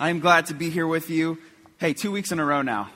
I 0.00 0.08
am 0.08 0.20
glad 0.20 0.46
to 0.46 0.54
be 0.54 0.70
here 0.70 0.86
with 0.86 1.10
you. 1.10 1.36
Hey, 1.76 1.92
two 1.92 2.10
weeks 2.10 2.32
in 2.32 2.38
a 2.38 2.44
row 2.44 2.62
now. 2.62 2.88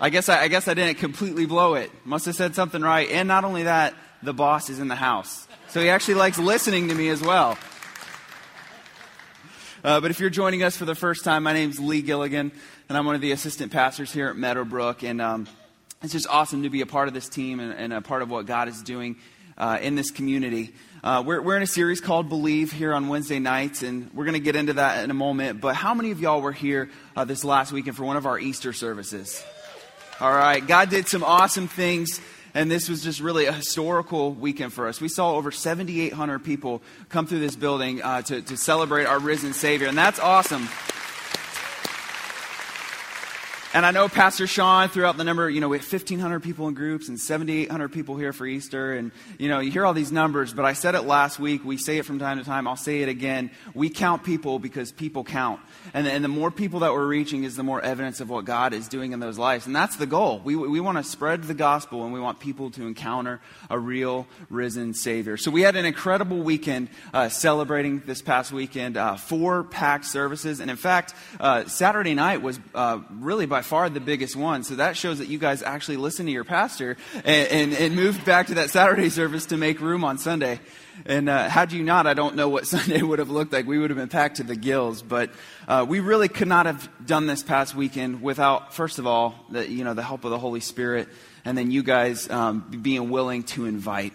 I 0.00 0.10
guess 0.10 0.28
I, 0.28 0.42
I 0.42 0.48
guess 0.48 0.66
I 0.66 0.74
didn't 0.74 0.98
completely 0.98 1.46
blow 1.46 1.74
it. 1.74 1.88
Must 2.04 2.26
have 2.26 2.34
said 2.34 2.56
something 2.56 2.82
right. 2.82 3.08
And 3.08 3.28
not 3.28 3.44
only 3.44 3.62
that, 3.62 3.94
the 4.20 4.34
boss 4.34 4.70
is 4.70 4.80
in 4.80 4.88
the 4.88 4.96
house. 4.96 5.46
So 5.68 5.80
he 5.80 5.88
actually 5.88 6.14
likes 6.14 6.36
listening 6.36 6.88
to 6.88 6.96
me 6.96 7.10
as 7.10 7.22
well. 7.22 7.56
Uh, 9.84 10.00
but 10.00 10.10
if 10.10 10.18
you're 10.18 10.30
joining 10.30 10.64
us 10.64 10.76
for 10.76 10.84
the 10.84 10.96
first 10.96 11.22
time, 11.22 11.44
my 11.44 11.52
name's 11.52 11.78
Lee 11.78 12.02
Gilligan, 12.02 12.50
and 12.88 12.98
I'm 12.98 13.06
one 13.06 13.14
of 13.14 13.20
the 13.20 13.30
assistant 13.30 13.70
pastors 13.70 14.12
here 14.12 14.26
at 14.30 14.36
Meadowbrook. 14.36 15.04
And 15.04 15.22
um, 15.22 15.46
it's 16.02 16.12
just 16.12 16.26
awesome 16.28 16.64
to 16.64 16.70
be 16.70 16.80
a 16.80 16.86
part 16.86 17.06
of 17.06 17.14
this 17.14 17.28
team 17.28 17.60
and, 17.60 17.72
and 17.72 17.92
a 17.92 18.00
part 18.00 18.22
of 18.22 18.30
what 18.30 18.46
God 18.46 18.66
is 18.66 18.82
doing 18.82 19.14
uh, 19.60 19.78
in 19.80 19.94
this 19.94 20.10
community. 20.10 20.72
Uh, 21.04 21.22
we're, 21.24 21.40
we're 21.40 21.56
in 21.56 21.62
a 21.62 21.66
series 21.66 22.00
called 22.00 22.28
Believe 22.28 22.72
here 22.72 22.94
on 22.94 23.08
Wednesday 23.08 23.38
nights, 23.38 23.82
and 23.82 24.10
we're 24.14 24.24
going 24.24 24.34
to 24.34 24.40
get 24.40 24.56
into 24.56 24.72
that 24.72 25.04
in 25.04 25.10
a 25.10 25.14
moment. 25.14 25.60
But 25.60 25.76
how 25.76 25.94
many 25.94 26.10
of 26.10 26.20
y'all 26.20 26.40
were 26.40 26.50
here 26.50 26.90
uh, 27.14 27.26
this 27.26 27.44
last 27.44 27.70
weekend 27.70 27.96
for 27.96 28.04
one 28.04 28.16
of 28.16 28.26
our 28.26 28.38
Easter 28.38 28.72
services? 28.72 29.44
All 30.18 30.32
right, 30.32 30.66
God 30.66 30.88
did 30.88 31.08
some 31.08 31.22
awesome 31.22 31.68
things, 31.68 32.20
and 32.54 32.70
this 32.70 32.88
was 32.88 33.02
just 33.02 33.20
really 33.20 33.46
a 33.46 33.52
historical 33.52 34.32
weekend 34.32 34.72
for 34.72 34.88
us. 34.88 35.00
We 35.00 35.08
saw 35.08 35.34
over 35.34 35.50
7,800 35.50 36.38
people 36.40 36.82
come 37.10 37.26
through 37.26 37.40
this 37.40 37.56
building 37.56 38.02
uh, 38.02 38.22
to, 38.22 38.40
to 38.42 38.56
celebrate 38.56 39.04
our 39.04 39.18
risen 39.18 39.52
Savior, 39.52 39.88
and 39.88 39.96
that's 39.96 40.18
awesome. 40.18 40.68
And 43.72 43.86
I 43.86 43.92
know 43.92 44.08
Pastor 44.08 44.48
Sean 44.48 44.88
threw 44.88 45.04
out 45.04 45.16
the 45.16 45.22
number, 45.22 45.48
you 45.48 45.60
know, 45.60 45.68
we 45.68 45.78
have 45.78 45.86
1,500 45.86 46.40
people 46.42 46.66
in 46.66 46.74
groups 46.74 47.08
and 47.08 47.20
7,800 47.20 47.92
people 47.92 48.16
here 48.16 48.32
for 48.32 48.44
Easter. 48.44 48.94
And, 48.94 49.12
you 49.38 49.48
know, 49.48 49.60
you 49.60 49.70
hear 49.70 49.86
all 49.86 49.94
these 49.94 50.10
numbers, 50.10 50.52
but 50.52 50.64
I 50.64 50.72
said 50.72 50.96
it 50.96 51.02
last 51.02 51.38
week. 51.38 51.64
We 51.64 51.76
say 51.76 51.98
it 51.98 52.04
from 52.04 52.18
time 52.18 52.38
to 52.38 52.44
time. 52.44 52.66
I'll 52.66 52.74
say 52.74 53.02
it 53.02 53.08
again. 53.08 53.52
We 53.72 53.88
count 53.88 54.24
people 54.24 54.58
because 54.58 54.90
people 54.90 55.22
count. 55.22 55.60
And, 55.94 56.08
and 56.08 56.24
the 56.24 56.28
more 56.28 56.50
people 56.50 56.80
that 56.80 56.92
we're 56.92 57.06
reaching 57.06 57.44
is 57.44 57.54
the 57.54 57.62
more 57.62 57.80
evidence 57.80 58.18
of 58.18 58.28
what 58.28 58.44
God 58.44 58.72
is 58.72 58.88
doing 58.88 59.12
in 59.12 59.20
those 59.20 59.38
lives. 59.38 59.66
And 59.66 59.76
that's 59.76 59.94
the 59.94 60.06
goal. 60.06 60.40
We, 60.42 60.56
we 60.56 60.80
want 60.80 60.98
to 60.98 61.04
spread 61.04 61.44
the 61.44 61.54
gospel 61.54 62.02
and 62.02 62.12
we 62.12 62.18
want 62.18 62.40
people 62.40 62.72
to 62.72 62.82
encounter 62.88 63.40
a 63.70 63.78
real 63.78 64.26
risen 64.48 64.94
Savior. 64.94 65.36
So 65.36 65.52
we 65.52 65.60
had 65.60 65.76
an 65.76 65.84
incredible 65.84 66.38
weekend 66.38 66.88
uh, 67.14 67.28
celebrating 67.28 68.00
this 68.00 68.20
past 68.20 68.50
weekend, 68.50 68.96
uh, 68.96 69.14
four 69.14 69.62
packed 69.62 70.06
services. 70.06 70.58
And 70.58 70.72
in 70.72 70.76
fact, 70.76 71.14
uh, 71.38 71.66
Saturday 71.66 72.14
night 72.14 72.42
was 72.42 72.58
uh, 72.74 72.98
really 73.12 73.46
by 73.46 73.59
by 73.60 73.64
far 73.64 73.90
the 73.90 74.00
biggest 74.00 74.36
one. 74.36 74.64
So 74.64 74.76
that 74.76 74.96
shows 74.96 75.18
that 75.18 75.28
you 75.28 75.36
guys 75.36 75.62
actually 75.62 75.98
listened 75.98 76.28
to 76.28 76.32
your 76.32 76.44
pastor 76.44 76.96
and, 77.12 77.26
and, 77.26 77.72
and 77.74 77.94
moved 77.94 78.24
back 78.24 78.46
to 78.46 78.54
that 78.54 78.70
Saturday 78.70 79.10
service 79.10 79.44
to 79.46 79.58
make 79.58 79.82
room 79.82 80.02
on 80.02 80.16
Sunday. 80.16 80.60
And 81.04 81.28
uh, 81.28 81.46
had 81.46 81.70
you 81.70 81.82
not, 81.82 82.06
I 82.06 82.14
don't 82.14 82.36
know 82.36 82.48
what 82.48 82.66
Sunday 82.74 83.02
would 83.02 83.18
have 83.18 83.28
looked 83.28 83.52
like. 83.52 83.66
We 83.66 83.78
would 83.78 83.90
have 83.90 83.98
been 83.98 84.08
packed 84.08 84.36
to 84.36 84.44
the 84.44 84.56
gills. 84.56 85.02
But 85.02 85.30
uh, 85.68 85.84
we 85.86 86.00
really 86.00 86.28
could 86.28 86.48
not 86.48 86.64
have 86.64 86.88
done 87.04 87.26
this 87.26 87.42
past 87.42 87.74
weekend 87.74 88.22
without, 88.22 88.72
first 88.72 88.98
of 88.98 89.06
all, 89.06 89.34
the, 89.50 89.70
you 89.70 89.84
know, 89.84 89.92
the 89.92 90.02
help 90.02 90.24
of 90.24 90.30
the 90.30 90.38
Holy 90.38 90.60
Spirit, 90.60 91.06
and 91.44 91.58
then 91.58 91.70
you 91.70 91.82
guys 91.82 92.30
um, 92.30 92.64
being 92.80 93.10
willing 93.10 93.42
to 93.42 93.66
invite. 93.66 94.14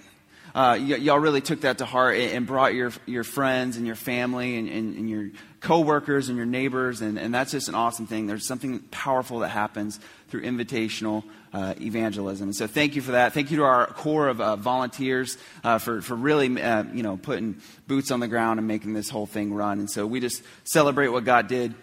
Uh, 0.55 0.77
y- 0.79 0.95
y'all 0.95 1.19
really 1.19 1.41
took 1.41 1.61
that 1.61 1.79
to 1.79 1.85
heart 1.85 2.15
and 2.15 2.47
brought 2.47 2.73
your, 2.73 2.89
your 3.05 3.25
friends 3.25 3.75
and 3.75 3.85
your 3.85 3.97
family 3.97 4.55
and, 4.57 4.69
and, 4.69 4.95
and 4.95 5.09
your 5.09 5.29
coworkers 5.59 6.29
and 6.29 6.37
your 6.37 6.45
neighbors, 6.45 7.01
and, 7.01 7.19
and 7.19 7.33
that's 7.33 7.51
just 7.51 7.67
an 7.67 7.75
awesome 7.75 8.07
thing. 8.07 8.25
There's 8.25 8.47
something 8.47 8.79
powerful 8.89 9.39
that 9.39 9.49
happens 9.49 9.99
through 10.29 10.43
invitational 10.43 11.25
uh, 11.53 11.73
evangelism. 11.81 12.47
And 12.47 12.55
so 12.55 12.67
thank 12.67 12.95
you 12.95 13.01
for 13.01 13.11
that. 13.11 13.33
Thank 13.33 13.51
you 13.51 13.57
to 13.57 13.63
our 13.63 13.87
core 13.87 14.29
of 14.29 14.39
uh, 14.39 14.55
volunteers 14.55 15.37
uh, 15.63 15.77
for, 15.77 16.01
for 16.01 16.15
really, 16.15 16.61
uh, 16.61 16.83
you 16.93 17.03
know, 17.03 17.17
putting 17.17 17.57
boots 17.87 18.11
on 18.11 18.21
the 18.21 18.27
ground 18.29 18.59
and 18.59 18.67
making 18.67 18.93
this 18.93 19.09
whole 19.09 19.25
thing 19.25 19.53
run. 19.53 19.79
And 19.79 19.91
so 19.91 20.07
we 20.07 20.21
just 20.21 20.41
celebrate 20.63 21.09
what 21.09 21.25
God 21.25 21.47
did. 21.47 21.75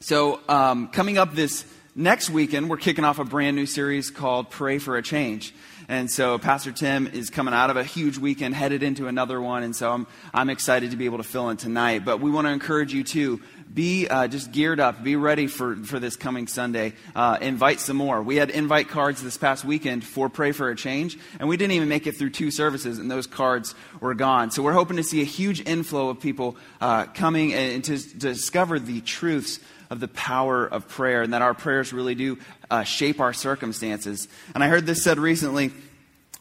So 0.00 0.40
um, 0.48 0.88
coming 0.88 1.18
up 1.18 1.34
this 1.34 1.66
next 1.94 2.30
weekend, 2.30 2.70
we're 2.70 2.76
kicking 2.78 3.04
off 3.04 3.18
a 3.18 3.24
brand 3.24 3.56
new 3.56 3.66
series 3.66 4.10
called 4.10 4.48
Pray 4.48 4.78
for 4.78 4.96
a 4.96 5.02
Change. 5.02 5.52
And 5.90 6.10
so 6.10 6.36
Pastor 6.36 6.70
Tim 6.70 7.06
is 7.06 7.30
coming 7.30 7.54
out 7.54 7.70
of 7.70 7.78
a 7.78 7.82
huge 7.82 8.18
weekend, 8.18 8.54
headed 8.54 8.82
into 8.82 9.06
another 9.08 9.40
one. 9.40 9.62
And 9.62 9.74
so 9.74 9.90
I'm, 9.90 10.06
I'm 10.34 10.50
excited 10.50 10.90
to 10.90 10.98
be 10.98 11.06
able 11.06 11.16
to 11.16 11.24
fill 11.24 11.48
in 11.48 11.56
tonight. 11.56 12.04
But 12.04 12.20
we 12.20 12.30
want 12.30 12.46
to 12.46 12.52
encourage 12.52 12.92
you 12.92 13.04
to 13.04 13.40
be 13.72 14.06
uh, 14.06 14.28
just 14.28 14.52
geared 14.52 14.80
up, 14.80 15.02
be 15.02 15.16
ready 15.16 15.46
for, 15.46 15.76
for 15.76 15.98
this 15.98 16.14
coming 16.14 16.46
Sunday. 16.46 16.92
Uh, 17.16 17.38
invite 17.40 17.80
some 17.80 17.96
more. 17.96 18.22
We 18.22 18.36
had 18.36 18.50
invite 18.50 18.88
cards 18.88 19.22
this 19.22 19.38
past 19.38 19.64
weekend 19.64 20.04
for 20.04 20.28
Pray 20.28 20.52
for 20.52 20.68
a 20.68 20.76
Change, 20.76 21.18
and 21.40 21.48
we 21.48 21.56
didn't 21.56 21.72
even 21.72 21.88
make 21.88 22.06
it 22.06 22.16
through 22.16 22.30
two 22.30 22.50
services, 22.50 22.98
and 22.98 23.10
those 23.10 23.26
cards 23.26 23.74
were 24.00 24.14
gone. 24.14 24.50
So 24.50 24.62
we're 24.62 24.72
hoping 24.72 24.98
to 24.98 25.02
see 25.02 25.22
a 25.22 25.26
huge 25.26 25.66
inflow 25.66 26.10
of 26.10 26.20
people 26.20 26.56
uh, 26.82 27.06
coming 27.06 27.54
and 27.54 27.82
to, 27.84 27.98
to 27.98 28.18
discover 28.18 28.78
the 28.78 29.00
truths 29.00 29.58
of 29.90 30.00
the 30.00 30.08
power 30.08 30.66
of 30.66 30.88
prayer 30.88 31.22
and 31.22 31.32
that 31.32 31.42
our 31.42 31.54
prayers 31.54 31.92
really 31.92 32.14
do 32.14 32.38
uh, 32.70 32.84
shape 32.84 33.20
our 33.20 33.32
circumstances. 33.32 34.28
And 34.54 34.62
I 34.62 34.68
heard 34.68 34.86
this 34.86 35.02
said 35.02 35.18
recently 35.18 35.72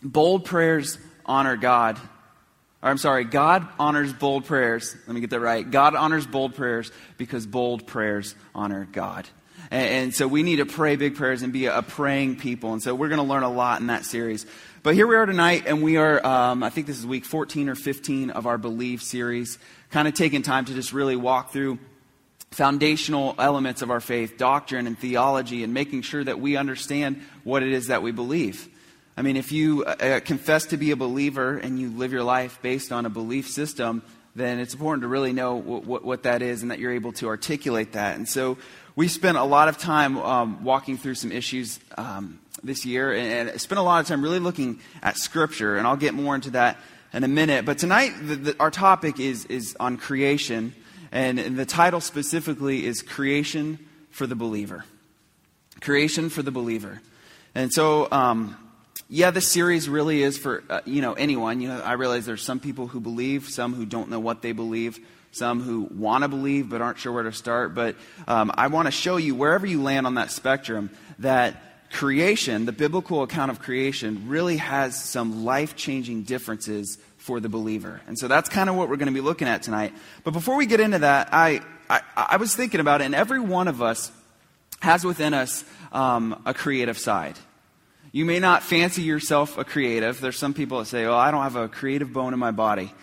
bold 0.04 0.46
prayers 0.46 0.98
honor 1.26 1.58
God. 1.58 2.00
Or, 2.82 2.90
I'm 2.90 2.98
sorry, 2.98 3.24
God 3.24 3.68
honors 3.80 4.14
bold 4.14 4.46
prayers. 4.46 4.96
Let 5.08 5.14
me 5.14 5.22
get 5.22 5.32
that 5.32 5.40
right. 5.40 5.70
God 5.70 5.96
honors 5.96 6.28
bold 6.28 6.56
prayers 6.56 6.92
because 7.18 7.46
bold 7.46 7.88
prayers 7.88 8.36
honor 8.54 8.88
God. 8.92 9.28
And, 9.72 9.90
and 9.90 10.16
so 10.16 10.28
we 10.28 10.44
need 10.44 10.58
to 10.58 10.66
pray 10.66 10.96
big 10.96 11.16
prayers 11.16 11.42
and 11.42 11.52
be 11.52 11.66
a, 11.66 11.82
praying 11.82 12.38
people. 12.38 12.74
And 12.74 12.82
so 12.82 12.94
we're 12.94 13.10
going 13.10 13.22
to 13.22 13.28
learn 13.28 13.44
a 13.44 13.52
lot 13.52 13.82
in 13.82 13.88
that 13.88 14.06
series. 14.06 14.46
But 14.84 14.94
here 14.94 15.08
we 15.08 15.16
are 15.16 15.26
tonight, 15.26 15.64
and 15.66 15.82
we 15.82 15.98
are, 15.98 16.26
um, 16.26 16.64
I 16.64 16.70
think 16.70 16.88
this 16.88 16.98
is 16.98 17.06
week 17.06 17.26
14 17.26 17.68
or 17.68 17.76
15 17.76 18.30
of 18.30 18.46
our 18.46 18.58
Believe 18.58 19.02
series, 19.02 19.58
kind 19.92 20.08
of 20.08 20.14
taking 20.14 20.44
time 20.44 20.66
to 20.66 20.74
just 20.74 20.94
really 20.94 21.16
walk 21.16 21.52
through 21.52 21.80
foundational 22.58 23.36
elements 23.38 23.84
of 23.84 23.92
our 23.92 24.00
faith, 24.00 24.36
doctrine 24.36 24.88
and 24.88 24.98
theology, 24.98 25.64
and 25.64 25.76
making 25.76 26.02
sure 26.02 26.24
that 26.24 26.40
we 26.40 26.58
understand 26.58 27.22
what 27.44 27.62
it 27.62 27.72
is 27.72 27.86
that 27.86 28.02
we 28.02 28.12
believe. 28.12 28.68
I 29.16 29.22
mean, 29.22 29.38
if 29.38 29.52
you 29.52 29.84
uh, 29.86 29.90
uh, 29.90 30.20
confess 30.22 30.66
to 30.68 30.78
be 30.78 30.90
a 30.90 30.96
believer 30.96 31.56
and 31.56 31.80
you 31.80 31.92
live 31.92 32.12
your 32.12 32.24
life 32.24 32.60
based 32.64 32.92
on 32.92 33.06
a 33.06 33.12
belief 33.12 33.48
system, 33.48 34.02
then 34.36 34.58
it's 34.58 34.74
important 34.74 35.04
to 35.04 35.08
really 35.08 35.34
know 35.34 35.54
what, 35.54 35.86
what, 35.86 36.04
what 36.04 36.24
that 36.24 36.42
is 36.42 36.64
and 36.64 36.72
that 36.72 36.80
you're 36.80 36.94
able 36.94 37.12
to 37.14 37.28
articulate 37.28 37.92
that. 37.92 38.16
And 38.16 38.28
so 38.28 38.58
we 38.96 39.08
spent 39.08 39.38
a 39.38 39.44
lot 39.44 39.68
of 39.68 39.78
time 39.78 40.18
um, 40.18 40.64
walking 40.64 40.98
through 40.98 41.14
some 41.14 41.32
issues 41.32 41.80
um, 41.96 42.40
this 42.64 42.88
year 42.88 43.14
and, 43.14 43.50
and 43.50 43.62
spent 43.62 43.78
a 43.78 43.84
lot 43.84 44.02
of 44.02 44.08
time 44.08 44.24
really 44.24 44.40
looking 44.40 44.80
at 45.04 45.18
Scripture, 45.18 45.78
and 45.78 45.86
I'll 45.86 45.96
get 45.96 46.16
more 46.16 46.34
into 46.34 46.50
that 46.52 46.80
in 47.14 47.24
a 47.24 47.28
minute. 47.28 47.66
But 47.66 47.78
tonight, 47.78 48.14
the, 48.20 48.36
the, 48.36 48.56
our 48.60 48.72
topic 48.72 49.20
is, 49.20 49.46
is 49.46 49.78
on 49.80 49.98
creation. 49.98 50.74
And 51.12 51.58
the 51.58 51.66
title 51.66 52.02
specifically 52.02 52.86
is 52.86 53.02
Creation 53.02 53.80
for 54.12 54.28
the 54.28 54.36
Believer. 54.36 54.86
Creation 55.82 56.30
for 56.30 56.42
the 56.42 56.52
Believer. 56.52 57.02
And 57.56 57.72
so, 57.72 58.08
um, 58.12 58.58
yeah, 59.10 59.32
this 59.32 59.48
series 59.48 59.88
really 59.88 60.22
is 60.22 60.38
for, 60.38 60.64
uh, 60.70 60.82
you 60.86 61.02
know, 61.02 61.14
anyone. 61.14 61.62
You 61.62 61.70
know, 61.70 61.82
I 61.82 61.94
realize 61.94 62.26
there's 62.26 62.44
some 62.44 62.60
people 62.60 62.88
who 62.88 63.00
believe, 63.00 63.48
some 63.48 63.74
who 63.74 63.86
don't 63.86 64.10
know 64.10 64.20
what 64.20 64.42
they 64.42 64.52
believe, 64.52 65.00
some 65.32 65.62
who 65.62 65.88
want 65.92 66.24
to 66.24 66.28
believe 66.28 66.70
but 66.70 66.82
aren't 66.82 67.00
sure 67.00 67.14
where 67.14 67.24
to 67.24 67.32
start. 67.32 67.74
But 67.74 67.96
um, 68.28 68.52
I 68.56 68.68
want 68.68 68.88
to 68.88 68.92
show 68.92 69.18
you, 69.18 69.36
wherever 69.36 69.66
you 69.66 69.82
land 69.82 70.08
on 70.08 70.16
that 70.16 70.32
spectrum, 70.32 70.90
that 71.20 71.90
creation, 71.92 72.66
the 72.66 72.72
biblical 72.74 73.24
account 73.24 73.52
of 73.52 73.60
creation, 73.60 74.28
really 74.28 74.58
has 74.58 75.02
some 75.02 75.46
life 75.46 75.76
changing 75.76 76.24
differences 76.24 76.98
for 77.28 77.42
the 77.42 77.50
believer. 77.50 78.00
And 78.08 78.18
so 78.18 78.30
that's 78.30 78.48
kind 78.48 78.70
of 78.70 78.78
what 78.78 78.88
we're 78.88 78.96
going 78.96 79.14
to 79.14 79.14
be 79.14 79.22
looking 79.22 79.50
at 79.50 79.62
tonight. 79.62 79.94
But 80.24 80.32
before 80.32 80.56
we 80.56 80.66
get 80.66 80.80
into 80.80 81.00
that, 81.00 81.30
I, 81.34 81.60
I, 81.90 82.02
I 82.16 82.38
was 82.38 82.56
thinking 82.56 82.80
about 82.80 83.02
it, 83.02 83.04
and 83.04 83.14
every 83.14 83.42
one 83.42 83.68
of 83.68 83.82
us 83.82 84.12
has 84.80 85.04
within 85.04 85.34
us 85.34 85.66
um, 85.92 86.42
a 86.46 86.54
creative 86.54 86.98
side. 86.98 87.36
You 88.14 88.24
may 88.24 88.40
not 88.40 88.64
fancy 88.64 89.02
yourself 89.02 89.58
a 89.58 89.66
creative. 89.66 90.22
There's 90.22 90.38
some 90.38 90.54
people 90.54 90.80
that 90.80 90.86
say, 90.86 91.04
oh, 91.04 91.16
I 91.16 91.32
don't 91.32 91.44
have 91.44 91.58
a 91.58 91.68
creative 91.68 92.14
bone 92.14 92.32
in 92.32 92.40
my 92.40 92.52
body. 92.52 92.94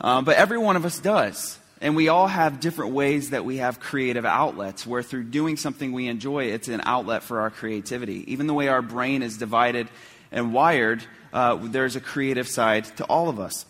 Um, 0.00 0.24
but 0.24 0.36
every 0.36 0.58
one 0.58 0.76
of 0.76 0.84
us 0.84 1.00
does. 1.00 1.58
And 1.80 1.96
we 1.96 2.08
all 2.08 2.28
have 2.28 2.60
different 2.60 2.92
ways 2.92 3.30
that 3.30 3.44
we 3.44 3.56
have 3.56 3.80
creative 3.80 4.24
outlets, 4.24 4.86
where 4.86 5.02
through 5.02 5.24
doing 5.24 5.56
something 5.56 5.92
we 5.92 6.06
enjoy, 6.06 6.44
it's 6.44 6.68
an 6.68 6.82
outlet 6.84 7.24
for 7.24 7.40
our 7.40 7.50
creativity. 7.50 8.24
Even 8.32 8.46
the 8.46 8.54
way 8.54 8.68
our 8.68 8.82
brain 8.82 9.22
is 9.22 9.36
divided 9.36 9.88
and 10.34 10.52
wired, 10.52 11.02
uh, 11.32 11.56
there's 11.56 11.96
a 11.96 12.00
creative 12.00 12.46
side 12.46 12.84
to 12.96 13.04
all 13.04 13.30
of 13.30 13.40
us. 13.40 13.64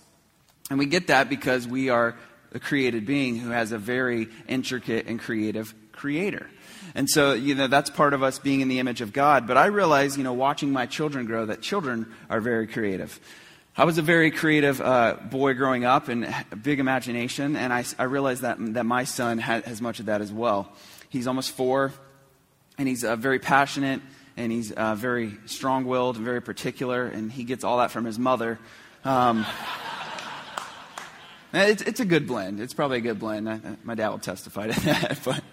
And 0.70 0.78
we 0.78 0.86
get 0.86 1.06
that 1.06 1.28
because 1.28 1.68
we 1.68 1.90
are 1.90 2.16
a 2.52 2.58
created 2.58 3.06
being 3.06 3.36
who 3.36 3.50
has 3.50 3.70
a 3.70 3.78
very 3.78 4.28
intricate 4.48 5.06
and 5.06 5.20
creative 5.20 5.74
creator. 5.92 6.48
And 6.94 7.08
so, 7.08 7.34
you 7.34 7.54
know, 7.54 7.66
that's 7.66 7.90
part 7.90 8.14
of 8.14 8.22
us 8.22 8.38
being 8.38 8.60
in 8.60 8.68
the 8.68 8.78
image 8.78 9.00
of 9.00 9.12
God. 9.12 9.46
But 9.46 9.56
I 9.56 9.66
realize, 9.66 10.16
you 10.16 10.24
know, 10.24 10.32
watching 10.32 10.72
my 10.72 10.86
children 10.86 11.26
grow, 11.26 11.46
that 11.46 11.60
children 11.60 12.12
are 12.30 12.40
very 12.40 12.66
creative. 12.66 13.20
I 13.76 13.84
was 13.84 13.98
a 13.98 14.02
very 14.02 14.30
creative 14.30 14.80
uh, 14.80 15.16
boy 15.30 15.54
growing 15.54 15.84
up 15.84 16.08
and 16.08 16.24
a 16.50 16.56
big 16.56 16.78
imagination, 16.78 17.56
and 17.56 17.72
I, 17.72 17.84
I 17.98 18.04
realized 18.04 18.42
that, 18.42 18.56
that 18.74 18.86
my 18.86 19.02
son 19.04 19.38
has 19.38 19.82
much 19.82 19.98
of 19.98 20.06
that 20.06 20.20
as 20.20 20.32
well. 20.32 20.72
He's 21.08 21.26
almost 21.26 21.50
four, 21.50 21.92
and 22.78 22.86
he's 22.86 23.04
uh, 23.04 23.16
very 23.16 23.40
passionate 23.40 24.00
and 24.36 24.50
he's 24.50 24.72
uh, 24.72 24.94
very 24.94 25.36
strong 25.46 25.84
willed 25.84 26.16
and 26.16 26.24
very 26.24 26.42
particular, 26.42 27.06
and 27.06 27.30
he 27.30 27.44
gets 27.44 27.64
all 27.64 27.78
that 27.78 27.90
from 27.90 28.04
his 28.04 28.18
mother. 28.18 28.58
Um, 29.04 29.46
it's, 31.52 31.82
it's, 31.82 32.00
a 32.00 32.04
good 32.04 32.26
blend. 32.26 32.60
It's 32.60 32.74
probably 32.74 32.98
a 32.98 33.02
good 33.02 33.18
blend. 33.18 33.48
I, 33.48 33.60
my 33.84 33.94
dad 33.94 34.08
will 34.08 34.18
testify 34.18 34.68
to 34.68 34.80
that. 34.86 35.20
But, 35.24 35.44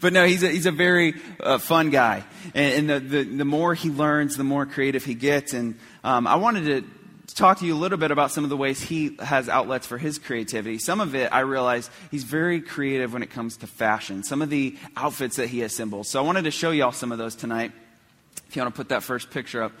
but 0.00 0.12
no, 0.12 0.24
he's 0.24 0.42
a, 0.42 0.48
he's 0.48 0.66
a 0.66 0.72
very 0.72 1.14
uh, 1.40 1.58
fun 1.58 1.90
guy. 1.90 2.24
And, 2.54 2.90
and 2.90 2.90
the, 2.90 3.00
the, 3.00 3.24
the, 3.36 3.44
more 3.44 3.74
he 3.74 3.90
learns, 3.90 4.36
the 4.36 4.44
more 4.44 4.66
creative 4.66 5.04
he 5.04 5.14
gets. 5.14 5.52
And 5.52 5.78
um, 6.02 6.26
I 6.26 6.36
wanted 6.36 6.64
to 6.66 6.97
talk 7.38 7.60
to 7.60 7.66
you 7.66 7.74
a 7.74 7.78
little 7.78 7.98
bit 7.98 8.10
about 8.10 8.32
some 8.32 8.42
of 8.42 8.50
the 8.50 8.56
ways 8.56 8.80
he 8.80 9.16
has 9.20 9.48
outlets 9.48 9.86
for 9.86 9.96
his 9.96 10.18
creativity. 10.18 10.78
Some 10.78 11.00
of 11.00 11.14
it, 11.14 11.32
I 11.32 11.40
realize, 11.40 11.88
he's 12.10 12.24
very 12.24 12.60
creative 12.60 13.12
when 13.12 13.22
it 13.22 13.30
comes 13.30 13.58
to 13.58 13.66
fashion, 13.66 14.24
some 14.24 14.42
of 14.42 14.50
the 14.50 14.76
outfits 14.96 15.36
that 15.36 15.48
he 15.48 15.62
assembles. 15.62 16.08
So 16.08 16.18
I 16.18 16.26
wanted 16.26 16.42
to 16.44 16.50
show 16.50 16.72
y'all 16.72 16.92
some 16.92 17.12
of 17.12 17.18
those 17.18 17.36
tonight. 17.36 17.72
If 18.48 18.56
you 18.56 18.62
want 18.62 18.74
to 18.74 18.76
put 18.76 18.88
that 18.88 19.02
first 19.02 19.30
picture 19.30 19.62
up. 19.62 19.72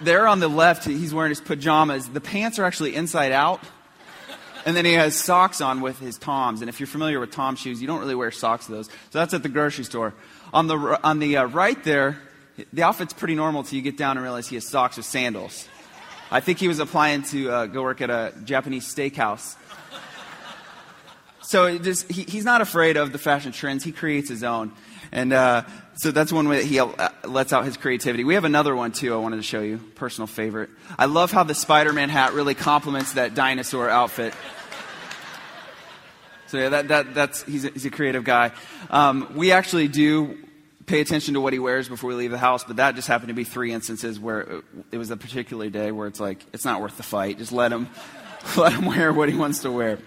There 0.00 0.26
on 0.26 0.40
the 0.40 0.48
left, 0.48 0.84
he's 0.84 1.14
wearing 1.14 1.30
his 1.30 1.40
pajamas. 1.40 2.08
The 2.08 2.20
pants 2.20 2.58
are 2.58 2.64
actually 2.64 2.96
inside 2.96 3.32
out. 3.32 3.60
And 4.66 4.76
then 4.76 4.84
he 4.84 4.94
has 4.94 5.14
socks 5.14 5.60
on 5.60 5.80
with 5.80 5.98
his 6.00 6.18
Toms. 6.18 6.60
And 6.60 6.68
if 6.68 6.80
you're 6.80 6.86
familiar 6.86 7.20
with 7.20 7.30
Tom 7.30 7.56
shoes, 7.56 7.80
you 7.80 7.86
don't 7.86 8.00
really 8.00 8.14
wear 8.14 8.30
socks 8.30 8.66
to 8.66 8.72
those. 8.72 8.86
So 8.86 9.18
that's 9.18 9.32
at 9.32 9.42
the 9.42 9.48
grocery 9.48 9.84
store. 9.84 10.12
On 10.52 10.66
the, 10.66 11.00
on 11.04 11.18
the 11.18 11.38
uh, 11.38 11.44
right 11.44 11.82
there, 11.84 12.20
the 12.72 12.82
outfit's 12.82 13.12
pretty 13.12 13.34
normal 13.34 13.60
until 13.60 13.76
you 13.76 13.82
get 13.82 13.96
down 13.96 14.16
and 14.16 14.22
realize 14.22 14.48
he 14.48 14.56
has 14.56 14.66
socks 14.66 14.96
with 14.96 15.06
sandals. 15.06 15.68
I 16.30 16.40
think 16.40 16.58
he 16.58 16.68
was 16.68 16.78
applying 16.78 17.22
to 17.24 17.50
uh, 17.50 17.66
go 17.66 17.82
work 17.82 18.00
at 18.00 18.10
a 18.10 18.32
Japanese 18.44 18.92
steakhouse. 18.92 19.56
So 21.42 21.76
just, 21.78 22.10
he, 22.10 22.22
he's 22.22 22.44
not 22.44 22.60
afraid 22.60 22.96
of 22.96 23.10
the 23.10 23.18
fashion 23.18 23.50
trends. 23.50 23.82
He 23.82 23.90
creates 23.90 24.28
his 24.28 24.44
own. 24.44 24.72
And 25.10 25.32
uh, 25.32 25.64
so 25.94 26.12
that's 26.12 26.32
one 26.32 26.48
way 26.48 26.58
that 26.58 26.66
he 26.66 26.78
uh, 26.78 27.08
lets 27.24 27.52
out 27.52 27.64
his 27.64 27.76
creativity. 27.76 28.22
We 28.22 28.34
have 28.34 28.44
another 28.44 28.76
one 28.76 28.92
too 28.92 29.12
I 29.12 29.16
wanted 29.16 29.38
to 29.38 29.42
show 29.42 29.60
you, 29.60 29.78
personal 29.96 30.28
favorite. 30.28 30.70
I 30.96 31.06
love 31.06 31.32
how 31.32 31.42
the 31.42 31.54
Spider 31.54 31.92
Man 31.92 32.08
hat 32.08 32.34
really 32.34 32.54
complements 32.54 33.14
that 33.14 33.34
dinosaur 33.34 33.88
outfit. 33.88 34.32
So 36.46 36.58
yeah, 36.58 36.68
that, 36.68 36.88
that, 36.88 37.14
that's, 37.14 37.42
he's 37.42 37.64
a, 37.64 37.70
he's 37.70 37.86
a 37.86 37.90
creative 37.90 38.22
guy. 38.22 38.52
Um, 38.90 39.32
we 39.34 39.50
actually 39.50 39.88
do 39.88 40.38
pay 40.90 41.00
attention 41.00 41.34
to 41.34 41.40
what 41.40 41.52
he 41.52 41.60
wears 41.60 41.88
before 41.88 42.08
we 42.08 42.16
leave 42.16 42.32
the 42.32 42.38
house, 42.38 42.64
but 42.64 42.76
that 42.76 42.96
just 42.96 43.06
happened 43.06 43.28
to 43.28 43.34
be 43.34 43.44
three 43.44 43.72
instances 43.72 44.18
where 44.18 44.60
it 44.90 44.98
was 44.98 45.12
a 45.12 45.16
particular 45.16 45.70
day 45.70 45.92
where 45.92 46.08
it's 46.08 46.18
like, 46.18 46.44
it's 46.52 46.64
not 46.64 46.80
worth 46.80 46.96
the 46.96 47.04
fight. 47.04 47.38
Just 47.38 47.52
let 47.52 47.70
him, 47.70 47.88
let 48.56 48.72
him 48.72 48.86
wear 48.86 49.12
what 49.12 49.28
he 49.28 49.36
wants 49.36 49.60
to 49.60 49.70
wear. 49.70 49.98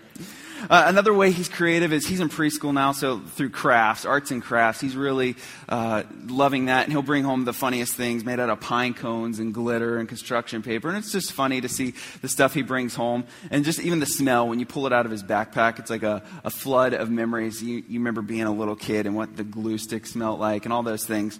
Uh, 0.69 0.85
another 0.87 1.13
way 1.13 1.31
he's 1.31 1.49
creative 1.49 1.91
is 1.91 2.07
he's 2.07 2.19
in 2.19 2.29
preschool 2.29 2.73
now, 2.73 2.91
so 2.91 3.19
through 3.19 3.49
crafts, 3.49 4.05
arts 4.05 4.31
and 4.31 4.41
crafts, 4.41 4.79
he's 4.79 4.95
really 4.95 5.35
uh, 5.67 6.03
loving 6.27 6.65
that. 6.65 6.83
And 6.83 6.91
he'll 6.91 7.01
bring 7.01 7.23
home 7.23 7.45
the 7.45 7.53
funniest 7.53 7.93
things 7.93 8.23
made 8.23 8.39
out 8.39 8.49
of 8.49 8.59
pine 8.59 8.93
cones 8.93 9.39
and 9.39 9.53
glitter 9.53 9.97
and 9.97 10.07
construction 10.07 10.61
paper. 10.61 10.87
And 10.87 10.97
it's 10.97 11.11
just 11.11 11.33
funny 11.33 11.61
to 11.61 11.69
see 11.69 11.93
the 12.21 12.29
stuff 12.29 12.53
he 12.53 12.61
brings 12.61 12.95
home. 12.95 13.25
And 13.51 13.65
just 13.65 13.79
even 13.79 13.99
the 13.99 14.05
smell, 14.05 14.47
when 14.47 14.59
you 14.59 14.65
pull 14.65 14.87
it 14.87 14.93
out 14.93 15.05
of 15.05 15.11
his 15.11 15.23
backpack, 15.23 15.79
it's 15.79 15.89
like 15.89 16.03
a, 16.03 16.23
a 16.43 16.49
flood 16.49 16.93
of 16.93 17.09
memories. 17.09 17.61
You, 17.61 17.83
you 17.87 17.99
remember 17.99 18.21
being 18.21 18.43
a 18.43 18.53
little 18.53 18.75
kid 18.75 19.05
and 19.05 19.15
what 19.15 19.35
the 19.35 19.43
glue 19.43 19.77
stick 19.77 20.05
smelled 20.05 20.39
like 20.39 20.65
and 20.65 20.73
all 20.73 20.83
those 20.83 21.05
things. 21.05 21.39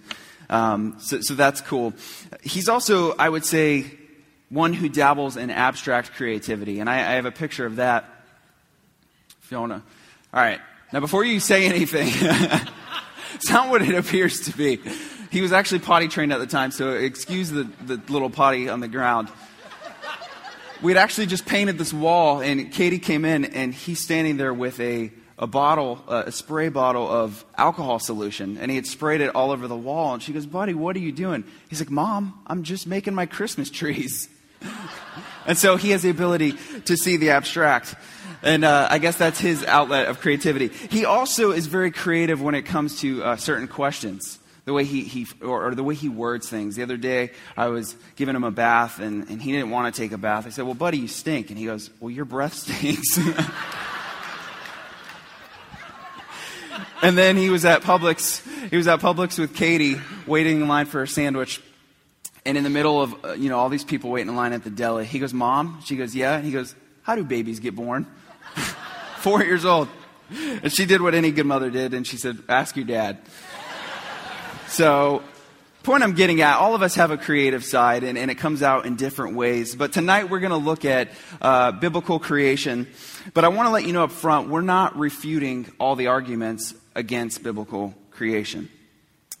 Um, 0.50 0.96
so, 0.98 1.20
so 1.20 1.34
that's 1.34 1.60
cool. 1.60 1.94
He's 2.42 2.68
also, 2.68 3.16
I 3.16 3.28
would 3.28 3.44
say, 3.44 3.90
one 4.50 4.72
who 4.72 4.88
dabbles 4.88 5.36
in 5.36 5.50
abstract 5.50 6.12
creativity. 6.12 6.80
And 6.80 6.88
I, 6.88 6.96
I 6.96 7.12
have 7.14 7.26
a 7.26 7.32
picture 7.32 7.66
of 7.66 7.76
that 7.76 8.04
Fiona. 9.44 9.82
All 10.32 10.40
right. 10.40 10.58
Now, 10.90 11.00
before 11.00 11.22
you 11.22 11.38
say 11.38 11.66
anything, 11.66 12.08
it's 13.34 13.50
not 13.50 13.68
what 13.68 13.82
it 13.82 13.94
appears 13.94 14.40
to 14.46 14.56
be. 14.56 14.80
He 15.30 15.42
was 15.42 15.52
actually 15.52 15.80
potty 15.80 16.08
trained 16.08 16.32
at 16.32 16.38
the 16.38 16.46
time, 16.46 16.70
so 16.70 16.90
excuse 16.92 17.50
the, 17.50 17.64
the 17.84 18.00
little 18.08 18.30
potty 18.30 18.70
on 18.70 18.80
the 18.80 18.88
ground. 18.88 19.28
We 20.82 20.92
had 20.92 20.98
actually 20.98 21.26
just 21.26 21.44
painted 21.44 21.76
this 21.76 21.92
wall, 21.92 22.40
and 22.40 22.72
Katie 22.72 22.98
came 22.98 23.24
in, 23.24 23.44
and 23.44 23.74
he's 23.74 24.00
standing 24.00 24.38
there 24.38 24.54
with 24.54 24.80
a, 24.80 25.12
a 25.38 25.46
bottle, 25.46 26.02
uh, 26.08 26.24
a 26.26 26.32
spray 26.32 26.70
bottle 26.70 27.06
of 27.06 27.44
alcohol 27.58 27.98
solution, 27.98 28.56
and 28.56 28.70
he 28.70 28.76
had 28.76 28.86
sprayed 28.86 29.20
it 29.20 29.34
all 29.34 29.50
over 29.50 29.68
the 29.68 29.76
wall. 29.76 30.14
And 30.14 30.22
she 30.22 30.32
goes, 30.32 30.46
Buddy, 30.46 30.72
what 30.72 30.96
are 30.96 31.00
you 31.00 31.12
doing? 31.12 31.44
He's 31.68 31.80
like, 31.80 31.90
Mom, 31.90 32.40
I'm 32.46 32.62
just 32.62 32.86
making 32.86 33.14
my 33.14 33.26
Christmas 33.26 33.68
trees. 33.68 34.28
and 35.46 35.58
so 35.58 35.76
he 35.76 35.90
has 35.90 36.02
the 36.02 36.10
ability 36.10 36.54
to 36.86 36.96
see 36.96 37.18
the 37.18 37.30
abstract. 37.30 37.94
And 38.44 38.62
uh, 38.62 38.88
I 38.90 38.98
guess 38.98 39.16
that's 39.16 39.40
his 39.40 39.64
outlet 39.64 40.06
of 40.06 40.20
creativity. 40.20 40.68
He 40.68 41.06
also 41.06 41.50
is 41.52 41.66
very 41.66 41.90
creative 41.90 42.42
when 42.42 42.54
it 42.54 42.66
comes 42.66 43.00
to 43.00 43.24
uh, 43.24 43.36
certain 43.36 43.66
questions. 43.66 44.38
The 44.66 44.74
way 44.74 44.84
he, 44.84 45.02
he 45.02 45.26
or, 45.42 45.68
or, 45.68 45.74
the 45.74 45.82
way 45.82 45.94
he 45.94 46.10
words 46.10 46.48
things. 46.48 46.76
The 46.76 46.82
other 46.82 46.98
day, 46.98 47.32
I 47.56 47.68
was 47.68 47.96
giving 48.16 48.36
him 48.36 48.44
a 48.44 48.50
bath, 48.50 48.98
and, 48.98 49.28
and 49.28 49.40
he 49.40 49.50
didn't 49.52 49.70
want 49.70 49.94
to 49.94 50.00
take 50.00 50.12
a 50.12 50.18
bath. 50.18 50.46
I 50.46 50.50
said, 50.50 50.64
"Well, 50.64 50.74
buddy, 50.74 50.98
you 50.98 51.08
stink." 51.08 51.50
And 51.50 51.58
he 51.58 51.66
goes, 51.66 51.90
"Well, 52.00 52.10
your 52.10 52.24
breath 52.24 52.54
stinks." 52.58 53.18
and 57.02 57.18
then 57.18 57.36
he 57.36 57.50
was 57.50 57.66
at 57.66 57.82
Publix. 57.82 58.42
He 58.70 58.76
was 58.78 58.88
at 58.88 59.00
Publix 59.00 59.38
with 59.38 59.54
Katie, 59.54 60.00
waiting 60.26 60.62
in 60.62 60.68
line 60.68 60.86
for 60.86 61.02
a 61.02 61.08
sandwich. 61.08 61.60
And 62.46 62.56
in 62.56 62.64
the 62.64 62.70
middle 62.70 63.02
of 63.02 63.24
uh, 63.24 63.32
you 63.32 63.50
know 63.50 63.58
all 63.58 63.68
these 63.68 63.84
people 63.84 64.10
waiting 64.10 64.30
in 64.30 64.36
line 64.36 64.54
at 64.54 64.64
the 64.64 64.70
deli, 64.70 65.04
he 65.04 65.18
goes, 65.18 65.34
"Mom." 65.34 65.82
She 65.84 65.96
goes, 65.96 66.14
"Yeah." 66.14 66.36
And 66.36 66.44
he 66.44 66.52
goes, 66.52 66.74
"How 67.02 67.16
do 67.16 67.24
babies 67.24 67.60
get 67.60 67.74
born?" 67.74 68.06
Four 69.24 69.42
years 69.42 69.64
old. 69.64 69.88
And 70.30 70.70
she 70.70 70.84
did 70.84 71.00
what 71.00 71.14
any 71.14 71.30
good 71.30 71.46
mother 71.46 71.70
did, 71.70 71.94
and 71.94 72.06
she 72.06 72.18
said, 72.18 72.38
Ask 72.46 72.76
your 72.76 72.84
dad. 72.84 73.18
So, 74.68 75.22
point 75.82 76.02
I'm 76.02 76.12
getting 76.12 76.42
at, 76.42 76.58
all 76.58 76.74
of 76.74 76.82
us 76.82 76.96
have 76.96 77.10
a 77.10 77.16
creative 77.16 77.64
side, 77.64 78.04
and, 78.04 78.18
and 78.18 78.30
it 78.30 78.34
comes 78.34 78.62
out 78.62 78.84
in 78.84 78.96
different 78.96 79.34
ways. 79.34 79.74
But 79.74 79.92
tonight 79.92 80.28
we're 80.28 80.40
going 80.40 80.50
to 80.50 80.58
look 80.58 80.84
at 80.84 81.08
uh, 81.40 81.72
biblical 81.72 82.18
creation. 82.18 82.86
But 83.32 83.44
I 83.44 83.48
want 83.48 83.66
to 83.66 83.70
let 83.70 83.86
you 83.86 83.94
know 83.94 84.04
up 84.04 84.12
front, 84.12 84.50
we're 84.50 84.60
not 84.60 84.98
refuting 84.98 85.72
all 85.78 85.96
the 85.96 86.08
arguments 86.08 86.74
against 86.94 87.42
biblical 87.42 87.94
creation. 88.10 88.68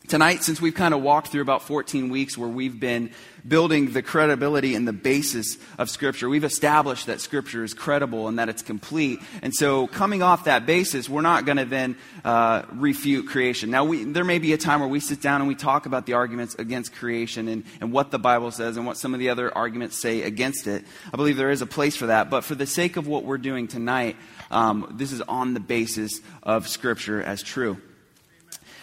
Tonight, 0.06 0.44
since 0.44 0.60
we've 0.60 0.74
kind 0.74 0.92
of 0.92 1.00
walked 1.00 1.28
through 1.28 1.40
about 1.40 1.62
14 1.62 2.10
weeks 2.10 2.36
where 2.36 2.48
we've 2.48 2.78
been 2.78 3.10
building 3.48 3.94
the 3.94 4.02
credibility 4.02 4.74
and 4.74 4.86
the 4.86 4.92
basis 4.92 5.56
of 5.78 5.88
Scripture, 5.88 6.28
we've 6.28 6.44
established 6.44 7.06
that 7.06 7.22
Scripture 7.22 7.64
is 7.64 7.72
credible 7.72 8.28
and 8.28 8.38
that 8.38 8.50
it's 8.50 8.60
complete. 8.60 9.20
And 9.40 9.54
so, 9.54 9.86
coming 9.86 10.22
off 10.22 10.44
that 10.44 10.66
basis, 10.66 11.08
we're 11.08 11.22
not 11.22 11.46
going 11.46 11.56
to 11.56 11.64
then 11.64 11.96
uh, 12.22 12.64
refute 12.72 13.28
creation. 13.28 13.70
Now, 13.70 13.86
we, 13.86 14.04
there 14.04 14.24
may 14.24 14.38
be 14.38 14.52
a 14.52 14.58
time 14.58 14.80
where 14.80 14.88
we 14.90 15.00
sit 15.00 15.22
down 15.22 15.40
and 15.40 15.48
we 15.48 15.54
talk 15.54 15.86
about 15.86 16.04
the 16.04 16.12
arguments 16.12 16.54
against 16.56 16.94
creation 16.94 17.48
and, 17.48 17.64
and 17.80 17.90
what 17.90 18.10
the 18.10 18.18
Bible 18.18 18.50
says 18.50 18.76
and 18.76 18.84
what 18.84 18.98
some 18.98 19.14
of 19.14 19.20
the 19.20 19.30
other 19.30 19.56
arguments 19.56 19.96
say 19.96 20.20
against 20.20 20.66
it. 20.66 20.84
I 21.14 21.16
believe 21.16 21.38
there 21.38 21.50
is 21.50 21.62
a 21.62 21.66
place 21.66 21.96
for 21.96 22.08
that. 22.08 22.28
But 22.28 22.44
for 22.44 22.54
the 22.54 22.66
sake 22.66 22.98
of 22.98 23.06
what 23.06 23.24
we're 23.24 23.38
doing 23.38 23.68
tonight, 23.68 24.16
um, 24.50 24.86
this 24.98 25.12
is 25.12 25.22
on 25.22 25.54
the 25.54 25.60
basis 25.60 26.20
of 26.42 26.68
Scripture 26.68 27.22
as 27.22 27.42
true. 27.42 27.80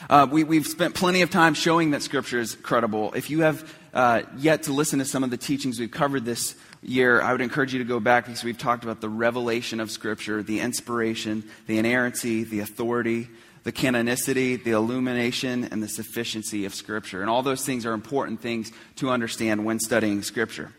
Uh, 0.10 0.27
we, 0.29 0.58
have 0.58 0.67
spent 0.67 0.96
plenty 0.96 1.22
of 1.22 1.29
time 1.29 1.53
showing 1.53 1.91
that 1.91 2.01
Scripture 2.01 2.39
is 2.39 2.55
credible. 2.55 3.13
If 3.13 3.29
you 3.29 3.41
have 3.41 3.75
uh, 3.93 4.24
yet 4.38 4.63
to 4.63 4.74
listen 4.74 5.00
to 5.00 5.05
some 5.05 5.24
of 5.24 5.29
the 5.29 5.38
teachings 5.38 5.79
we've 5.79 5.91
covered 5.91 6.25
this 6.25 6.55
year, 6.81 7.22
I 7.22 7.31
would 7.31 7.41
encourage 7.41 7.74
you 7.74 7.79
to 7.79 7.86
go 7.86 8.00
back 8.00 8.25
because 8.25 8.43
we've 8.43 8.58
talked 8.58 8.84
about 8.84 9.01
the 9.01 9.10
revelation 9.10 9.79
of 9.79 9.91
Scripture, 9.91 10.41
the 10.41 10.60
inspiration, 10.60 11.43
the 11.67 11.77
inerrancy, 11.77 12.43
the 12.43 12.62
authority, 12.62 13.27
the 13.63 13.72
canonicity, 13.72 14.62
the 14.62 14.72
illumination, 14.72 15.65
and 15.65 15.84
the 15.84 15.88
sufficiency 15.88 16.65
of 16.65 16.74
Scripture. 16.74 17.22
And 17.22 17.29
all 17.29 17.43
those 17.43 17.65
things 17.65 17.86
are 17.86 17.93
important 17.93 18.41
things 18.41 18.72
to 18.98 19.12
understand 19.12 19.65
when 19.65 19.79
studying 19.79 20.24
Scripture. 20.24 20.74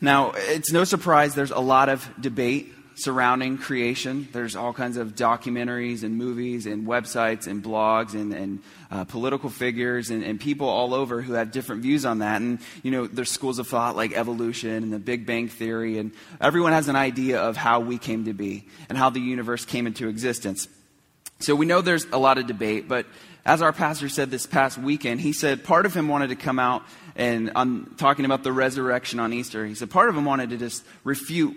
Now, 0.00 0.32
it's 0.34 0.72
no 0.72 0.84
surprise 0.84 1.34
there's 1.34 1.50
a 1.50 1.58
lot 1.58 1.88
of 1.88 2.06
debate 2.20 2.72
surrounding 2.96 3.58
creation. 3.58 4.26
There's 4.32 4.56
all 4.56 4.72
kinds 4.72 4.96
of 4.96 5.14
documentaries 5.14 6.02
and 6.02 6.16
movies 6.16 6.64
and 6.64 6.86
websites 6.86 7.46
and 7.46 7.62
blogs 7.62 8.14
and, 8.14 8.32
and 8.32 8.62
uh, 8.90 9.04
political 9.04 9.50
figures 9.50 10.08
and, 10.08 10.24
and, 10.24 10.40
people 10.40 10.68
all 10.68 10.94
over 10.94 11.20
who 11.20 11.34
have 11.34 11.52
different 11.52 11.82
views 11.82 12.06
on 12.06 12.20
that. 12.20 12.40
And, 12.40 12.58
you 12.82 12.90
know, 12.90 13.06
there's 13.06 13.30
schools 13.30 13.58
of 13.58 13.68
thought 13.68 13.96
like 13.96 14.12
evolution 14.12 14.82
and 14.82 14.92
the 14.92 14.98
Big 14.98 15.26
Bang 15.26 15.48
Theory. 15.48 15.98
And 15.98 16.12
everyone 16.40 16.72
has 16.72 16.88
an 16.88 16.96
idea 16.96 17.40
of 17.40 17.56
how 17.56 17.80
we 17.80 17.98
came 17.98 18.24
to 18.24 18.32
be 18.32 18.66
and 18.88 18.96
how 18.96 19.10
the 19.10 19.20
universe 19.20 19.66
came 19.66 19.86
into 19.86 20.08
existence. 20.08 20.66
So 21.40 21.54
we 21.54 21.66
know 21.66 21.82
there's 21.82 22.06
a 22.06 22.18
lot 22.18 22.38
of 22.38 22.46
debate, 22.46 22.88
but 22.88 23.06
as 23.44 23.60
our 23.60 23.72
pastor 23.72 24.08
said 24.08 24.30
this 24.30 24.46
past 24.46 24.78
weekend, 24.78 25.20
he 25.20 25.34
said 25.34 25.64
part 25.64 25.84
of 25.84 25.94
him 25.94 26.08
wanted 26.08 26.28
to 26.28 26.36
come 26.36 26.58
out 26.58 26.82
and 27.14 27.52
on 27.54 27.94
talking 27.98 28.24
about 28.24 28.42
the 28.42 28.52
resurrection 28.52 29.20
on 29.20 29.32
Easter, 29.32 29.66
he 29.66 29.74
said 29.74 29.90
part 29.90 30.08
of 30.08 30.16
him 30.16 30.24
wanted 30.24 30.50
to 30.50 30.56
just 30.56 30.84
refute 31.04 31.56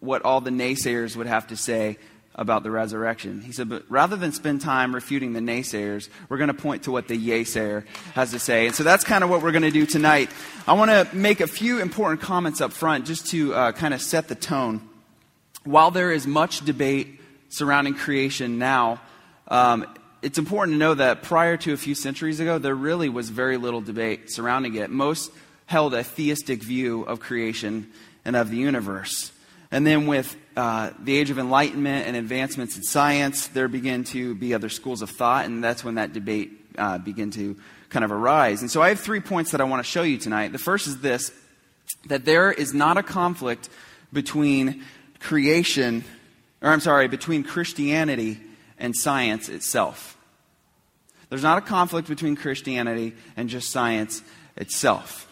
what 0.00 0.22
all 0.22 0.40
the 0.40 0.50
naysayers 0.50 1.16
would 1.16 1.26
have 1.26 1.48
to 1.48 1.56
say 1.56 1.98
about 2.38 2.62
the 2.62 2.70
resurrection. 2.70 3.40
He 3.40 3.50
said, 3.50 3.68
but 3.68 3.84
rather 3.88 4.14
than 4.14 4.30
spend 4.30 4.60
time 4.60 4.94
refuting 4.94 5.32
the 5.32 5.40
naysayers, 5.40 6.08
we're 6.28 6.38
going 6.38 6.48
to 6.48 6.54
point 6.54 6.84
to 6.84 6.92
what 6.92 7.08
the 7.08 7.18
yaysayer 7.18 7.84
has 8.14 8.30
to 8.30 8.38
say. 8.38 8.66
And 8.66 8.76
so 8.76 8.84
that's 8.84 9.02
kind 9.02 9.24
of 9.24 9.30
what 9.30 9.42
we're 9.42 9.50
going 9.50 9.62
to 9.62 9.72
do 9.72 9.86
tonight. 9.86 10.30
I 10.66 10.74
want 10.74 10.90
to 10.90 11.16
make 11.16 11.40
a 11.40 11.48
few 11.48 11.80
important 11.80 12.20
comments 12.20 12.60
up 12.60 12.72
front 12.72 13.06
just 13.06 13.26
to 13.28 13.52
uh, 13.54 13.72
kind 13.72 13.92
of 13.92 14.00
set 14.00 14.28
the 14.28 14.36
tone. 14.36 14.88
While 15.64 15.90
there 15.90 16.12
is 16.12 16.28
much 16.28 16.64
debate 16.64 17.20
surrounding 17.48 17.94
creation 17.94 18.58
now, 18.58 19.00
um, 19.48 19.84
it's 20.22 20.38
important 20.38 20.76
to 20.76 20.78
know 20.78 20.94
that 20.94 21.22
prior 21.22 21.56
to 21.56 21.72
a 21.72 21.76
few 21.76 21.96
centuries 21.96 22.38
ago, 22.38 22.58
there 22.58 22.74
really 22.74 23.08
was 23.08 23.30
very 23.30 23.56
little 23.56 23.80
debate 23.80 24.30
surrounding 24.30 24.76
it. 24.76 24.90
Most 24.90 25.32
held 25.66 25.92
a 25.92 26.04
theistic 26.04 26.62
view 26.62 27.02
of 27.02 27.18
creation 27.18 27.90
and 28.24 28.36
of 28.36 28.50
the 28.50 28.56
universe. 28.56 29.32
And 29.70 29.86
then 29.86 30.06
with 30.06 30.34
uh, 30.56 30.90
the 30.98 31.16
age 31.16 31.30
of 31.30 31.38
enlightenment 31.38 32.06
and 32.06 32.16
advancements 32.16 32.76
in 32.76 32.82
science, 32.82 33.48
there 33.48 33.68
begin 33.68 34.04
to 34.04 34.34
be 34.34 34.54
other 34.54 34.68
schools 34.68 35.02
of 35.02 35.10
thought, 35.10 35.44
and 35.44 35.62
that's 35.62 35.84
when 35.84 35.96
that 35.96 36.12
debate 36.12 36.52
uh, 36.78 36.98
begin 36.98 37.30
to 37.32 37.56
kind 37.90 38.04
of 38.04 38.12
arise. 38.12 38.62
And 38.62 38.70
so 38.70 38.80
I 38.80 38.88
have 38.88 39.00
three 39.00 39.20
points 39.20 39.50
that 39.50 39.60
I 39.60 39.64
want 39.64 39.80
to 39.80 39.90
show 39.90 40.02
you 40.02 40.18
tonight. 40.18 40.52
The 40.52 40.58
first 40.58 40.86
is 40.86 41.00
this 41.00 41.32
that 42.06 42.24
there 42.24 42.52
is 42.52 42.74
not 42.74 42.98
a 42.98 43.02
conflict 43.02 43.68
between 44.12 44.84
creation, 45.20 46.04
or 46.62 46.70
I'm 46.70 46.80
sorry, 46.80 47.08
between 47.08 47.44
Christianity 47.44 48.38
and 48.78 48.94
science 48.94 49.48
itself. 49.48 50.16
There's 51.28 51.42
not 51.42 51.58
a 51.58 51.62
conflict 51.62 52.08
between 52.08 52.36
Christianity 52.36 53.14
and 53.36 53.48
just 53.48 53.70
science 53.70 54.22
itself. 54.56 55.27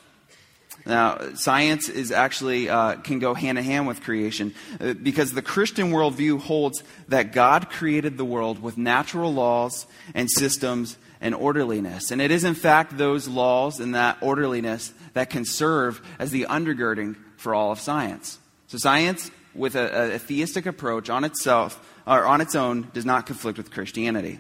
Now, 0.87 1.35
science 1.35 1.89
is 1.89 2.13
actually 2.13 2.69
uh, 2.69 2.97
can 2.97 3.19
go 3.19 3.35
hand 3.35 3.59
in 3.59 3.65
hand 3.65 3.89
with 3.89 4.03
creation 4.03 4.55
uh, 4.81 4.95
because 4.95 5.33
the 5.33 5.43
Christian 5.43 5.91
worldview 5.91 6.41
holds 6.41 6.83
that 7.09 7.33
God 7.33 7.71
created 7.71 8.17
the 8.17 8.25
world 8.25 8.63
with 8.63 8.79
natural 8.79 9.35
laws 9.35 9.87
and 10.15 10.31
systems 10.31 10.97
and 11.21 11.35
orderliness. 11.35 12.13
And 12.13 12.21
it 12.21 12.31
is, 12.31 12.45
in 12.45 12.55
fact, 12.55 12.97
those 12.97 13.27
laws 13.27 13.81
and 13.81 13.95
that 13.97 14.19
orderliness 14.21 14.93
that 15.15 15.29
can 15.29 15.45
serve 15.45 16.01
as 16.19 16.31
the 16.31 16.47
undergirding 16.49 17.17
for 17.37 17.53
all 17.53 17.73
of 17.73 17.81
science. 17.81 18.39
So, 18.69 18.79
science, 18.79 19.31
with 19.55 19.75
a, 19.75 20.15
a 20.15 20.19
theistic 20.19 20.67
approach 20.67 21.11
on 21.11 21.25
itself 21.25 21.81
or 22.07 22.27
on 22.27 22.41
its 22.41 22.55
own, 22.55 22.91
does 22.93 23.07
not 23.07 23.27
conflict 23.27 23.59
with 23.59 23.73
Christianity. 23.73 24.39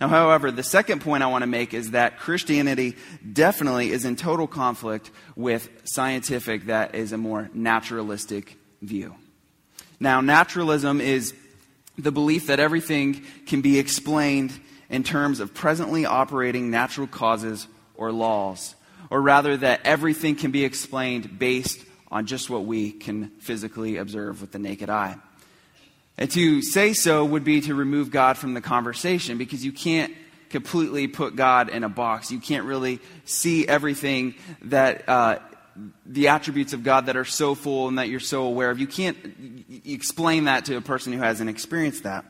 Now, 0.00 0.08
however, 0.08 0.50
the 0.50 0.62
second 0.62 1.02
point 1.02 1.22
I 1.22 1.26
want 1.26 1.42
to 1.42 1.46
make 1.46 1.74
is 1.74 1.90
that 1.90 2.18
Christianity 2.18 2.96
definitely 3.30 3.90
is 3.90 4.06
in 4.06 4.16
total 4.16 4.46
conflict 4.46 5.10
with 5.36 5.68
scientific, 5.84 6.66
that 6.66 6.94
is 6.94 7.12
a 7.12 7.18
more 7.18 7.50
naturalistic 7.52 8.56
view. 8.80 9.14
Now, 9.98 10.22
naturalism 10.22 11.02
is 11.02 11.34
the 11.98 12.10
belief 12.10 12.46
that 12.46 12.60
everything 12.60 13.22
can 13.46 13.60
be 13.60 13.78
explained 13.78 14.58
in 14.88 15.02
terms 15.02 15.38
of 15.38 15.52
presently 15.52 16.06
operating 16.06 16.70
natural 16.70 17.06
causes 17.06 17.68
or 17.94 18.10
laws, 18.10 18.74
or 19.10 19.20
rather, 19.20 19.58
that 19.58 19.82
everything 19.84 20.34
can 20.34 20.50
be 20.50 20.64
explained 20.64 21.38
based 21.38 21.84
on 22.10 22.24
just 22.24 22.48
what 22.48 22.64
we 22.64 22.90
can 22.90 23.28
physically 23.40 23.98
observe 23.98 24.40
with 24.40 24.52
the 24.52 24.58
naked 24.58 24.88
eye. 24.88 25.16
And 26.20 26.30
to 26.32 26.60
say 26.60 26.92
so 26.92 27.24
would 27.24 27.44
be 27.44 27.62
to 27.62 27.74
remove 27.74 28.10
God 28.10 28.36
from 28.36 28.54
the 28.54 28.60
conversation 28.60 29.38
because 29.38 29.64
you 29.64 29.72
can't 29.72 30.14
completely 30.50 31.08
put 31.08 31.34
God 31.34 31.70
in 31.70 31.82
a 31.82 31.88
box. 31.88 32.30
You 32.30 32.40
can't 32.40 32.66
really 32.66 33.00
see 33.24 33.66
everything 33.66 34.34
that 34.62 35.08
uh, 35.08 35.38
the 36.04 36.28
attributes 36.28 36.74
of 36.74 36.82
God 36.82 37.06
that 37.06 37.16
are 37.16 37.24
so 37.24 37.54
full 37.54 37.88
and 37.88 37.98
that 37.98 38.08
you're 38.08 38.20
so 38.20 38.42
aware 38.42 38.70
of. 38.70 38.78
You 38.78 38.86
can't 38.86 39.16
explain 39.86 40.44
that 40.44 40.66
to 40.66 40.76
a 40.76 40.80
person 40.82 41.14
who 41.14 41.20
hasn't 41.20 41.48
experienced 41.48 42.02
that. 42.02 42.26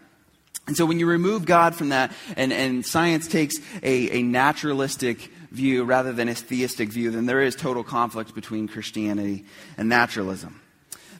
And 0.68 0.76
so 0.76 0.86
when 0.86 1.00
you 1.00 1.06
remove 1.06 1.46
God 1.46 1.74
from 1.74 1.88
that, 1.88 2.12
and, 2.36 2.52
and 2.52 2.86
science 2.86 3.26
takes 3.26 3.56
a, 3.82 4.18
a 4.18 4.22
naturalistic 4.22 5.32
view 5.50 5.82
rather 5.82 6.12
than 6.12 6.28
a 6.28 6.34
theistic 6.34 6.90
view, 6.90 7.10
then 7.10 7.26
there 7.26 7.40
is 7.40 7.56
total 7.56 7.82
conflict 7.82 8.36
between 8.36 8.68
Christianity 8.68 9.46
and 9.76 9.88
naturalism. 9.88 10.59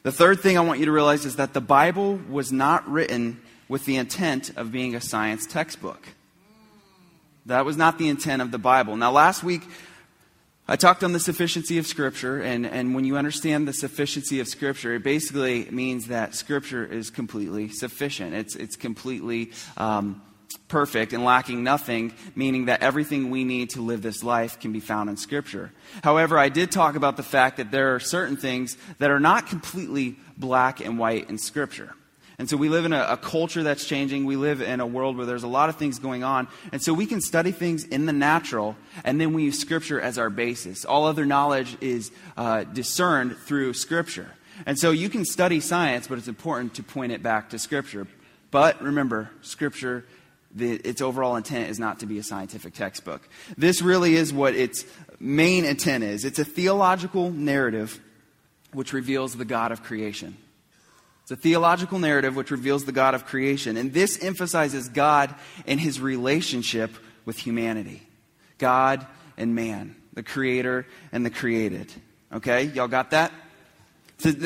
The 0.03 0.11
third 0.11 0.39
thing 0.39 0.57
I 0.57 0.61
want 0.61 0.79
you 0.79 0.85
to 0.85 0.91
realize 0.91 1.25
is 1.25 1.35
that 1.35 1.53
the 1.53 1.61
Bible 1.61 2.19
was 2.29 2.51
not 2.51 2.89
written 2.89 3.39
with 3.67 3.85
the 3.85 3.97
intent 3.97 4.49
of 4.57 4.71
being 4.71 4.95
a 4.95 5.01
science 5.01 5.45
textbook. 5.45 6.07
That 7.45 7.65
was 7.65 7.77
not 7.77 7.99
the 7.99 8.09
intent 8.09 8.41
of 8.41 8.51
the 8.51 8.57
Bible. 8.57 8.95
Now, 8.95 9.11
last 9.11 9.43
week, 9.43 9.61
I 10.67 10.75
talked 10.75 11.03
on 11.03 11.13
the 11.13 11.19
sufficiency 11.19 11.77
of 11.77 11.85
Scripture, 11.85 12.41
and, 12.41 12.65
and 12.65 12.95
when 12.95 13.05
you 13.05 13.15
understand 13.15 13.67
the 13.67 13.73
sufficiency 13.73 14.39
of 14.39 14.47
Scripture, 14.47 14.95
it 14.95 15.03
basically 15.03 15.65
means 15.69 16.07
that 16.07 16.33
Scripture 16.33 16.85
is 16.85 17.09
completely 17.09 17.69
sufficient. 17.69 18.33
It's, 18.33 18.55
it's 18.55 18.75
completely 18.75 19.51
um, 19.77 20.21
perfect 20.67 21.13
and 21.13 21.23
lacking 21.23 21.63
nothing, 21.63 22.13
meaning 22.35 22.65
that 22.65 22.81
everything 22.81 23.29
we 23.29 23.43
need 23.43 23.71
to 23.71 23.81
live 23.81 24.01
this 24.01 24.23
life 24.23 24.59
can 24.59 24.71
be 24.71 24.79
found 24.79 25.09
in 25.09 25.17
Scripture. 25.17 25.71
However, 26.03 26.37
I 26.37 26.49
did 26.49 26.71
talk 26.71 26.95
about 26.95 27.17
the 27.17 27.23
fact 27.23 27.57
that 27.57 27.71
there 27.71 27.95
are 27.95 27.99
certain 27.99 28.37
things 28.37 28.77
that 28.99 29.11
are 29.11 29.19
not 29.19 29.47
completely 29.47 30.17
black 30.37 30.79
and 30.79 30.97
white 30.97 31.29
in 31.29 31.37
Scripture. 31.37 31.93
And 32.41 32.49
so 32.49 32.57
we 32.57 32.69
live 32.69 32.85
in 32.85 32.93
a, 32.93 33.03
a, 33.03 33.17
culture 33.17 33.61
that's 33.61 33.85
changing. 33.85 34.25
We 34.25 34.35
live 34.35 34.61
in 34.61 34.79
a 34.79 34.85
world 34.87 35.15
where 35.15 35.27
there's 35.27 35.43
a 35.43 35.47
lot 35.47 35.69
of 35.69 35.75
things 35.75 35.99
going 35.99 36.23
on. 36.23 36.47
And 36.71 36.81
so 36.81 36.91
we 36.91 37.05
can 37.05 37.21
study 37.21 37.51
things 37.51 37.83
in 37.83 38.07
the 38.07 38.13
natural, 38.13 38.75
and 39.03 39.21
then 39.21 39.33
we 39.33 39.43
use 39.43 39.59
Scripture 39.59 40.01
as 40.01 40.17
our 40.17 40.31
basis. 40.31 40.83
All 40.83 41.05
other 41.05 41.23
knowledge 41.23 41.77
is 41.81 42.11
uh, 42.35 42.63
discerned 42.63 43.37
through 43.37 43.73
Scripture. 43.73 44.31
And 44.65 44.79
so 44.79 44.89
you 44.89 45.07
can 45.07 45.23
study 45.23 45.59
science, 45.59 46.07
but 46.07 46.17
it's 46.17 46.27
important 46.27 46.73
to 46.75 46.83
point 46.83 47.11
it 47.11 47.21
back 47.21 47.51
to 47.51 47.59
Scripture. 47.59 48.07
But 48.49 48.81
remember, 48.81 49.29
Scripture 49.41 50.05
the, 50.53 50.73
its 50.73 51.01
overall 51.01 51.35
intent 51.35 51.69
is 51.69 51.79
not 51.79 51.99
to 51.99 52.05
be 52.05 52.17
a 52.17 52.23
scientific 52.23 52.73
textbook. 52.73 53.27
This 53.57 53.81
really 53.81 54.15
is 54.15 54.33
what 54.33 54.55
its 54.55 54.85
main 55.19 55.65
intent 55.65 56.03
is 56.03 56.25
it's 56.25 56.39
a 56.39 56.45
theological 56.45 57.31
narrative 57.31 57.99
which 58.73 58.93
reveals 58.93 59.35
the 59.35 59.45
God 59.45 59.71
of 59.71 59.83
creation. 59.83 60.37
It's 61.23 61.31
a 61.31 61.35
theological 61.35 61.99
narrative 61.99 62.35
which 62.35 62.51
reveals 62.51 62.85
the 62.85 62.91
God 62.91 63.13
of 63.13 63.25
creation. 63.25 63.77
And 63.77 63.93
this 63.93 64.21
emphasizes 64.23 64.89
God 64.89 65.33
and 65.67 65.79
his 65.79 65.99
relationship 65.99 66.91
with 67.25 67.37
humanity 67.37 68.01
God 68.57 69.05
and 69.37 69.55
man, 69.55 69.95
the 70.13 70.23
creator 70.23 70.85
and 71.11 71.25
the 71.25 71.29
created. 71.29 71.91
Okay? 72.33 72.63
Y'all 72.63 72.87
got 72.87 73.11
that? 73.11 73.31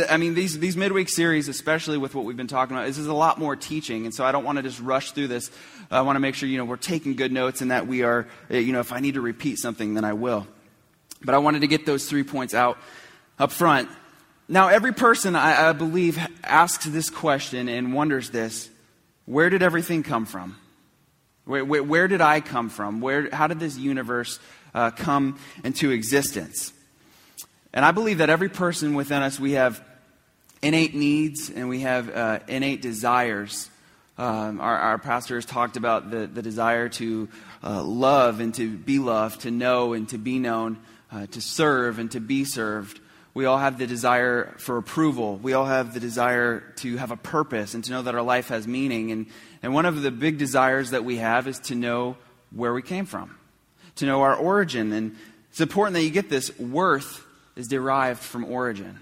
I 0.09 0.17
mean, 0.17 0.33
these, 0.33 0.59
these 0.59 0.77
midweek 0.77 1.09
series, 1.09 1.47
especially 1.47 1.97
with 1.97 2.15
what 2.15 2.25
we've 2.25 2.37
been 2.37 2.47
talking 2.47 2.75
about, 2.75 2.87
this 2.87 2.97
is 2.97 3.07
a 3.07 3.13
lot 3.13 3.39
more 3.39 3.55
teaching. 3.55 4.05
And 4.05 4.13
so 4.13 4.23
I 4.25 4.31
don't 4.31 4.43
want 4.43 4.57
to 4.57 4.63
just 4.63 4.79
rush 4.79 5.11
through 5.11 5.27
this. 5.27 5.51
I 5.91 6.01
want 6.01 6.15
to 6.15 6.19
make 6.19 6.35
sure, 6.35 6.47
you 6.49 6.57
know, 6.57 6.65
we're 6.65 6.77
taking 6.77 7.15
good 7.15 7.31
notes 7.31 7.61
and 7.61 7.71
that 7.71 7.87
we 7.87 8.03
are, 8.03 8.27
eh, 8.49 8.59
you 8.59 8.73
know, 8.73 8.79
if 8.79 8.91
I 8.91 8.99
need 8.99 9.15
to 9.15 9.21
repeat 9.21 9.57
something, 9.57 9.93
then 9.93 10.03
I 10.03 10.13
will. 10.13 10.47
But 11.23 11.35
I 11.35 11.39
wanted 11.39 11.61
to 11.61 11.67
get 11.67 11.85
those 11.85 12.07
three 12.07 12.23
points 12.23 12.53
out 12.53 12.77
up 13.39 13.51
front. 13.51 13.89
Now, 14.47 14.67
every 14.67 14.93
person, 14.93 15.35
I, 15.35 15.69
I 15.69 15.73
believe, 15.73 16.19
asks 16.43 16.85
this 16.85 17.09
question 17.09 17.67
and 17.67 17.93
wonders 17.93 18.29
this 18.29 18.69
where 19.25 19.49
did 19.49 19.63
everything 19.63 20.03
come 20.03 20.25
from? 20.25 20.57
Where, 21.45 21.65
where, 21.65 21.83
where 21.83 22.07
did 22.07 22.21
I 22.21 22.41
come 22.41 22.69
from? 22.69 23.01
Where, 23.01 23.29
how 23.31 23.47
did 23.47 23.59
this 23.59 23.77
universe 23.77 24.39
uh, 24.73 24.91
come 24.91 25.39
into 25.63 25.91
existence? 25.91 26.73
And 27.75 27.83
I 27.83 27.91
believe 27.91 28.19
that 28.19 28.29
every 28.29 28.47
person 28.47 28.95
within 28.95 29.21
us, 29.21 29.37
we 29.37 29.51
have 29.51 29.83
innate 30.61 30.95
needs 30.95 31.49
and 31.49 31.67
we 31.67 31.81
have 31.81 32.09
uh, 32.09 32.39
innate 32.47 32.81
desires. 32.81 33.69
Um, 34.17 34.61
our, 34.61 34.77
our, 34.77 34.97
pastor 34.97 35.35
has 35.35 35.45
talked 35.45 35.75
about 35.75 36.09
the, 36.09 36.25
the 36.25 36.41
desire 36.41 36.87
to 36.87 37.27
uh, 37.61 37.83
love 37.83 38.39
and 38.39 38.55
to 38.55 38.69
be 38.77 38.97
loved, 38.97 39.41
to 39.41 39.51
know 39.51 39.91
and 39.91 40.07
to 40.07 40.17
be 40.17 40.39
known, 40.39 40.79
uh, 41.11 41.25
to 41.27 41.41
serve 41.41 41.99
and 41.99 42.09
to 42.11 42.21
be 42.21 42.45
served. 42.45 43.01
We 43.33 43.43
all 43.43 43.57
have 43.57 43.77
the 43.77 43.87
desire 43.87 44.55
for 44.57 44.77
approval. 44.77 45.35
We 45.35 45.51
all 45.51 45.65
have 45.65 45.93
the 45.93 45.99
desire 45.99 46.61
to 46.77 46.95
have 46.95 47.11
a 47.11 47.17
purpose 47.17 47.73
and 47.73 47.83
to 47.83 47.91
know 47.91 48.03
that 48.03 48.15
our 48.15 48.21
life 48.21 48.47
has 48.47 48.65
meaning. 48.65 49.11
And, 49.11 49.25
and 49.61 49.73
one 49.73 49.85
of 49.85 50.01
the 50.01 50.11
big 50.11 50.37
desires 50.37 50.91
that 50.91 51.03
we 51.03 51.17
have 51.17 51.45
is 51.45 51.59
to 51.59 51.75
know 51.75 52.15
where 52.51 52.73
we 52.73 52.81
came 52.81 53.05
from, 53.05 53.37
to 53.97 54.05
know 54.05 54.21
our 54.21 54.33
origin. 54.33 54.93
And 54.93 55.17
it's 55.49 55.59
important 55.59 55.95
that 55.95 56.03
you 56.03 56.09
get 56.09 56.29
this 56.29 56.57
worth 56.57 57.24
is 57.55 57.67
derived 57.67 58.21
from 58.21 58.45
origin. 58.45 58.99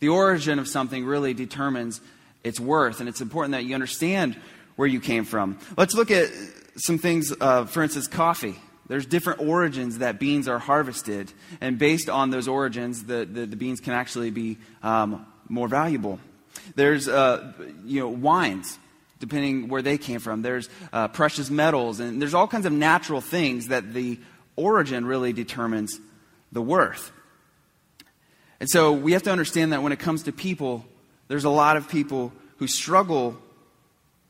The 0.00 0.08
origin 0.08 0.58
of 0.58 0.68
something 0.68 1.04
really 1.04 1.34
determines 1.34 2.00
its 2.42 2.60
worth, 2.60 3.00
and 3.00 3.08
it's 3.08 3.20
important 3.20 3.52
that 3.52 3.64
you 3.64 3.74
understand 3.74 4.36
where 4.76 4.88
you 4.88 5.00
came 5.00 5.24
from. 5.24 5.58
Let's 5.76 5.94
look 5.94 6.10
at 6.10 6.30
some 6.76 6.98
things, 6.98 7.32
uh, 7.40 7.64
for 7.64 7.82
instance, 7.82 8.06
coffee. 8.06 8.56
There's 8.86 9.06
different 9.06 9.40
origins 9.40 9.98
that 9.98 10.20
beans 10.20 10.46
are 10.46 10.58
harvested, 10.58 11.32
and 11.60 11.78
based 11.78 12.10
on 12.10 12.30
those 12.30 12.48
origins, 12.48 13.04
the, 13.04 13.24
the, 13.24 13.46
the 13.46 13.56
beans 13.56 13.80
can 13.80 13.94
actually 13.94 14.30
be 14.30 14.58
um, 14.82 15.24
more 15.48 15.68
valuable. 15.68 16.18
There's, 16.74 17.08
uh, 17.08 17.52
you 17.84 18.00
know, 18.00 18.08
wines, 18.08 18.78
depending 19.20 19.68
where 19.68 19.80
they 19.80 19.96
came 19.96 20.20
from. 20.20 20.42
There's 20.42 20.68
uh, 20.92 21.08
precious 21.08 21.48
metals, 21.48 22.00
and 22.00 22.20
there's 22.20 22.34
all 22.34 22.46
kinds 22.46 22.66
of 22.66 22.72
natural 22.72 23.22
things 23.22 23.68
that 23.68 23.94
the 23.94 24.18
origin 24.56 25.06
really 25.06 25.32
determines 25.32 25.98
the 26.52 26.60
worth. 26.60 27.10
And 28.60 28.68
so 28.68 28.92
we 28.92 29.12
have 29.12 29.22
to 29.24 29.32
understand 29.32 29.72
that 29.72 29.82
when 29.82 29.92
it 29.92 29.98
comes 29.98 30.24
to 30.24 30.32
people, 30.32 30.84
there's 31.28 31.44
a 31.44 31.50
lot 31.50 31.76
of 31.76 31.88
people 31.88 32.32
who 32.58 32.66
struggle 32.66 33.36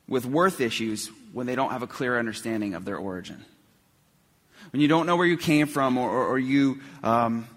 with 0.08 0.26
worth 0.26 0.60
issues 0.60 1.10
when 1.32 1.46
they 1.46 1.54
don't 1.54 1.70
have 1.70 1.82
a 1.82 1.86
clear 1.86 2.18
understanding 2.18 2.74
of 2.74 2.84
their 2.84 2.96
origin. 2.96 3.44
When 4.70 4.80
you 4.80 4.88
don't 4.88 5.06
know 5.06 5.16
where 5.16 5.26
you 5.26 5.36
came 5.36 5.66
from 5.66 5.98
or, 5.98 6.08
or, 6.08 6.26
or 6.28 6.38
you 6.38 6.80
um, 7.02 7.48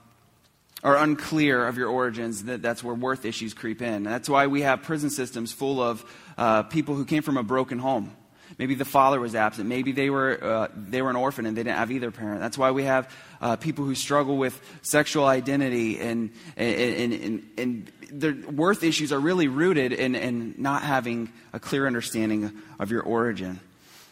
are 0.84 0.98
unclear 0.98 1.68
of 1.68 1.78
your 1.78 1.90
origins, 1.90 2.44
that, 2.44 2.62
that's 2.62 2.84
where 2.84 2.96
worth 2.96 3.26
issues 3.26 3.54
creep 3.54 3.82
in. 3.82 3.94
And 3.94 4.06
that's 4.06 4.30
why 4.30 4.48
we 4.48 4.62
have 4.62 4.84
prison 4.84 5.10
systems 5.10 5.52
full 5.52 5.82
of 5.82 6.06
uh, 6.38 6.64
people 6.64 6.96
who 6.96 7.06
came 7.06 7.24
from 7.24 7.38
a 7.38 7.44
broken 7.44 7.80
home. 7.80 8.16
Maybe 8.58 8.76
the 8.76 8.86
father 8.86 9.20
was 9.20 9.36
absent. 9.36 9.68
Maybe 9.68 9.92
they 9.92 10.10
were, 10.10 10.44
uh, 10.44 10.68
they 10.76 11.02
were 11.02 11.10
an 11.10 11.16
orphan 11.16 11.46
and 11.46 11.56
they 11.56 11.64
didn't 11.64 11.78
have 11.78 11.92
either 11.92 12.12
parent. 12.12 12.40
That's 12.40 12.58
why 12.58 12.72
we 12.72 12.84
have 12.84 13.14
uh, 13.42 13.56
people 13.56 13.86
who 13.86 13.96
struggle 13.96 14.38
with 14.38 14.60
sexual 14.82 15.26
identity 15.26 16.00
and, 16.00 16.32
and, 16.56 17.14
and, 17.14 17.50
and, 17.58 17.92
their 18.10 18.34
worth 18.34 18.84
issues 18.84 19.12
are 19.12 19.20
really 19.20 19.50
rooted 19.50 19.92
in, 19.92 20.16
in 20.16 20.56
not 20.58 20.82
having 20.82 21.30
a 21.52 21.60
clear 21.60 21.86
understanding 21.86 22.54
of 22.80 22.90
your 22.90 23.02
origin. 23.04 23.60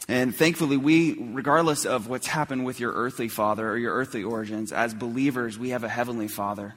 And 0.07 0.35
thankfully, 0.35 0.77
we, 0.77 1.13
regardless 1.17 1.85
of 1.85 2.07
what's 2.07 2.27
happened 2.27 2.65
with 2.65 2.79
your 2.79 2.91
earthly 2.91 3.29
father 3.29 3.67
or 3.67 3.77
your 3.77 3.93
earthly 3.93 4.23
origins, 4.23 4.71
as 4.71 4.93
believers, 4.93 5.57
we 5.57 5.69
have 5.69 5.85
a 5.85 5.89
heavenly 5.89 6.27
father. 6.27 6.75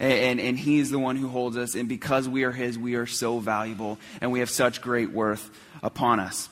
And, 0.00 0.12
and, 0.12 0.40
and, 0.40 0.58
he 0.58 0.80
is 0.80 0.90
the 0.90 0.98
one 0.98 1.14
who 1.14 1.28
holds 1.28 1.56
us. 1.56 1.76
And 1.76 1.88
because 1.88 2.28
we 2.28 2.42
are 2.42 2.50
his, 2.50 2.76
we 2.76 2.96
are 2.96 3.06
so 3.06 3.38
valuable 3.38 3.98
and 4.20 4.32
we 4.32 4.40
have 4.40 4.50
such 4.50 4.82
great 4.82 5.12
worth 5.12 5.48
upon 5.82 6.18
us. 6.18 6.48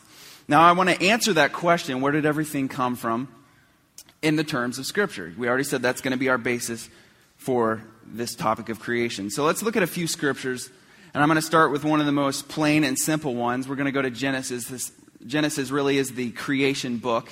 Now, 0.47 0.63
I 0.63 0.73
want 0.73 0.91
to 0.91 1.03
answer 1.03 1.33
that 1.33 1.53
question 1.53 2.01
where 2.01 2.13
did 2.13 2.27
everything 2.27 2.69
come 2.69 2.95
from 2.95 3.29
in 4.25 4.37
the 4.37 4.45
terms 4.45 4.79
of 4.79 4.87
Scripture? 4.87 5.33
We 5.37 5.49
already 5.49 5.65
said 5.65 5.83
that's 5.83 6.01
going 6.01 6.13
to 6.13 6.19
be 6.19 6.31
our 6.31 6.39
basis 6.39 6.89
for 7.37 7.83
this 8.07 8.35
topic 8.35 8.71
of 8.71 8.81
creation. 8.81 9.31
So 9.31 9.45
let's 9.45 9.63
look 9.63 9.77
at 9.77 9.83
a 9.83 9.87
few 9.87 10.07
Scriptures. 10.07 10.71
And 11.13 11.23
I'm 11.23 11.29
going 11.29 11.37
to 11.37 11.43
start 11.43 11.71
with 11.71 11.85
one 11.85 12.01
of 12.01 12.07
the 12.07 12.13
most 12.13 12.49
plain 12.49 12.83
and 12.83 12.99
simple 12.99 13.35
ones. 13.35 13.69
We're 13.69 13.77
going 13.77 13.87
to 13.87 13.93
go 13.93 14.03
to 14.03 14.11
Genesis. 14.11 14.67
This, 14.67 14.93
Genesis 15.27 15.71
really 15.71 15.99
is 15.99 16.13
the 16.13 16.31
creation 16.33 16.97
book. 16.97 17.31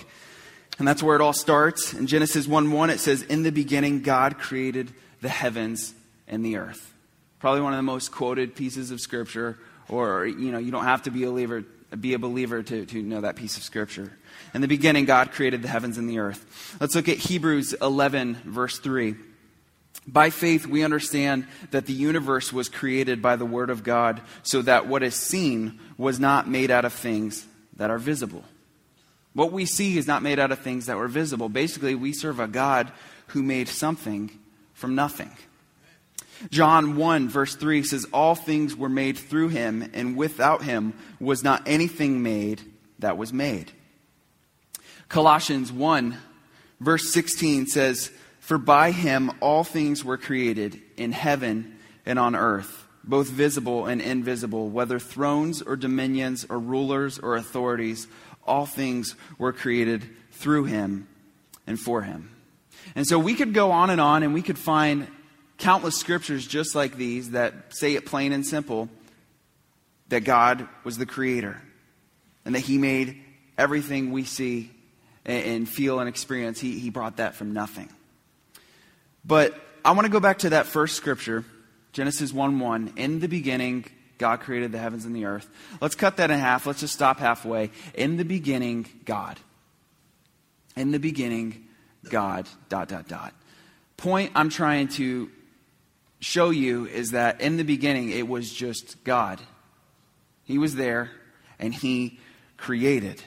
And 0.78 0.86
that's 0.86 1.02
where 1.02 1.16
it 1.16 1.22
all 1.22 1.32
starts. 1.32 1.94
In 1.94 2.06
Genesis 2.06 2.46
1 2.46 2.70
1, 2.70 2.90
it 2.90 3.00
says, 3.00 3.22
In 3.22 3.42
the 3.42 3.50
beginning, 3.50 4.02
God 4.02 4.38
created 4.38 4.92
the 5.20 5.28
heavens 5.28 5.94
and 6.28 6.44
the 6.44 6.56
earth. 6.58 6.92
Probably 7.40 7.62
one 7.62 7.72
of 7.72 7.78
the 7.78 7.82
most 7.82 8.12
quoted 8.12 8.54
pieces 8.54 8.90
of 8.90 9.00
Scripture, 9.00 9.58
or, 9.88 10.26
you 10.26 10.52
know, 10.52 10.58
you 10.58 10.70
don't 10.70 10.84
have 10.84 11.02
to 11.02 11.10
be 11.10 11.24
a 11.24 11.26
believer 11.26 11.64
be 12.00 12.14
a 12.14 12.18
believer 12.18 12.62
to, 12.62 12.86
to 12.86 13.02
know 13.02 13.20
that 13.20 13.36
piece 13.36 13.56
of 13.56 13.62
scripture. 13.62 14.12
In 14.54 14.60
the 14.60 14.68
beginning, 14.68 15.04
God 15.04 15.32
created 15.32 15.62
the 15.62 15.68
heavens 15.68 15.98
and 15.98 16.08
the 16.08 16.18
earth. 16.18 16.76
Let's 16.80 16.94
look 16.94 17.08
at 17.08 17.18
Hebrews 17.18 17.74
11, 17.74 18.42
verse 18.44 18.78
3. 18.78 19.14
By 20.06 20.30
faith, 20.30 20.66
we 20.66 20.82
understand 20.82 21.46
that 21.70 21.86
the 21.86 21.92
universe 21.92 22.52
was 22.52 22.68
created 22.68 23.22
by 23.22 23.36
the 23.36 23.46
Word 23.46 23.70
of 23.70 23.84
God, 23.84 24.20
so 24.42 24.62
that 24.62 24.86
what 24.86 25.02
is 25.02 25.14
seen 25.14 25.78
was 25.96 26.18
not 26.18 26.48
made 26.48 26.70
out 26.70 26.84
of 26.84 26.92
things 26.92 27.46
that 27.76 27.90
are 27.90 27.98
visible. 27.98 28.44
What 29.32 29.52
we 29.52 29.64
see 29.64 29.96
is 29.96 30.06
not 30.06 30.22
made 30.22 30.38
out 30.38 30.52
of 30.52 30.58
things 30.58 30.86
that 30.86 30.96
were 30.96 31.08
visible. 31.08 31.48
Basically, 31.48 31.94
we 31.94 32.12
serve 32.12 32.40
a 32.40 32.48
God 32.48 32.92
who 33.28 33.42
made 33.42 33.68
something 33.68 34.30
from 34.74 34.94
nothing. 34.94 35.30
John 36.50 36.96
1, 36.96 37.28
verse 37.28 37.54
3 37.54 37.82
says, 37.82 38.06
All 38.12 38.34
things 38.34 38.76
were 38.76 38.88
made 38.88 39.18
through 39.18 39.48
him, 39.48 39.88
and 39.92 40.16
without 40.16 40.62
him 40.62 40.94
was 41.20 41.42
not 41.44 41.62
anything 41.66 42.22
made 42.22 42.62
that 42.98 43.16
was 43.16 43.32
made. 43.32 43.70
Colossians 45.08 45.70
1, 45.70 46.16
verse 46.80 47.12
16 47.12 47.66
says, 47.66 48.10
For 48.40 48.58
by 48.58 48.92
him 48.92 49.30
all 49.40 49.64
things 49.64 50.04
were 50.04 50.18
created 50.18 50.80
in 50.96 51.12
heaven 51.12 51.78
and 52.06 52.18
on 52.18 52.34
earth, 52.34 52.86
both 53.04 53.28
visible 53.28 53.86
and 53.86 54.00
invisible, 54.00 54.68
whether 54.68 54.98
thrones 54.98 55.62
or 55.62 55.76
dominions 55.76 56.46
or 56.48 56.58
rulers 56.58 57.18
or 57.18 57.36
authorities, 57.36 58.06
all 58.44 58.66
things 58.66 59.14
were 59.38 59.52
created 59.52 60.08
through 60.32 60.64
him 60.64 61.06
and 61.66 61.78
for 61.78 62.02
him. 62.02 62.30
And 62.94 63.06
so 63.06 63.18
we 63.18 63.34
could 63.34 63.54
go 63.54 63.70
on 63.70 63.90
and 63.90 64.00
on 64.00 64.22
and 64.22 64.34
we 64.34 64.42
could 64.42 64.58
find 64.58 65.06
countless 65.62 65.96
scriptures 65.96 66.44
just 66.44 66.74
like 66.74 66.96
these 66.96 67.30
that 67.30 67.54
say 67.70 67.94
it 67.94 68.04
plain 68.04 68.32
and 68.32 68.44
simple 68.44 68.88
that 70.08 70.20
God 70.20 70.68
was 70.82 70.98
the 70.98 71.06
creator 71.06 71.62
and 72.44 72.54
that 72.56 72.60
He 72.60 72.78
made 72.78 73.22
everything 73.56 74.10
we 74.10 74.24
see 74.24 74.72
and, 75.24 75.68
feel 75.68 76.00
and 76.00 76.08
experience, 76.08 76.60
he, 76.60 76.80
he 76.80 76.90
brought 76.90 77.18
that 77.18 77.36
from 77.36 77.52
nothing. 77.52 77.88
But 79.24 79.54
I 79.84 79.92
want 79.92 80.04
to 80.04 80.10
go 80.10 80.18
back 80.18 80.40
to 80.40 80.50
that 80.50 80.66
first 80.66 80.96
scripture, 80.96 81.44
Genesis 81.92 82.32
1 82.32 82.58
1. 82.58 82.94
In 82.96 83.20
the 83.20 83.28
beginning, 83.28 83.84
God 84.18 84.40
created 84.40 84.72
the 84.72 84.78
heavens 84.78 85.04
and 85.04 85.14
the 85.14 85.26
earth. 85.26 85.48
Let's 85.80 85.94
cut 85.94 86.16
that 86.16 86.32
in 86.32 86.40
half. 86.40 86.66
Let's 86.66 86.80
just 86.80 86.94
stop 86.94 87.20
halfway. 87.20 87.70
In 87.94 88.16
the 88.16 88.24
beginning, 88.24 88.88
God. 89.04 89.38
In 90.74 90.90
the 90.90 90.98
beginning, 90.98 91.68
God, 92.08 92.48
dot, 92.68 92.88
dot, 92.88 93.06
dot. 93.06 93.32
Point 93.96 94.32
I'm 94.34 94.48
trying 94.48 94.88
to 94.88 95.30
show 96.22 96.50
you 96.50 96.86
is 96.86 97.10
that 97.10 97.40
in 97.40 97.56
the 97.56 97.64
beginning, 97.64 98.10
it 98.10 98.26
was 98.26 98.50
just 98.52 99.02
God. 99.04 99.40
He 100.44 100.56
was 100.56 100.76
there 100.76 101.10
and 101.58 101.74
He 101.74 102.18
created. 102.56 103.20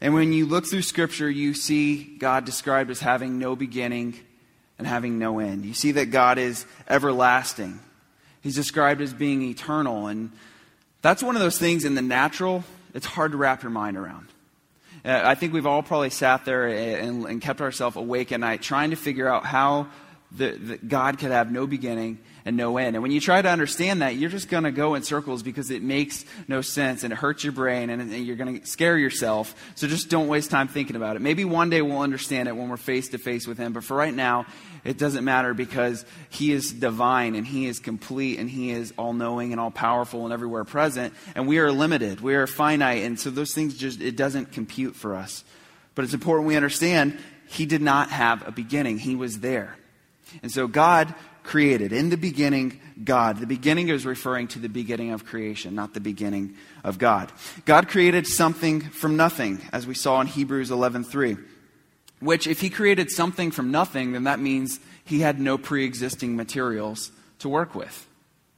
And 0.00 0.14
when 0.14 0.32
you 0.32 0.46
look 0.46 0.66
through 0.66 0.82
Scripture, 0.82 1.30
you 1.30 1.54
see 1.54 2.16
God 2.18 2.44
described 2.44 2.90
as 2.90 3.00
having 3.00 3.38
no 3.38 3.56
beginning 3.56 4.20
and 4.78 4.86
having 4.86 5.18
no 5.18 5.38
end. 5.38 5.64
You 5.64 5.74
see 5.74 5.92
that 5.92 6.06
God 6.06 6.38
is 6.38 6.64
everlasting. 6.88 7.80
He's 8.42 8.54
described 8.54 9.00
as 9.00 9.12
being 9.12 9.42
eternal. 9.42 10.06
And 10.06 10.30
that's 11.02 11.22
one 11.22 11.36
of 11.36 11.42
those 11.42 11.58
things 11.58 11.84
in 11.84 11.94
the 11.94 12.02
natural, 12.02 12.64
it's 12.94 13.06
hard 13.06 13.32
to 13.32 13.38
wrap 13.38 13.62
your 13.62 13.70
mind 13.70 13.96
around. 13.96 14.28
Uh, 15.04 15.22
I 15.24 15.34
think 15.34 15.54
we've 15.54 15.66
all 15.66 15.82
probably 15.82 16.10
sat 16.10 16.44
there 16.44 16.66
and, 16.66 17.24
and 17.24 17.40
kept 17.40 17.62
ourselves 17.62 17.96
awake 17.96 18.32
at 18.32 18.40
night 18.40 18.60
trying 18.60 18.90
to 18.90 18.96
figure 18.96 19.26
out 19.26 19.46
how 19.46 19.88
that 20.32 20.88
God 20.88 21.18
could 21.18 21.30
have 21.30 21.50
no 21.50 21.66
beginning 21.66 22.18
and 22.44 22.56
no 22.56 22.78
end. 22.78 22.96
And 22.96 23.02
when 23.02 23.12
you 23.12 23.20
try 23.20 23.42
to 23.42 23.48
understand 23.48 24.02
that, 24.02 24.16
you're 24.16 24.30
just 24.30 24.48
going 24.48 24.64
to 24.64 24.70
go 24.70 24.94
in 24.94 25.02
circles 25.02 25.42
because 25.42 25.70
it 25.70 25.82
makes 25.82 26.24
no 26.48 26.60
sense 26.60 27.04
and 27.04 27.12
it 27.12 27.16
hurts 27.16 27.44
your 27.44 27.52
brain 27.52 27.90
and, 27.90 28.00
and 28.00 28.26
you're 28.26 28.36
going 28.36 28.60
to 28.60 28.66
scare 28.66 28.96
yourself. 28.96 29.54
So 29.74 29.86
just 29.86 30.08
don't 30.08 30.28
waste 30.28 30.50
time 30.50 30.68
thinking 30.68 30.96
about 30.96 31.16
it. 31.16 31.22
Maybe 31.22 31.44
one 31.44 31.68
day 31.70 31.82
we'll 31.82 32.00
understand 32.00 32.48
it 32.48 32.56
when 32.56 32.68
we're 32.68 32.76
face 32.76 33.08
to 33.10 33.18
face 33.18 33.46
with 33.46 33.58
Him. 33.58 33.72
But 33.72 33.84
for 33.84 33.96
right 33.96 34.14
now, 34.14 34.46
it 34.84 34.98
doesn't 34.98 35.24
matter 35.24 35.52
because 35.52 36.04
He 36.28 36.52
is 36.52 36.72
divine 36.72 37.34
and 37.34 37.46
He 37.46 37.66
is 37.66 37.78
complete 37.78 38.38
and 38.38 38.48
He 38.48 38.70
is 38.70 38.94
all 38.96 39.12
knowing 39.12 39.52
and 39.52 39.60
all 39.60 39.70
powerful 39.70 40.24
and 40.24 40.32
everywhere 40.32 40.64
present. 40.64 41.12
And 41.34 41.46
we 41.46 41.58
are 41.58 41.72
limited. 41.72 42.20
We 42.20 42.36
are 42.36 42.46
finite. 42.46 43.02
And 43.02 43.18
so 43.18 43.30
those 43.30 43.52
things 43.52 43.76
just, 43.76 44.00
it 44.00 44.16
doesn't 44.16 44.52
compute 44.52 44.94
for 44.94 45.14
us. 45.16 45.44
But 45.94 46.04
it's 46.04 46.14
important 46.14 46.46
we 46.46 46.56
understand 46.56 47.18
He 47.48 47.66
did 47.66 47.82
not 47.82 48.10
have 48.10 48.46
a 48.46 48.52
beginning. 48.52 48.98
He 48.98 49.16
was 49.16 49.40
there. 49.40 49.76
And 50.42 50.50
so 50.50 50.66
God 50.66 51.14
created. 51.42 51.92
In 51.92 52.10
the 52.10 52.16
beginning, 52.16 52.80
God. 53.02 53.38
The 53.38 53.46
beginning 53.46 53.88
is 53.88 54.04
referring 54.06 54.48
to 54.48 54.58
the 54.58 54.68
beginning 54.68 55.10
of 55.10 55.24
creation, 55.24 55.74
not 55.74 55.94
the 55.94 56.00
beginning 56.00 56.54
of 56.84 56.98
God. 56.98 57.32
God 57.64 57.88
created 57.88 58.26
something 58.26 58.80
from 58.80 59.16
nothing, 59.16 59.60
as 59.72 59.86
we 59.86 59.94
saw 59.94 60.20
in 60.20 60.26
Hebrews 60.26 60.70
11:3. 60.70 61.38
Which, 62.20 62.46
if 62.46 62.60
He 62.60 62.68
created 62.68 63.10
something 63.10 63.50
from 63.50 63.70
nothing, 63.70 64.12
then 64.12 64.24
that 64.24 64.40
means 64.40 64.78
He 65.04 65.20
had 65.20 65.40
no 65.40 65.56
pre-existing 65.56 66.36
materials 66.36 67.10
to 67.38 67.48
work 67.48 67.74
with. 67.74 68.06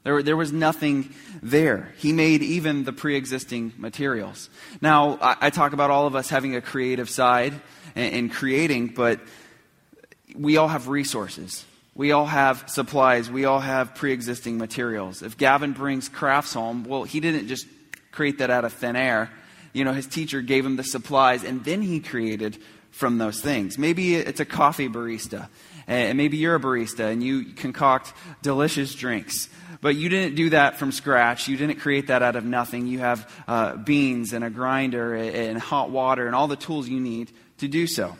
There, 0.04 0.20
there 0.22 0.36
was 0.36 0.52
nothing 0.52 1.14
there. 1.42 1.94
He 1.98 2.12
made 2.12 2.42
even 2.42 2.82
the 2.82 2.92
pre 2.92 3.14
existing 3.14 3.72
materials. 3.78 4.50
Now, 4.80 5.16
I, 5.22 5.36
I, 5.42 5.50
talk 5.50 5.72
about 5.72 5.90
all 5.90 6.08
of 6.08 6.16
us 6.16 6.28
having 6.28 6.56
a 6.56 6.60
creative 6.60 7.08
side 7.08 7.54
and 7.94 8.32
creating, 8.32 8.88
but 8.88 9.20
we 10.36 10.56
all 10.56 10.68
have 10.68 10.88
resources. 10.88 11.64
We 11.94 12.12
all 12.12 12.26
have 12.26 12.64
supplies. 12.68 13.30
We 13.30 13.44
all 13.44 13.60
have 13.60 13.94
pre 13.94 14.12
existing 14.12 14.58
materials. 14.58 15.22
If 15.22 15.36
Gavin 15.36 15.72
brings 15.72 16.08
crafts 16.08 16.54
home, 16.54 16.84
well, 16.84 17.04
he 17.04 17.20
didn't 17.20 17.48
just 17.48 17.66
create 18.12 18.38
that 18.38 18.50
out 18.50 18.64
of 18.64 18.72
thin 18.72 18.96
air. 18.96 19.30
You 19.72 19.84
know, 19.84 19.92
his 19.92 20.06
teacher 20.06 20.40
gave 20.42 20.64
him 20.64 20.76
the 20.76 20.84
supplies 20.84 21.44
and 21.44 21.64
then 21.64 21.82
he 21.82 22.00
created 22.00 22.58
from 22.90 23.18
those 23.18 23.40
things. 23.40 23.78
Maybe 23.78 24.14
it's 24.14 24.40
a 24.40 24.44
coffee 24.44 24.88
barista, 24.88 25.48
and 25.86 26.16
maybe 26.18 26.36
you're 26.36 26.54
a 26.54 26.60
barista 26.60 27.10
and 27.10 27.22
you 27.22 27.54
concoct 27.54 28.12
delicious 28.42 28.94
drinks. 28.94 29.48
But 29.80 29.96
you 29.96 30.08
didn't 30.08 30.36
do 30.36 30.50
that 30.50 30.78
from 30.78 30.92
scratch. 30.92 31.48
You 31.48 31.56
didn't 31.56 31.80
create 31.80 32.06
that 32.06 32.22
out 32.22 32.36
of 32.36 32.44
nothing. 32.44 32.86
You 32.86 33.00
have 33.00 33.44
uh, 33.48 33.76
beans 33.76 34.32
and 34.32 34.44
a 34.44 34.50
grinder 34.50 35.14
and 35.14 35.58
hot 35.58 35.90
water 35.90 36.26
and 36.26 36.36
all 36.36 36.46
the 36.48 36.56
tools 36.56 36.88
you 36.88 37.00
need 37.00 37.32
to 37.58 37.68
do 37.68 37.86
so. 37.86 38.16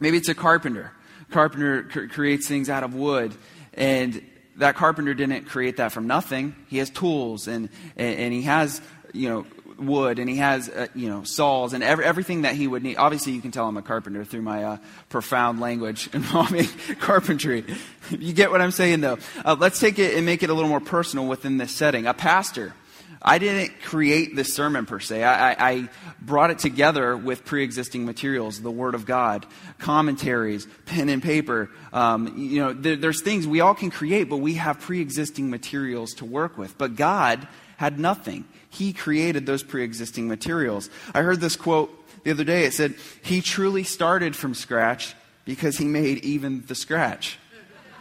Maybe 0.00 0.16
it's 0.16 0.28
a 0.28 0.34
carpenter 0.34 0.92
carpenter 1.32 1.84
cr- 1.84 2.06
creates 2.06 2.46
things 2.46 2.68
out 2.68 2.84
of 2.84 2.94
wood. 2.94 3.34
And 3.74 4.22
that 4.56 4.76
carpenter 4.76 5.14
didn't 5.14 5.46
create 5.46 5.78
that 5.78 5.92
from 5.92 6.06
nothing. 6.06 6.54
He 6.68 6.78
has 6.78 6.90
tools 6.90 7.48
and, 7.48 7.68
and, 7.96 8.18
and 8.18 8.32
he 8.32 8.42
has, 8.42 8.80
you 9.12 9.28
know, 9.28 9.46
wood 9.78 10.18
and 10.18 10.28
he 10.28 10.36
has, 10.36 10.68
uh, 10.68 10.86
you 10.94 11.08
know, 11.08 11.24
saws 11.24 11.72
and 11.72 11.82
every, 11.82 12.04
everything 12.04 12.42
that 12.42 12.54
he 12.54 12.66
would 12.66 12.82
need. 12.82 12.96
Obviously, 12.96 13.32
you 13.32 13.40
can 13.40 13.50
tell 13.50 13.66
I'm 13.66 13.76
a 13.76 13.82
carpenter 13.82 14.24
through 14.24 14.42
my 14.42 14.64
uh, 14.64 14.76
profound 15.08 15.60
language 15.60 16.08
involving 16.12 16.66
carpentry. 17.00 17.64
you 18.10 18.32
get 18.32 18.50
what 18.50 18.60
I'm 18.60 18.70
saying, 18.70 19.00
though. 19.00 19.18
Uh, 19.44 19.56
let's 19.58 19.80
take 19.80 19.98
it 19.98 20.14
and 20.16 20.26
make 20.26 20.42
it 20.42 20.50
a 20.50 20.54
little 20.54 20.68
more 20.68 20.80
personal 20.80 21.26
within 21.26 21.56
this 21.56 21.72
setting. 21.72 22.06
A 22.06 22.14
pastor 22.14 22.74
I 23.24 23.38
didn't 23.38 23.80
create 23.82 24.34
this 24.34 24.52
sermon 24.52 24.84
per 24.84 24.98
se. 24.98 25.22
I, 25.22 25.52
I, 25.52 25.70
I 25.70 25.88
brought 26.20 26.50
it 26.50 26.58
together 26.58 27.16
with 27.16 27.44
pre 27.44 27.62
existing 27.62 28.04
materials, 28.04 28.60
the 28.60 28.70
Word 28.70 28.96
of 28.96 29.06
God, 29.06 29.46
commentaries, 29.78 30.66
pen 30.86 31.08
and 31.08 31.22
paper. 31.22 31.70
Um, 31.92 32.34
you 32.36 32.60
know, 32.60 32.72
there, 32.72 32.96
there's 32.96 33.22
things 33.22 33.46
we 33.46 33.60
all 33.60 33.74
can 33.74 33.90
create, 33.90 34.28
but 34.28 34.38
we 34.38 34.54
have 34.54 34.80
pre 34.80 35.00
existing 35.00 35.50
materials 35.50 36.14
to 36.14 36.24
work 36.24 36.58
with. 36.58 36.76
But 36.76 36.96
God 36.96 37.46
had 37.76 37.98
nothing. 38.00 38.44
He 38.70 38.92
created 38.92 39.46
those 39.46 39.62
pre 39.62 39.84
existing 39.84 40.26
materials. 40.26 40.90
I 41.14 41.22
heard 41.22 41.40
this 41.40 41.54
quote 41.54 41.96
the 42.24 42.32
other 42.32 42.44
day. 42.44 42.64
It 42.64 42.72
said, 42.72 42.94
He 43.22 43.40
truly 43.40 43.84
started 43.84 44.34
from 44.34 44.54
scratch 44.54 45.14
because 45.44 45.78
He 45.78 45.84
made 45.84 46.18
even 46.24 46.64
the 46.66 46.74
scratch. 46.74 47.38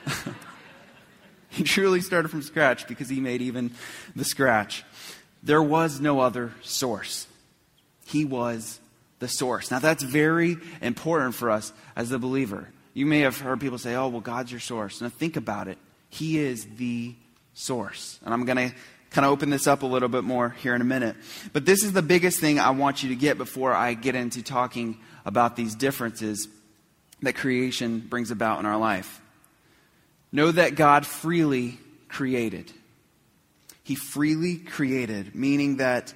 he 1.50 1.64
truly 1.64 2.02
started 2.02 2.30
from 2.30 2.42
scratch 2.42 2.88
because 2.88 3.10
He 3.10 3.20
made 3.20 3.42
even 3.42 3.72
the 4.16 4.26
scratch. 4.26 4.84
There 5.44 5.62
was 5.62 6.00
no 6.00 6.20
other 6.20 6.54
source. 6.62 7.28
He 8.06 8.26
was 8.26 8.80
the 9.20 9.28
source. 9.28 9.72
Now, 9.72 9.80
that's 9.80 10.04
very 10.04 10.58
important 10.82 11.36
for 11.36 11.50
us 11.50 11.72
as 11.96 12.12
a 12.12 12.20
believer. 12.20 12.70
You 12.94 13.06
may 13.06 13.22
have 13.22 13.40
heard 13.40 13.62
people 13.62 13.78
say, 13.78 13.96
oh, 13.96 14.10
well, 14.10 14.22
God's 14.22 14.52
your 14.52 14.60
source. 14.60 15.02
Now, 15.02 15.10
think 15.10 15.38
about 15.38 15.68
it. 15.68 15.78
He 16.10 16.40
is 16.40 16.68
the 16.78 17.16
source. 17.54 18.20
And 18.26 18.34
I'm 18.34 18.46
going 18.46 18.70
to 18.70 18.76
kind 19.12 19.26
of 19.26 19.32
open 19.32 19.50
this 19.50 19.68
up 19.68 19.84
a 19.84 19.86
little 19.86 20.10
bit 20.10 20.24
more 20.24 20.50
here 20.50 20.76
in 20.76 20.82
a 20.82 20.86
minute. 20.86 21.16
But 21.54 21.66
this 21.66 21.84
is 21.84 21.94
the 21.94 22.02
biggest 22.02 22.40
thing 22.40 22.60
I 22.60 22.72
want 22.72 23.04
you 23.04 23.10
to 23.10 23.16
get 23.16 23.38
before 23.38 23.74
I 23.74 23.94
get 23.94 24.16
into 24.16 24.42
talking 24.42 24.98
about 25.26 25.56
these 25.56 25.76
differences 25.76 26.48
that 27.22 27.36
creation 27.36 28.00
brings 28.00 28.32
about 28.32 28.60
in 28.60 28.66
our 28.66 28.78
life. 28.78 29.22
Know 30.32 30.52
that 30.52 30.76
God 30.76 31.06
freely 31.06 31.78
created. 32.10 32.72
He 33.92 33.96
freely 33.96 34.56
created, 34.56 35.36
meaning 35.36 35.76
that 35.76 36.14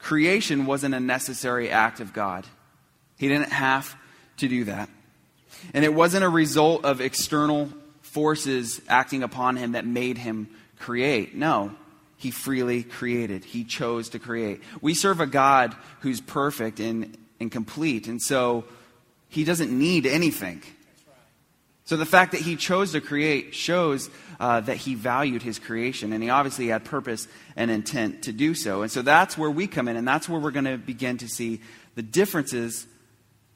creation 0.00 0.66
wasn't 0.66 0.92
a 0.92 0.98
necessary 0.98 1.70
act 1.70 2.00
of 2.00 2.12
God. 2.12 2.48
He 3.16 3.28
didn't 3.28 3.52
have 3.52 3.94
to 4.38 4.48
do 4.48 4.64
that. 4.64 4.90
And 5.72 5.84
it 5.84 5.94
wasn't 5.94 6.24
a 6.24 6.28
result 6.28 6.84
of 6.84 7.00
external 7.00 7.68
forces 8.02 8.80
acting 8.88 9.22
upon 9.22 9.54
him 9.54 9.72
that 9.72 9.86
made 9.86 10.18
him 10.18 10.48
create. 10.80 11.36
No, 11.36 11.76
he 12.16 12.32
freely 12.32 12.82
created. 12.82 13.44
He 13.44 13.62
chose 13.62 14.08
to 14.08 14.18
create. 14.18 14.60
We 14.80 14.94
serve 14.94 15.20
a 15.20 15.26
God 15.26 15.76
who's 16.00 16.20
perfect 16.20 16.80
and, 16.80 17.16
and 17.38 17.52
complete, 17.52 18.08
and 18.08 18.20
so 18.20 18.64
he 19.28 19.44
doesn't 19.44 19.70
need 19.70 20.06
anything. 20.06 20.60
So 21.90 21.96
the 21.96 22.06
fact 22.06 22.30
that 22.30 22.40
he 22.40 22.54
chose 22.54 22.92
to 22.92 23.00
create 23.00 23.52
shows 23.52 24.10
uh, 24.38 24.60
that 24.60 24.76
he 24.76 24.94
valued 24.94 25.42
his 25.42 25.58
creation, 25.58 26.12
and 26.12 26.22
he 26.22 26.30
obviously 26.30 26.68
had 26.68 26.84
purpose 26.84 27.26
and 27.56 27.68
intent 27.68 28.22
to 28.22 28.32
do 28.32 28.54
so. 28.54 28.82
And 28.82 28.92
so 28.92 29.02
that's 29.02 29.36
where 29.36 29.50
we 29.50 29.66
come 29.66 29.88
in, 29.88 29.96
and 29.96 30.06
that's 30.06 30.28
where 30.28 30.38
we're 30.38 30.52
going 30.52 30.66
to 30.66 30.78
begin 30.78 31.18
to 31.18 31.28
see 31.28 31.60
the 31.96 32.02
differences 32.02 32.86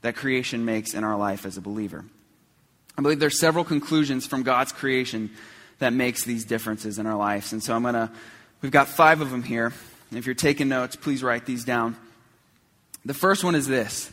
that 0.00 0.16
creation 0.16 0.64
makes 0.64 0.94
in 0.94 1.04
our 1.04 1.16
life 1.16 1.46
as 1.46 1.56
a 1.56 1.60
believer. 1.60 2.04
I 2.98 3.02
believe 3.02 3.20
there's 3.20 3.38
several 3.38 3.62
conclusions 3.62 4.26
from 4.26 4.42
God's 4.42 4.72
creation 4.72 5.30
that 5.78 5.92
makes 5.92 6.24
these 6.24 6.44
differences 6.44 6.98
in 6.98 7.06
our 7.06 7.16
lives. 7.16 7.52
And 7.52 7.62
so 7.62 7.72
I'm 7.72 7.82
going 7.82 7.94
to, 7.94 8.10
we've 8.62 8.72
got 8.72 8.88
five 8.88 9.20
of 9.20 9.30
them 9.30 9.44
here. 9.44 9.72
If 10.10 10.26
you're 10.26 10.34
taking 10.34 10.68
notes, 10.68 10.96
please 10.96 11.22
write 11.22 11.46
these 11.46 11.64
down. 11.64 11.96
The 13.04 13.14
first 13.14 13.44
one 13.44 13.54
is 13.54 13.68
this 13.68 14.10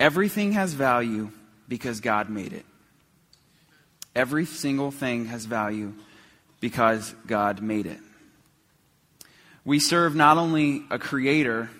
everything 0.00 0.50
has 0.54 0.72
value 0.72 1.30
because 1.68 2.00
God 2.00 2.28
made 2.28 2.52
it. 2.52 2.66
Every 4.14 4.44
single 4.44 4.90
thing 4.90 5.26
has 5.26 5.44
value 5.44 5.94
because 6.60 7.14
God 7.26 7.62
made 7.62 7.86
it. 7.86 7.98
We 9.64 9.78
serve 9.78 10.14
not 10.14 10.36
only 10.36 10.82
a 10.90 10.98
creator, 10.98 11.70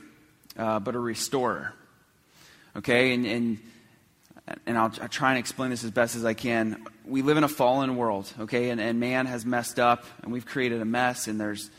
uh, 0.57 0.79
but 0.81 0.95
a 0.95 0.99
restorer. 0.99 1.75
Okay, 2.77 3.13
and, 3.15 3.27
and, 3.27 3.59
and 4.67 4.79
I'll, 4.79 4.93
I'll, 5.01 5.09
try 5.09 5.31
and 5.31 5.39
explain 5.39 5.71
this 5.71 5.83
as 5.83 5.91
best 5.91 6.15
as 6.15 6.25
I 6.25 6.35
can. 6.35 6.85
We 7.05 7.23
live 7.23 7.37
in 7.37 7.45
a 7.45 7.49
fallen 7.49 7.97
world, 7.97 8.33
okay, 8.41 8.71
and, 8.71 8.81
and 8.81 9.01
man 9.01 9.27
has 9.27 9.45
messed 9.45 9.81
up, 9.81 10.05
and 10.23 10.33
we've 10.33 10.47
created 10.47 10.81
a 10.81 10.85
mess, 10.85 11.27
and 11.27 11.41
there's 11.41 11.71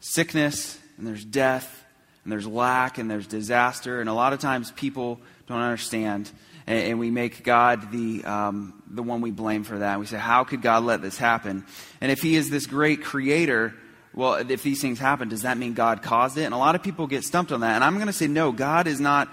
sickness, 0.00 0.78
and 0.96 1.06
there's 1.06 1.24
death, 1.24 1.84
and 2.24 2.32
there's 2.32 2.46
lack, 2.46 2.98
and 2.98 3.10
there's 3.10 3.26
disaster, 3.26 4.00
and 4.00 4.08
a 4.08 4.14
lot 4.14 4.32
of 4.32 4.40
times 4.40 4.70
people 4.72 5.20
don't 5.46 5.60
understand 5.60 6.30
and, 6.68 6.78
and 6.78 6.98
we 6.98 7.10
make 7.10 7.42
God 7.42 7.90
the, 7.90 8.22
um, 8.24 8.82
the 8.88 9.02
one 9.02 9.22
we 9.22 9.30
blame 9.30 9.64
for 9.64 9.78
that. 9.78 9.98
We 9.98 10.06
say, 10.06 10.18
How 10.18 10.44
could 10.44 10.62
God 10.62 10.84
let 10.84 11.00
this 11.02 11.16
happen? 11.16 11.64
And 12.00 12.12
if 12.12 12.20
He 12.20 12.36
is 12.36 12.50
this 12.50 12.66
great 12.66 13.02
creator, 13.02 13.74
well, 14.14 14.34
if 14.34 14.62
these 14.62 14.80
things 14.80 14.98
happen, 14.98 15.30
does 15.30 15.42
that 15.42 15.56
mean 15.56 15.72
God 15.72 16.02
caused 16.02 16.36
it? 16.36 16.44
And 16.44 16.54
a 16.54 16.58
lot 16.58 16.74
of 16.74 16.82
people 16.82 17.06
get 17.06 17.24
stumped 17.24 17.52
on 17.52 17.60
that. 17.60 17.74
And 17.74 17.82
I'm 17.82 17.94
going 17.94 18.06
to 18.08 18.12
say, 18.12 18.26
no, 18.26 18.52
God 18.52 18.86
is 18.86 19.00
not 19.00 19.28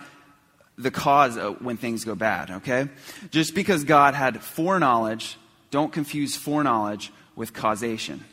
the 0.77 0.91
cause 0.91 1.37
when 1.59 1.77
things 1.77 2.05
go 2.05 2.15
bad, 2.15 2.51
okay? 2.51 2.87
Just 3.31 3.53
because 3.53 3.83
God 3.83 4.13
had 4.13 4.41
foreknowledge, 4.41 5.37
don't 5.71 5.91
confuse 5.91 6.35
foreknowledge 6.35 7.11
with 7.35 7.53
causation. 7.53 8.23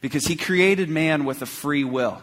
Because 0.00 0.26
he 0.26 0.36
created 0.36 0.88
man 0.88 1.24
with 1.24 1.42
a 1.42 1.46
free 1.46 1.84
will. 1.84 2.22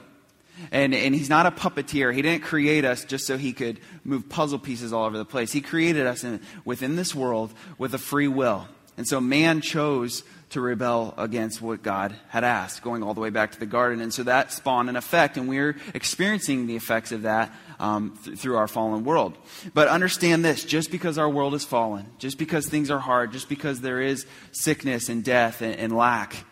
And, 0.71 0.93
and 0.93 1.15
he's 1.15 1.29
not 1.29 1.45
a 1.45 1.51
puppeteer. 1.51 2.13
He 2.13 2.21
didn't 2.21 2.43
create 2.43 2.85
us 2.85 3.05
just 3.05 3.25
so 3.25 3.37
he 3.37 3.53
could 3.53 3.79
move 4.03 4.29
puzzle 4.29 4.59
pieces 4.59 4.93
all 4.93 5.05
over 5.05 5.17
the 5.17 5.25
place. 5.25 5.51
He 5.51 5.61
created 5.61 6.05
us 6.05 6.23
in, 6.23 6.41
within 6.65 6.95
this 6.95 7.15
world 7.15 7.53
with 7.77 7.93
a 7.93 7.97
free 7.97 8.27
will. 8.27 8.67
And 8.97 9.07
so 9.07 9.21
man 9.21 9.61
chose 9.61 10.23
to 10.49 10.61
rebel 10.61 11.13
against 11.17 11.61
what 11.61 11.83
God 11.83 12.15
had 12.27 12.43
asked, 12.43 12.81
going 12.81 13.03
all 13.03 13.13
the 13.13 13.21
way 13.21 13.29
back 13.29 13.51
to 13.51 13.59
the 13.59 13.65
garden. 13.65 14.01
And 14.01 14.13
so 14.13 14.23
that 14.23 14.51
spawned 14.51 14.89
an 14.89 14.95
effect, 14.95 15.37
and 15.37 15.47
we're 15.47 15.77
experiencing 15.93 16.67
the 16.67 16.75
effects 16.75 17.11
of 17.11 17.21
that 17.21 17.53
um, 17.79 18.17
th- 18.23 18.37
through 18.37 18.57
our 18.57 18.67
fallen 18.67 19.03
world. 19.03 19.37
But 19.73 19.87
understand 19.87 20.43
this 20.43 20.63
just 20.63 20.91
because 20.91 21.17
our 21.17 21.29
world 21.29 21.53
is 21.53 21.63
fallen, 21.63 22.07
just 22.17 22.37
because 22.37 22.67
things 22.67 22.89
are 22.89 22.99
hard, 22.99 23.31
just 23.31 23.47
because 23.47 23.81
there 23.81 24.01
is 24.01 24.25
sickness 24.51 25.07
and 25.07 25.23
death 25.23 25.61
and, 25.61 25.75
and 25.75 25.95
lack, 25.95 26.45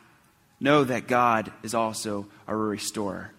know 0.60 0.84
that 0.84 1.08
God 1.08 1.52
is 1.63 1.74
also 1.74 2.28
a 2.48 2.56
restorer. 2.56 3.32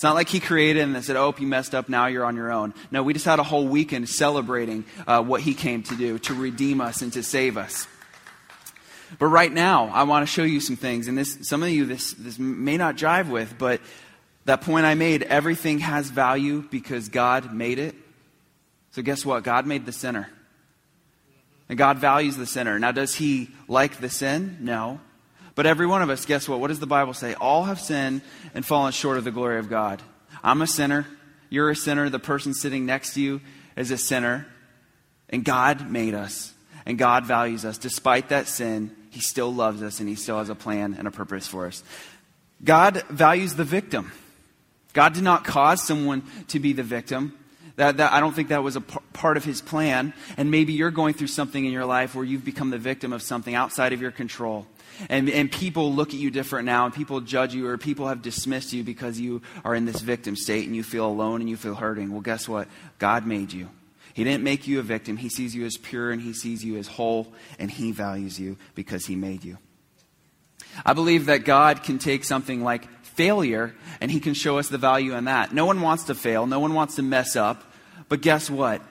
It's 0.00 0.04
not 0.04 0.14
like 0.14 0.30
he 0.30 0.40
created 0.40 0.80
and 0.80 1.04
said, 1.04 1.16
oh, 1.16 1.34
you 1.38 1.46
messed 1.46 1.74
up, 1.74 1.90
now 1.90 2.06
you're 2.06 2.24
on 2.24 2.34
your 2.34 2.50
own. 2.50 2.72
No, 2.90 3.02
we 3.02 3.12
just 3.12 3.26
had 3.26 3.38
a 3.38 3.42
whole 3.42 3.68
weekend 3.68 4.08
celebrating 4.08 4.86
uh, 5.06 5.22
what 5.22 5.42
he 5.42 5.52
came 5.52 5.82
to 5.82 5.94
do, 5.94 6.18
to 6.20 6.32
redeem 6.32 6.80
us 6.80 7.02
and 7.02 7.12
to 7.12 7.22
save 7.22 7.58
us. 7.58 7.86
But 9.18 9.26
right 9.26 9.52
now, 9.52 9.88
I 9.88 10.04
want 10.04 10.26
to 10.26 10.26
show 10.26 10.42
you 10.42 10.58
some 10.58 10.76
things, 10.76 11.06
and 11.06 11.18
this, 11.18 11.46
some 11.46 11.62
of 11.62 11.68
you 11.68 11.84
this, 11.84 12.14
this 12.14 12.38
may 12.38 12.78
not 12.78 12.96
jive 12.96 13.28
with, 13.28 13.58
but 13.58 13.82
that 14.46 14.62
point 14.62 14.86
I 14.86 14.94
made, 14.94 15.22
everything 15.24 15.80
has 15.80 16.08
value 16.08 16.62
because 16.70 17.10
God 17.10 17.52
made 17.52 17.78
it. 17.78 17.94
So 18.92 19.02
guess 19.02 19.26
what? 19.26 19.44
God 19.44 19.66
made 19.66 19.84
the 19.84 19.92
sinner. 19.92 20.30
And 21.68 21.76
God 21.76 21.98
values 21.98 22.38
the 22.38 22.46
sinner. 22.46 22.78
Now, 22.78 22.92
does 22.92 23.16
he 23.16 23.50
like 23.68 24.00
the 24.00 24.08
sin? 24.08 24.56
No. 24.62 24.98
But 25.60 25.66
every 25.66 25.86
one 25.86 26.00
of 26.00 26.08
us, 26.08 26.24
guess 26.24 26.48
what? 26.48 26.58
What 26.58 26.68
does 26.68 26.80
the 26.80 26.86
Bible 26.86 27.12
say? 27.12 27.34
All 27.34 27.64
have 27.64 27.78
sinned 27.78 28.22
and 28.54 28.64
fallen 28.64 28.92
short 28.92 29.18
of 29.18 29.24
the 29.24 29.30
glory 29.30 29.58
of 29.58 29.68
God. 29.68 30.00
I'm 30.42 30.62
a 30.62 30.66
sinner. 30.66 31.06
You're 31.50 31.68
a 31.68 31.76
sinner. 31.76 32.08
The 32.08 32.18
person 32.18 32.54
sitting 32.54 32.86
next 32.86 33.12
to 33.12 33.20
you 33.20 33.42
is 33.76 33.90
a 33.90 33.98
sinner. 33.98 34.46
And 35.28 35.44
God 35.44 35.90
made 35.90 36.14
us. 36.14 36.54
And 36.86 36.96
God 36.96 37.26
values 37.26 37.66
us. 37.66 37.76
Despite 37.76 38.30
that 38.30 38.48
sin, 38.48 38.96
He 39.10 39.20
still 39.20 39.52
loves 39.52 39.82
us 39.82 40.00
and 40.00 40.08
He 40.08 40.14
still 40.14 40.38
has 40.38 40.48
a 40.48 40.54
plan 40.54 40.96
and 40.98 41.06
a 41.06 41.10
purpose 41.10 41.46
for 41.46 41.66
us. 41.66 41.84
God 42.64 43.02
values 43.10 43.54
the 43.54 43.62
victim. 43.62 44.12
God 44.94 45.12
did 45.12 45.24
not 45.24 45.44
cause 45.44 45.82
someone 45.82 46.22
to 46.48 46.58
be 46.58 46.72
the 46.72 46.82
victim. 46.82 47.38
That, 47.76 47.98
that, 47.98 48.14
I 48.14 48.20
don't 48.20 48.34
think 48.34 48.48
that 48.48 48.62
was 48.62 48.76
a 48.76 48.80
p- 48.80 48.98
part 49.12 49.36
of 49.36 49.44
his 49.44 49.60
plan. 49.60 50.14
And 50.38 50.50
maybe 50.50 50.72
you're 50.72 50.90
going 50.90 51.12
through 51.12 51.26
something 51.26 51.62
in 51.62 51.70
your 51.70 51.84
life 51.84 52.14
where 52.14 52.24
you've 52.24 52.46
become 52.46 52.70
the 52.70 52.78
victim 52.78 53.12
of 53.12 53.20
something 53.20 53.54
outside 53.54 53.92
of 53.92 54.00
your 54.00 54.10
control. 54.10 54.66
And, 55.08 55.30
and 55.30 55.50
people 55.50 55.92
look 55.92 56.10
at 56.10 56.20
you 56.20 56.30
different 56.30 56.66
now, 56.66 56.84
and 56.84 56.94
people 56.94 57.20
judge 57.20 57.54
you, 57.54 57.66
or 57.66 57.78
people 57.78 58.08
have 58.08 58.22
dismissed 58.22 58.72
you 58.72 58.84
because 58.84 59.18
you 59.18 59.42
are 59.64 59.74
in 59.74 59.84
this 59.84 60.00
victim 60.00 60.36
state 60.36 60.66
and 60.66 60.76
you 60.76 60.82
feel 60.82 61.06
alone 61.06 61.40
and 61.40 61.48
you 61.48 61.56
feel 61.56 61.74
hurting. 61.74 62.12
Well, 62.12 62.20
guess 62.20 62.48
what? 62.48 62.68
God 62.98 63.26
made 63.26 63.52
you. 63.52 63.68
He 64.12 64.24
didn't 64.24 64.42
make 64.42 64.66
you 64.66 64.80
a 64.80 64.82
victim. 64.82 65.16
He 65.16 65.28
sees 65.28 65.54
you 65.54 65.64
as 65.64 65.76
pure 65.76 66.10
and 66.10 66.20
he 66.20 66.32
sees 66.32 66.64
you 66.64 66.76
as 66.76 66.88
whole, 66.88 67.32
and 67.58 67.70
he 67.70 67.92
values 67.92 68.38
you 68.38 68.56
because 68.74 69.06
he 69.06 69.16
made 69.16 69.44
you. 69.44 69.58
I 70.84 70.92
believe 70.92 71.26
that 71.26 71.44
God 71.44 71.82
can 71.82 71.98
take 71.98 72.24
something 72.24 72.62
like 72.62 72.88
failure 73.02 73.74
and 74.00 74.10
he 74.10 74.20
can 74.20 74.34
show 74.34 74.58
us 74.58 74.68
the 74.68 74.78
value 74.78 75.14
in 75.14 75.24
that. 75.24 75.52
No 75.52 75.66
one 75.66 75.80
wants 75.80 76.04
to 76.04 76.14
fail, 76.14 76.46
no 76.46 76.60
one 76.60 76.74
wants 76.74 76.96
to 76.96 77.02
mess 77.02 77.36
up, 77.36 77.62
but 78.08 78.20
guess 78.20 78.48
what? 78.48 78.82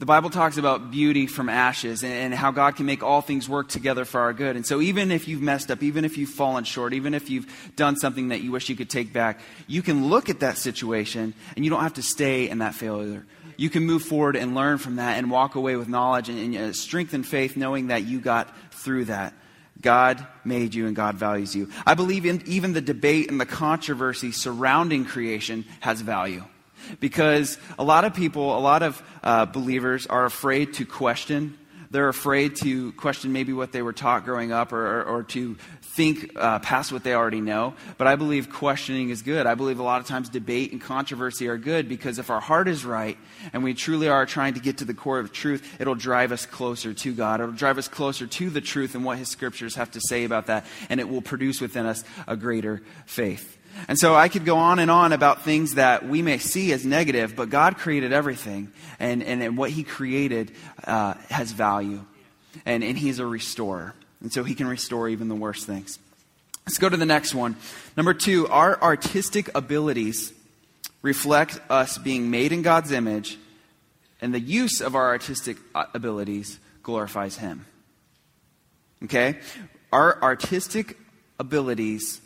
The 0.00 0.06
Bible 0.06 0.30
talks 0.30 0.56
about 0.56 0.90
beauty 0.90 1.26
from 1.26 1.50
ashes 1.50 2.02
and, 2.02 2.12
and, 2.14 2.34
how 2.34 2.52
God 2.52 2.74
can 2.74 2.86
make 2.86 3.02
all 3.02 3.20
things 3.20 3.50
work 3.50 3.68
together 3.68 4.06
for 4.06 4.22
our 4.22 4.32
good. 4.32 4.56
And 4.56 4.64
so, 4.64 4.80
even 4.80 5.12
if 5.12 5.28
you've 5.28 5.42
messed 5.42 5.70
up, 5.70 5.82
even 5.82 6.06
if 6.06 6.16
you've 6.16 6.30
fallen 6.30 6.64
short, 6.64 6.94
even 6.94 7.12
if 7.12 7.28
you've 7.28 7.46
done 7.76 7.96
something 7.96 8.28
that 8.28 8.40
you 8.40 8.50
wish 8.50 8.70
you 8.70 8.76
could 8.76 8.88
take 8.88 9.12
back, 9.12 9.40
you 9.66 9.82
can 9.82 10.08
look 10.08 10.30
at 10.30 10.40
that 10.40 10.56
situation 10.56 11.34
and 11.54 11.66
you 11.66 11.70
don't 11.70 11.82
have 11.82 11.94
to 11.94 12.02
stay 12.02 12.48
in 12.48 12.60
that 12.60 12.74
failure. 12.74 13.26
You 13.58 13.68
can 13.68 13.84
move 13.84 14.02
forward 14.02 14.36
and 14.36 14.54
learn 14.54 14.78
from 14.78 14.96
that 14.96 15.18
and 15.18 15.30
walk 15.30 15.54
away 15.54 15.76
with 15.76 15.86
knowledge 15.86 16.30
and, 16.30 16.38
and 16.38 16.56
uh, 16.56 16.72
strength 16.72 17.12
and 17.12 17.26
faith, 17.26 17.54
knowing 17.54 17.88
that 17.88 18.04
you 18.04 18.20
got 18.20 18.48
through 18.72 19.04
that. 19.04 19.34
God 19.82 20.26
made 20.46 20.74
you 20.74 20.86
and 20.86 20.96
God 20.96 21.16
values 21.16 21.54
you. 21.54 21.68
I 21.84 21.92
believe 21.92 22.24
in, 22.24 22.42
even 22.46 22.72
the 22.72 22.80
debate 22.80 23.30
and 23.30 23.38
the 23.38 23.44
controversy 23.44 24.32
surrounding 24.32 25.04
creation 25.04 25.66
has 25.80 26.00
value. 26.00 26.44
Because 26.98 27.58
a 27.78 27.84
lot 27.84 28.04
of 28.04 28.14
people, 28.14 28.56
a 28.56 28.60
lot 28.60 28.82
of 28.82 29.02
uh, 29.22 29.46
believers 29.46 30.06
are 30.06 30.24
afraid 30.24 30.74
to 30.74 30.86
question 30.86 31.56
They're 31.90 32.08
afraid 32.08 32.54
to 32.62 32.92
question 32.92 33.32
maybe 33.32 33.52
what 33.52 33.72
they 33.72 33.82
were 33.82 33.92
taught 33.92 34.24
growing 34.24 34.52
up 34.52 34.72
or, 34.72 35.00
or, 35.00 35.04
or 35.04 35.22
to 35.24 35.56
think 35.82 36.30
uh, 36.36 36.60
past 36.60 36.92
what 36.92 37.02
they 37.02 37.14
already 37.14 37.40
know. 37.40 37.74
But 37.98 38.06
I 38.06 38.14
believe 38.14 38.48
questioning 38.48 39.10
is 39.10 39.22
good. 39.22 39.44
I 39.44 39.56
believe 39.56 39.80
a 39.80 39.82
lot 39.82 40.00
of 40.00 40.06
times 40.06 40.28
debate 40.28 40.70
and 40.70 40.80
controversy 40.80 41.48
are 41.48 41.58
good 41.58 41.88
because 41.88 42.20
if 42.20 42.30
our 42.30 42.40
heart 42.40 42.68
is 42.68 42.84
right 42.84 43.18
and 43.52 43.64
we 43.64 43.74
truly 43.74 44.08
are 44.08 44.24
trying 44.24 44.54
to 44.54 44.60
get 44.60 44.78
to 44.78 44.84
the 44.84 44.94
core 44.94 45.18
of 45.18 45.32
truth, 45.32 45.80
it'll 45.80 45.96
drive 45.96 46.30
us 46.30 46.46
closer 46.46 46.94
to 46.94 47.12
God. 47.12 47.40
It'll 47.40 47.52
drive 47.52 47.76
us 47.76 47.88
closer 47.88 48.28
to 48.28 48.50
the 48.50 48.60
truth 48.60 48.94
and 48.94 49.04
what 49.04 49.18
His 49.18 49.28
scriptures 49.28 49.74
have 49.74 49.90
to 49.90 50.00
say 50.00 50.22
about 50.22 50.46
that, 50.46 50.66
and 50.88 51.00
it 51.00 51.08
will 51.08 51.22
produce 51.22 51.60
within 51.60 51.86
us 51.86 52.04
a 52.28 52.36
greater 52.36 52.82
faith. 53.04 53.58
And 53.88 53.98
so 53.98 54.14
I 54.14 54.28
could 54.28 54.44
go 54.44 54.56
on 54.56 54.78
and 54.78 54.90
on 54.90 55.12
about 55.12 55.42
things 55.42 55.74
that 55.74 56.06
we 56.06 56.22
may 56.22 56.38
see 56.38 56.72
as 56.72 56.84
negative, 56.84 57.34
but 57.34 57.50
God 57.50 57.76
created 57.76 58.12
everything, 58.12 58.72
and, 58.98 59.22
and, 59.22 59.42
and 59.42 59.56
what 59.56 59.70
He 59.70 59.84
created 59.84 60.52
uh, 60.84 61.14
has 61.30 61.52
value, 61.52 62.04
and, 62.66 62.84
and 62.84 62.98
He's 62.98 63.18
a 63.18 63.26
restorer. 63.26 63.94
And 64.20 64.32
so 64.32 64.44
He 64.44 64.54
can 64.54 64.66
restore 64.66 65.08
even 65.08 65.28
the 65.28 65.34
worst 65.34 65.66
things. 65.66 65.98
Let's 66.66 66.78
go 66.78 66.88
to 66.88 66.96
the 66.96 67.06
next 67.06 67.34
one. 67.34 67.56
Number 67.96 68.14
two, 68.14 68.46
our 68.48 68.80
artistic 68.80 69.50
abilities 69.54 70.32
reflect 71.02 71.60
us 71.70 71.98
being 71.98 72.30
made 72.30 72.52
in 72.52 72.62
God's 72.62 72.92
image, 72.92 73.38
and 74.20 74.34
the 74.34 74.40
use 74.40 74.80
of 74.80 74.94
our 74.94 75.08
artistic 75.08 75.56
uh, 75.74 75.86
abilities 75.94 76.58
glorifies 76.82 77.36
Him. 77.36 77.66
Okay? 79.04 79.38
Our 79.92 80.22
artistic 80.22 80.98
abilities 81.38 82.20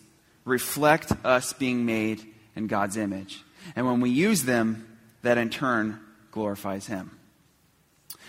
reflect 0.45 1.13
us 1.25 1.53
being 1.53 1.87
made 1.87 2.25
in 2.57 2.67
God's 2.67 2.97
image. 2.97 3.43
And 3.75 3.87
when 3.87 4.01
we 4.01 4.11
use 4.11 4.43
them, 4.43 4.99
that 5.23 5.39
in 5.39 5.51
turn 5.51 5.99
glorifies 6.31 6.87
him. 6.87 7.19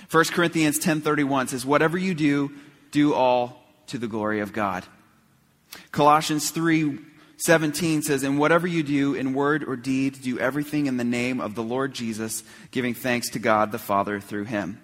1 0.10 0.26
Corinthians 0.32 0.80
10:31 0.80 1.50
says 1.50 1.66
whatever 1.66 1.98
you 1.98 2.14
do 2.14 2.52
do 2.92 3.14
all 3.14 3.64
to 3.88 3.98
the 3.98 4.08
glory 4.08 4.40
of 4.40 4.54
God. 4.54 4.86
Colossians 5.92 6.52
3:17 6.52 8.02
says 8.02 8.24
and 8.24 8.40
whatever 8.40 8.68
you 8.68 8.84
do 8.84 9.14
in 9.14 9.34
word 9.34 9.64
or 9.64 9.76
deed 9.76 10.22
do 10.22 10.40
everything 10.40 10.86
in 10.86 10.98
the 10.98 11.04
name 11.04 11.42
of 11.42 11.56
the 11.56 11.64
Lord 11.64 11.94
Jesus 11.94 12.44
giving 12.72 12.94
thanks 12.94 13.30
to 13.32 13.40
God 13.40 13.72
the 13.72 13.80
Father 13.80 14.20
through 14.20 14.46
him. 14.46 14.80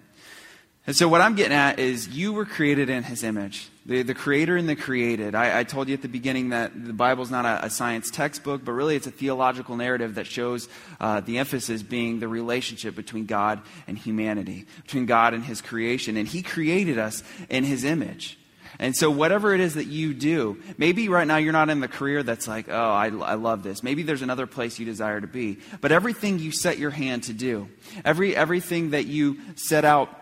And 0.88 0.96
so, 0.96 1.08
what 1.08 1.22
I'm 1.22 1.36
getting 1.36 1.56
at 1.56 1.80
is 1.80 2.10
you 2.10 2.34
were 2.34 2.46
created 2.46 2.90
in 2.90 3.04
his 3.04 3.24
image, 3.24 3.70
the, 3.86 4.04
the 4.04 4.14
creator 4.14 4.58
and 4.58 4.70
the 4.70 4.76
created. 4.76 5.34
I, 5.34 5.60
I 5.60 5.64
told 5.64 5.88
you 5.88 5.96
at 5.96 6.02
the 6.02 6.08
beginning 6.08 6.50
that 6.50 6.72
the 6.74 6.94
Bible's 6.94 7.32
not 7.32 7.46
a, 7.46 7.66
a, 7.66 7.70
science 7.70 8.12
textbook, 8.12 8.64
but 8.64 8.74
really 8.74 8.96
it's 8.96 9.08
a 9.08 9.12
theological 9.12 9.76
narrative 9.76 10.16
that 10.16 10.28
shows 10.28 10.70
uh, 11.00 11.22
the 11.22 11.40
emphasis 11.40 11.82
being 11.82 12.20
the 12.20 12.28
relationship 12.28 12.96
between 12.96 13.26
God 13.26 13.62
and 13.88 13.98
humanity, 13.98 14.68
between 14.84 15.08
God 15.08 15.34
and 15.34 15.44
his 15.44 15.62
creation. 15.62 16.16
And 16.16 16.28
he 16.28 16.44
created 16.44 17.00
us 17.00 17.24
in 17.50 17.64
his 17.64 17.84
image. 17.84 18.38
And 18.80 18.96
so, 18.96 19.12
whatever 19.12 19.54
it 19.54 19.60
is 19.60 19.74
that 19.74 19.88
you 19.88 20.14
do, 20.14 20.58
maybe 20.78 21.10
right 21.10 21.28
now 21.28 21.38
you're 21.38 21.52
not 21.52 21.70
in 21.70 21.82
the 21.82 21.88
career 21.88 22.24
that's 22.24 22.48
like, 22.48 22.70
oh, 22.70 22.74
I, 22.74 23.08
I, 23.08 23.34
love 23.34 23.64
this. 23.64 23.84
Maybe 23.84 24.02
there's 24.02 24.22
another 24.22 24.48
place 24.48 24.80
you 24.80 24.86
desire 24.86 25.20
to 25.20 25.28
be. 25.28 25.60
But 25.82 25.92
everything 25.92 26.40
you 26.40 26.52
set 26.52 26.78
your 26.78 26.90
hand 26.90 27.24
to 27.24 27.34
do, 27.34 27.70
every, 28.06 28.36
everything 28.36 28.92
that 28.92 29.06
you 29.06 29.40
set 29.56 29.84
out 29.84 30.21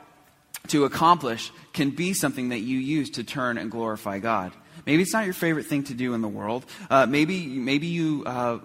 to 0.67 0.85
accomplish 0.85 1.51
can 1.73 1.91
be 1.91 2.13
something 2.13 2.49
that 2.49 2.59
you 2.59 2.77
use 2.77 3.11
to 3.11 3.23
turn 3.23 3.57
and 3.57 3.71
glorify 3.71 4.19
God. 4.19 4.51
Maybe 4.85 5.01
it's 5.01 5.13
not 5.13 5.25
your 5.25 5.33
favorite 5.33 5.65
thing 5.65 5.83
to 5.85 5.93
do 5.93 6.13
in 6.13 6.21
the 6.21 6.27
world. 6.27 6.65
Uh, 6.89 7.05
maybe, 7.05 7.47
maybe 7.47 7.87
you, 7.87 8.23
uh, 8.25 8.59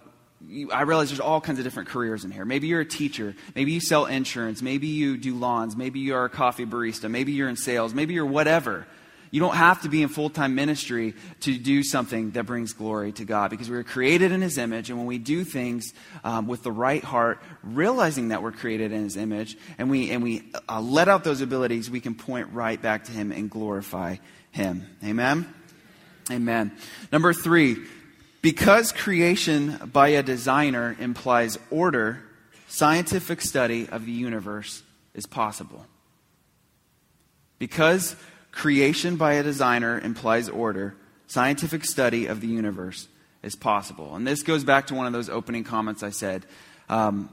you, 0.46 0.70
I 0.70 0.82
realize 0.82 1.08
there's 1.08 1.20
all 1.20 1.40
kinds 1.40 1.58
of 1.58 1.64
different 1.64 1.88
careers 1.88 2.24
in 2.24 2.30
here. 2.30 2.44
Maybe 2.44 2.66
you're 2.66 2.80
a 2.80 2.86
teacher. 2.86 3.34
Maybe 3.54 3.72
you 3.72 3.80
sell 3.80 4.06
insurance. 4.06 4.62
Maybe 4.62 4.88
you 4.88 5.16
do 5.16 5.34
lawns. 5.34 5.76
Maybe 5.76 6.00
you 6.00 6.14
are 6.14 6.24
a 6.24 6.30
coffee 6.30 6.66
barista. 6.66 7.10
Maybe 7.10 7.32
you're 7.32 7.48
in 7.48 7.56
sales. 7.56 7.94
Maybe 7.94 8.14
you're 8.14 8.26
whatever. 8.26 8.86
You 9.34 9.40
don't 9.40 9.56
have 9.56 9.82
to 9.82 9.88
be 9.88 10.00
in 10.00 10.10
full 10.10 10.30
time 10.30 10.54
ministry 10.54 11.12
to 11.40 11.58
do 11.58 11.82
something 11.82 12.30
that 12.30 12.44
brings 12.44 12.72
glory 12.72 13.10
to 13.14 13.24
God 13.24 13.50
because 13.50 13.68
we 13.68 13.74
were 13.74 13.82
created 13.82 14.30
in 14.30 14.40
His 14.40 14.58
image. 14.58 14.90
And 14.90 14.98
when 15.00 15.08
we 15.08 15.18
do 15.18 15.42
things 15.42 15.92
um, 16.22 16.46
with 16.46 16.62
the 16.62 16.70
right 16.70 17.02
heart, 17.02 17.42
realizing 17.64 18.28
that 18.28 18.44
we're 18.44 18.52
created 18.52 18.92
in 18.92 19.02
His 19.02 19.16
image, 19.16 19.58
and 19.76 19.90
we, 19.90 20.12
and 20.12 20.22
we 20.22 20.52
uh, 20.68 20.80
let 20.80 21.08
out 21.08 21.24
those 21.24 21.40
abilities, 21.40 21.90
we 21.90 21.98
can 21.98 22.14
point 22.14 22.52
right 22.52 22.80
back 22.80 23.06
to 23.06 23.10
Him 23.10 23.32
and 23.32 23.50
glorify 23.50 24.18
Him. 24.52 24.86
Amen? 25.02 25.52
Amen. 26.30 26.70
Number 27.10 27.32
three, 27.32 27.78
because 28.40 28.92
creation 28.92 29.90
by 29.92 30.10
a 30.10 30.22
designer 30.22 30.94
implies 31.00 31.58
order, 31.72 32.22
scientific 32.68 33.40
study 33.40 33.88
of 33.88 34.06
the 34.06 34.12
universe 34.12 34.84
is 35.12 35.26
possible. 35.26 35.84
Because 37.58 38.14
creation 38.54 39.16
by 39.16 39.34
a 39.34 39.42
designer 39.42 39.98
implies 39.98 40.48
order, 40.48 40.94
scientific 41.26 41.84
study 41.84 42.26
of 42.26 42.40
the 42.40 42.46
universe 42.46 43.08
is 43.42 43.54
possible. 43.54 44.14
And 44.14 44.26
this 44.26 44.42
goes 44.42 44.64
back 44.64 44.86
to 44.86 44.94
one 44.94 45.06
of 45.06 45.12
those 45.12 45.28
opening 45.28 45.64
comments 45.64 46.02
I 46.02 46.10
said. 46.10 46.46
Um, 46.88 47.30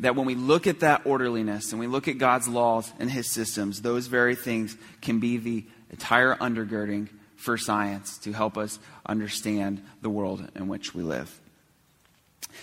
that 0.00 0.16
when 0.16 0.26
we 0.26 0.34
look 0.34 0.66
at 0.66 0.80
that 0.80 1.06
orderliness 1.06 1.70
and 1.70 1.80
we 1.80 1.86
look 1.86 2.08
at 2.08 2.18
God's 2.18 2.48
laws 2.48 2.92
and 2.98 3.10
His 3.10 3.30
systems, 3.30 3.82
those 3.82 4.08
very 4.08 4.34
things 4.34 4.76
can 5.00 5.20
be 5.20 5.36
the 5.38 5.64
entire 5.90 6.34
undergirding 6.34 7.08
for 7.36 7.56
science 7.56 8.18
to 8.18 8.32
help 8.32 8.58
us 8.58 8.78
understand 9.06 9.82
the 10.02 10.10
world 10.10 10.46
in 10.54 10.68
which 10.68 10.94
we 10.94 11.02
live. 11.02 11.40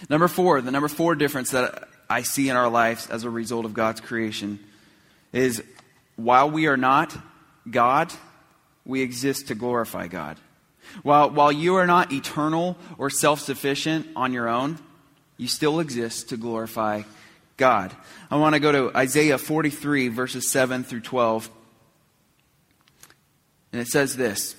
Number 0.10 0.28
four, 0.28 0.62
the 0.62 0.72
number 0.72 0.88
four 0.88 1.16
difference 1.16 1.52
that 1.52 1.88
I 2.10 2.24
see 2.24 2.50
in 2.50 2.56
our 2.56 2.70
lives 2.70 3.10
as 3.10 3.24
a 3.24 3.30
result 3.30 3.66
of 3.66 3.74
God's 3.74 4.02
creation 4.02 4.60
is 5.32 5.64
while 6.16 6.50
we 6.50 6.68
are 6.68 6.78
not 6.78 7.16
God, 7.70 8.12
we 8.86 9.02
exist 9.02 9.48
to 9.48 9.56
glorify 9.56 10.08
God. 10.08 10.38
While, 11.02 11.32
while 11.32 11.52
you 11.52 11.76
are 11.76 11.88
not 11.88 12.12
eternal 12.12 12.78
or 12.98 13.10
self 13.10 13.40
sufficient 13.40 14.08
on 14.16 14.34
your 14.34 14.50
own, 14.50 14.80
you 15.38 15.48
still 15.48 15.80
exist 15.80 16.30
to 16.30 16.38
glorify 16.38 17.04
God. 17.58 17.96
I 18.30 18.38
want 18.38 18.54
to 18.56 18.60
go 18.60 18.72
to 18.72 18.98
Isaiah 18.98 19.38
43, 19.38 20.10
verses 20.10 20.50
7 20.50 20.84
through 20.84 21.02
12. 21.02 21.50
And 23.72 23.82
it 23.82 23.88
says 23.88 24.16
this 24.16 24.56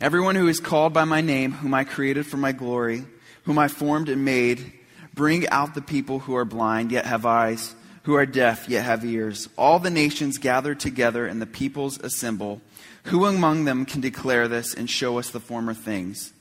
Everyone 0.00 0.34
who 0.34 0.48
is 0.48 0.60
called 0.60 0.92
by 0.92 1.04
my 1.04 1.20
name, 1.20 1.52
whom 1.52 1.74
I 1.74 1.84
created 1.84 2.26
for 2.26 2.36
my 2.36 2.52
glory, 2.52 3.04
whom 3.44 3.58
I 3.58 3.68
formed 3.68 4.08
and 4.08 4.24
made, 4.24 4.72
bring 5.14 5.48
out 5.48 5.74
the 5.74 5.82
people 5.82 6.20
who 6.20 6.36
are 6.36 6.44
blind 6.44 6.92
yet 6.92 7.06
have 7.06 7.26
eyes 7.26 7.74
who 8.10 8.16
are 8.16 8.26
deaf 8.26 8.68
yet 8.68 8.84
have 8.84 9.04
ears. 9.04 9.48
All 9.56 9.78
the 9.78 9.88
nations 9.88 10.38
gather 10.38 10.74
together 10.74 11.28
and 11.28 11.40
the 11.40 11.46
peoples 11.46 12.00
assemble. 12.00 12.60
Who 13.04 13.24
among 13.24 13.66
them 13.66 13.84
can 13.84 14.00
declare 14.00 14.48
this 14.48 14.74
and 14.74 14.90
show 14.90 15.20
us 15.20 15.30
the 15.30 15.38
former 15.38 15.74
things? 15.74 16.32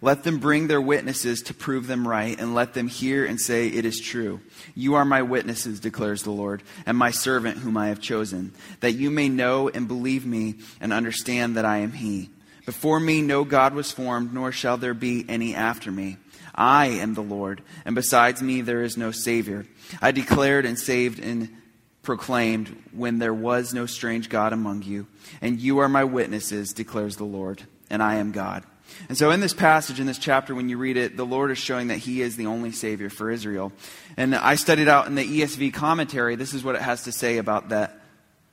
Let 0.00 0.24
them 0.24 0.38
bring 0.38 0.68
their 0.68 0.80
witnesses 0.80 1.42
to 1.42 1.52
prove 1.52 1.86
them 1.86 2.08
right, 2.08 2.38
and 2.40 2.54
let 2.54 2.72
them 2.72 2.88
hear 2.88 3.26
and 3.26 3.38
say, 3.38 3.68
It 3.68 3.84
is 3.84 4.00
true. 4.00 4.40
You 4.74 4.94
are 4.94 5.04
my 5.04 5.20
witnesses, 5.20 5.80
declares 5.80 6.22
the 6.22 6.30
Lord, 6.30 6.62
and 6.86 6.96
my 6.96 7.10
servant 7.10 7.58
whom 7.58 7.76
I 7.76 7.88
have 7.88 8.00
chosen, 8.00 8.54
that 8.80 8.92
you 8.92 9.10
may 9.10 9.28
know 9.28 9.68
and 9.68 9.86
believe 9.86 10.24
me 10.24 10.54
and 10.80 10.94
understand 10.94 11.58
that 11.58 11.66
I 11.66 11.78
am 11.78 11.92
He. 11.92 12.30
Before 12.64 13.00
me 13.00 13.20
no 13.20 13.44
God 13.44 13.74
was 13.74 13.92
formed, 13.92 14.32
nor 14.32 14.50
shall 14.50 14.78
there 14.78 14.94
be 14.94 15.26
any 15.28 15.54
after 15.54 15.92
me. 15.92 16.16
I 16.58 16.86
am 16.86 17.14
the 17.14 17.22
Lord, 17.22 17.62
and 17.84 17.94
besides 17.94 18.42
me 18.42 18.62
there 18.62 18.82
is 18.82 18.96
no 18.96 19.12
Savior. 19.12 19.64
I 20.02 20.10
declared 20.10 20.66
and 20.66 20.76
saved 20.76 21.20
and 21.20 21.56
proclaimed 22.02 22.76
when 22.90 23.18
there 23.18 23.32
was 23.32 23.72
no 23.72 23.86
strange 23.86 24.28
God 24.28 24.52
among 24.52 24.82
you, 24.82 25.06
and 25.40 25.60
you 25.60 25.78
are 25.78 25.88
my 25.88 26.02
witnesses, 26.02 26.72
declares 26.72 27.16
the 27.16 27.24
Lord, 27.24 27.62
and 27.90 28.02
I 28.02 28.16
am 28.16 28.32
God. 28.32 28.64
And 29.08 29.16
so, 29.16 29.30
in 29.30 29.38
this 29.38 29.54
passage, 29.54 30.00
in 30.00 30.06
this 30.06 30.18
chapter, 30.18 30.52
when 30.52 30.68
you 30.68 30.78
read 30.78 30.96
it, 30.96 31.16
the 31.16 31.26
Lord 31.26 31.52
is 31.52 31.58
showing 31.58 31.88
that 31.88 31.98
He 31.98 32.22
is 32.22 32.36
the 32.36 32.46
only 32.46 32.72
Savior 32.72 33.08
for 33.08 33.30
Israel. 33.30 33.70
And 34.16 34.34
I 34.34 34.56
studied 34.56 34.88
out 34.88 35.06
in 35.06 35.14
the 35.14 35.40
ESV 35.40 35.72
commentary, 35.74 36.34
this 36.34 36.54
is 36.54 36.64
what 36.64 36.74
it 36.74 36.82
has 36.82 37.04
to 37.04 37.12
say 37.12 37.38
about 37.38 37.68
that 37.68 38.00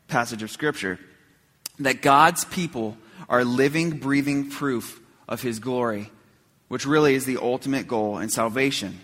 passage 0.07 0.43
of 0.43 0.51
Scripture 0.51 0.99
that 1.79 2.03
God's 2.03 2.45
people 2.45 2.97
are 3.27 3.43
living, 3.43 3.97
breathing 3.97 4.51
proof 4.51 5.01
of 5.27 5.41
His 5.41 5.57
glory 5.59 6.11
which 6.67 6.85
really 6.85 7.15
is 7.15 7.25
the 7.25 7.37
ultimate 7.37 7.87
goal 7.87 8.17
in 8.17 8.29
salvation. 8.29 8.99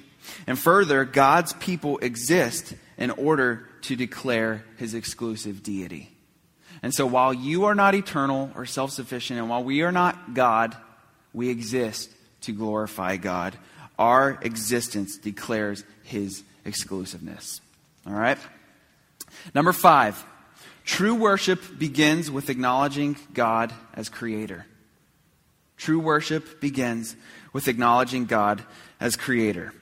And 0.47 0.57
further, 0.57 1.05
God's 1.05 1.53
people 1.53 1.97
exist 1.99 2.73
in 2.97 3.11
order 3.11 3.67
to 3.83 3.95
declare 3.95 4.63
his 4.77 4.93
exclusive 4.93 5.63
deity. 5.63 6.09
And 6.83 6.93
so 6.93 7.05
while 7.05 7.33
you 7.33 7.65
are 7.65 7.75
not 7.75 7.95
eternal 7.95 8.51
or 8.55 8.65
self 8.65 8.91
sufficient, 8.91 9.39
and 9.39 9.49
while 9.49 9.63
we 9.63 9.81
are 9.81 9.91
not 9.91 10.33
God, 10.33 10.75
we 11.33 11.49
exist 11.49 12.11
to 12.41 12.51
glorify 12.51 13.17
God. 13.17 13.55
Our 13.99 14.39
existence 14.41 15.17
declares 15.17 15.83
his 16.03 16.43
exclusiveness. 16.65 17.61
All 18.07 18.13
right? 18.13 18.37
Number 19.53 19.73
five, 19.73 20.23
true 20.83 21.15
worship 21.15 21.77
begins 21.77 22.31
with 22.31 22.49
acknowledging 22.49 23.15
God 23.33 23.71
as 23.93 24.09
creator. 24.09 24.65
True 25.81 25.99
worship 25.99 26.61
begins 26.61 27.15
with 27.53 27.67
acknowledging 27.67 28.25
God 28.25 28.63
as 28.99 29.15
creator. 29.15 29.73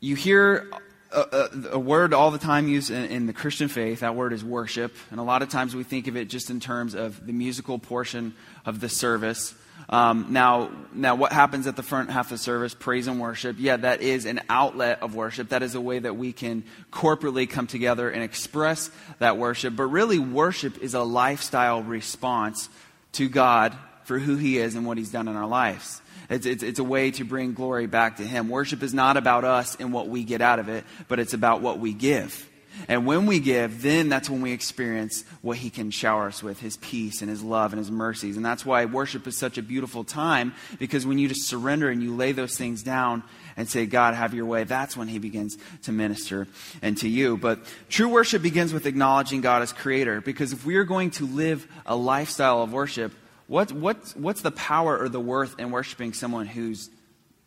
You 0.00 0.16
hear 0.16 0.68
a, 1.12 1.48
a, 1.74 1.78
word 1.78 2.12
all 2.12 2.32
the 2.32 2.38
time 2.38 2.66
used 2.66 2.90
in, 2.90 3.04
in, 3.04 3.26
the 3.26 3.32
Christian 3.32 3.68
faith. 3.68 4.00
That 4.00 4.16
word 4.16 4.32
is 4.32 4.42
worship. 4.42 4.96
And 5.12 5.20
a 5.20 5.22
lot 5.22 5.42
of 5.42 5.48
times 5.48 5.76
we 5.76 5.84
think 5.84 6.08
of 6.08 6.16
it 6.16 6.24
just 6.24 6.50
in 6.50 6.58
terms 6.58 6.94
of 6.96 7.24
the 7.24 7.32
musical 7.32 7.78
portion 7.78 8.34
of 8.66 8.80
the 8.80 8.88
service. 8.88 9.54
Um, 9.88 10.26
now, 10.30 10.72
now, 10.92 11.14
what 11.14 11.32
happens 11.32 11.68
at 11.68 11.76
the 11.76 11.84
front 11.84 12.10
half 12.10 12.26
of 12.26 12.30
the 12.30 12.38
service? 12.38 12.74
Praise 12.74 13.06
and 13.06 13.20
worship. 13.20 13.54
Yeah, 13.60 13.76
that 13.76 14.02
is 14.02 14.26
an 14.26 14.40
outlet 14.48 15.02
of 15.02 15.14
worship. 15.14 15.50
That 15.50 15.62
is 15.62 15.76
a 15.76 15.80
way 15.80 16.00
that 16.00 16.16
we 16.16 16.32
can 16.32 16.64
corporately 16.90 17.48
come 17.48 17.68
together 17.68 18.10
and 18.10 18.24
express 18.24 18.90
that 19.20 19.38
worship. 19.38 19.76
But 19.76 19.84
really, 19.84 20.18
worship 20.18 20.78
is 20.78 20.94
a 20.94 21.04
lifestyle 21.04 21.80
response 21.80 22.68
to 23.12 23.28
God 23.28 23.78
for 24.04 24.18
who 24.18 24.36
He 24.36 24.58
is 24.58 24.74
and 24.74 24.86
what 24.86 24.98
He's 24.98 25.10
done 25.10 25.28
in 25.28 25.36
our 25.36 25.46
lives. 25.46 26.00
It's, 26.30 26.46
it's, 26.46 26.62
it's, 26.62 26.78
a 26.78 26.84
way 26.84 27.10
to 27.12 27.24
bring 27.24 27.52
glory 27.52 27.86
back 27.86 28.16
to 28.16 28.22
Him. 28.22 28.48
Worship 28.48 28.82
is 28.82 28.94
not 28.94 29.16
about 29.16 29.44
us 29.44 29.76
and 29.78 29.92
what 29.92 30.08
we 30.08 30.24
get 30.24 30.40
out 30.40 30.58
of 30.58 30.68
it, 30.68 30.84
but 31.08 31.18
it's 31.18 31.34
about 31.34 31.60
what 31.60 31.78
we 31.78 31.92
give. 31.92 32.48
And 32.88 33.06
when 33.06 33.26
we 33.26 33.38
give, 33.38 33.82
then 33.82 34.08
that's 34.08 34.28
when 34.28 34.40
we 34.40 34.52
experience 34.52 35.24
what 35.42 35.56
He 35.56 35.70
can 35.70 35.90
shower 35.90 36.26
us 36.26 36.42
with 36.42 36.60
His 36.60 36.76
peace 36.78 37.20
and 37.20 37.30
His 37.30 37.42
love 37.42 37.72
and 37.72 37.78
His 37.78 37.90
mercies. 37.90 38.36
And 38.36 38.44
that's 38.44 38.66
why 38.66 38.84
worship 38.86 39.26
is 39.26 39.36
such 39.36 39.58
a 39.58 39.62
beautiful 39.62 40.02
time, 40.02 40.54
because 40.78 41.06
when 41.06 41.18
you 41.18 41.28
just 41.28 41.46
surrender 41.46 41.90
and 41.90 42.02
you 42.02 42.14
lay 42.16 42.32
those 42.32 42.56
things 42.56 42.82
down 42.82 43.22
and 43.56 43.68
say, 43.68 43.86
God, 43.86 44.14
have 44.14 44.34
your 44.34 44.46
way, 44.46 44.64
that's 44.64 44.96
when 44.96 45.08
He 45.08 45.18
begins 45.18 45.56
to 45.82 45.92
minister 45.92 46.48
and 46.82 46.98
to 46.98 47.08
you. 47.08 47.36
But 47.36 47.60
true 47.88 48.08
worship 48.08 48.42
begins 48.42 48.72
with 48.72 48.86
acknowledging 48.86 49.40
God 49.40 49.62
as 49.62 49.72
Creator, 49.72 50.20
because 50.22 50.52
if 50.52 50.66
we 50.66 50.76
are 50.76 50.84
going 50.84 51.10
to 51.12 51.26
live 51.26 51.66
a 51.86 51.94
lifestyle 51.94 52.62
of 52.62 52.72
worship, 52.72 53.12
what, 53.46 53.72
what, 53.72 54.14
what's 54.16 54.42
the 54.42 54.50
power 54.50 54.98
or 54.98 55.08
the 55.08 55.20
worth 55.20 55.58
in 55.58 55.70
worshiping 55.70 56.12
someone 56.12 56.46
who's 56.46 56.90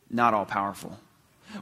not 0.10 0.34
all 0.34 0.46
powerful? 0.46 0.98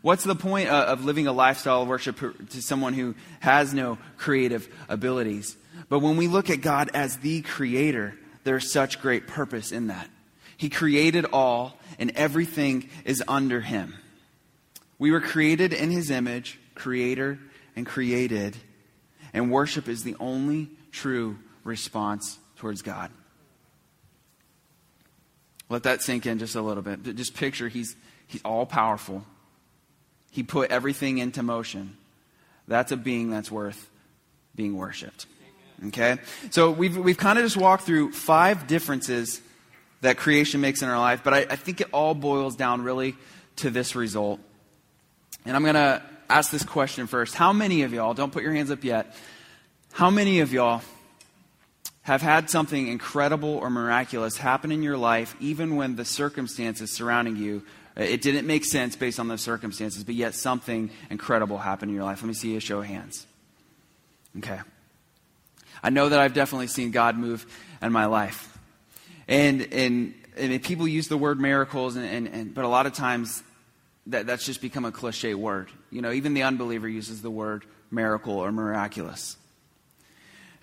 What's 0.02 0.24
the 0.24 0.36
point 0.36 0.69
uh, 0.69 0.86
of 0.88 1.06
living 1.06 1.28
a 1.28 1.32
lifestyle 1.32 1.84
of 1.84 1.88
worship 1.88 2.19
to 2.19 2.62
someone 2.62 2.93
who 2.93 3.15
has 3.39 3.74
no 3.74 3.98
creative 4.17 4.67
abilities? 4.89 5.56
But 5.89 6.00
when 6.00 6.17
we 6.17 6.28
look 6.28 6.50
at 6.50 6.62
God 6.62 6.89
as 6.93 7.17
the 7.17 7.41
creator, 7.41 8.15
there's 8.43 8.71
such 8.71 9.02
great 9.02 9.28
purpose 9.28 9.71
in 9.71 9.88
that. 9.88 10.10
He 10.58 10.69
created 10.69 11.26
all, 11.32 11.78
and 12.00 12.12
everything 12.15 12.89
is 13.04 13.24
under 13.28 13.62
him. 13.62 13.95
We 14.98 15.12
were 15.12 15.21
created 15.21 15.74
in 15.74 15.91
his 15.91 16.10
image, 16.10 16.60
creator 16.74 17.39
and 17.76 17.86
created, 17.86 18.56
and 19.34 19.52
worship 19.52 19.89
is 19.89 20.04
the 20.04 20.15
only 20.19 20.69
true 20.91 21.38
response 21.63 22.39
towards 22.58 22.82
God. 22.82 23.12
Let 25.69 25.84
that 25.84 26.01
sink 26.01 26.25
in 26.25 26.39
just 26.39 26.56
a 26.56 26.62
little 26.62 26.84
bit. 26.84 27.15
Just 27.15 27.34
picture 27.34 27.67
he's, 27.67 27.95
he's 28.28 28.41
all 28.43 28.65
powerful. 28.65 29.25
He 30.32 30.43
put 30.43 30.71
everything 30.71 31.17
into 31.17 31.41
motion. 31.43 31.97
That's 32.67 32.91
a 32.91 32.97
being 32.97 33.30
that's 33.30 33.51
worth 33.51 33.89
being 34.56 34.78
worshiped. 34.78 35.25
Okay? 35.88 36.17
So 36.51 36.71
we've, 36.71 36.97
we've 36.97 37.17
kind 37.17 37.39
of 37.39 37.45
just 37.45 37.58
walked 37.58 37.84
through 37.84 38.12
five 38.12 38.67
differences 38.67 39.41
that 40.01 40.17
creation 40.17 40.62
makes 40.62 40.82
in 40.82 40.89
our 40.89 40.99
life, 40.99 41.21
but 41.23 41.34
I, 41.34 41.39
I 41.49 41.56
think 41.56 41.82
it 41.82 41.88
all 41.91 42.13
boils 42.13 42.56
down 42.56 42.84
really 42.84 43.15
to 43.58 43.69
this 43.69 43.95
result. 43.95 44.39
And 45.45 45.56
I'm 45.56 45.63
going 45.63 45.75
to 45.75 46.01
ask 46.30 46.51
this 46.51 46.63
question 46.63 47.08
first. 47.08 47.34
How 47.34 47.54
many 47.54 47.84
of 47.84 47.93
y'all, 47.93 48.13
don't 48.13 48.32
put 48.32 48.43
your 48.43 48.54
hands 48.54 48.71
up 48.71 48.84
yet, 48.84 49.15
how 49.93 50.10
many 50.10 50.41
of 50.41 50.54
y'all 50.54 50.82
have 52.06 52.22
had 52.22 52.52
something 52.52 52.88
incredible 52.88 53.58
or 53.58 53.72
miraculous 53.72 54.38
happen 54.38 54.72
in 54.72 54.84
your 54.84 54.96
life, 54.96 55.36
even 55.39 55.76
when 55.76 55.96
the 55.96 56.06
circumstances 56.06 56.91
surrounding 56.91 57.36
you, 57.36 57.63
uh, 57.98 58.04
it 58.04 58.22
didn't 58.22 58.46
make 58.46 58.63
sense 58.63 58.96
based 58.96 59.20
on 59.20 59.28
the 59.28 59.39
circumstances, 59.39 60.04
but 60.04 60.13
yet 60.13 60.36
something 60.36 60.91
incredible 61.10 61.58
happened 61.58 61.89
in 61.89 61.96
your 61.96 62.04
life? 62.04 62.22
Let 62.22 62.28
me 62.28 62.36
see 62.36 62.56
a 62.56 62.60
show 62.60 62.78
of 62.78 62.86
hands. 62.86 63.26
Okay. 64.38 64.60
I 65.82 65.89
know 65.89 66.08
that 66.08 66.20
I've 66.20 66.36
definitely 66.36 66.68
seen 66.68 66.91
God 66.91 67.18
move 67.18 67.44
in 67.82 67.91
my 67.91 68.06
life. 68.06 68.56
And, 69.28 69.74
and, 69.74 70.13
and 70.38 70.62
people 70.62 70.88
use 70.88 71.08
the 71.08 71.18
word 71.18 71.39
miracles, 71.39 71.96
and, 71.96 72.06
and, 72.06 72.28
and, 72.28 72.54
but 72.54 72.65
a 72.65 72.68
lot 72.68 72.86
of 72.86 72.94
times 72.94 73.41
that, 74.06 74.28
that's 74.28 74.46
just 74.46 74.62
become 74.62 74.86
a 74.86 74.91
cliche 74.91 75.34
word. 75.34 75.72
You 75.89 76.04
know, 76.04 76.12
even 76.12 76.36
the 76.36 76.44
unbeliever 76.44 76.88
uses 76.88 77.24
the 77.24 77.32
word 77.32 77.65
miracle 77.89 78.38
or 78.38 78.52
miraculous. 78.52 79.38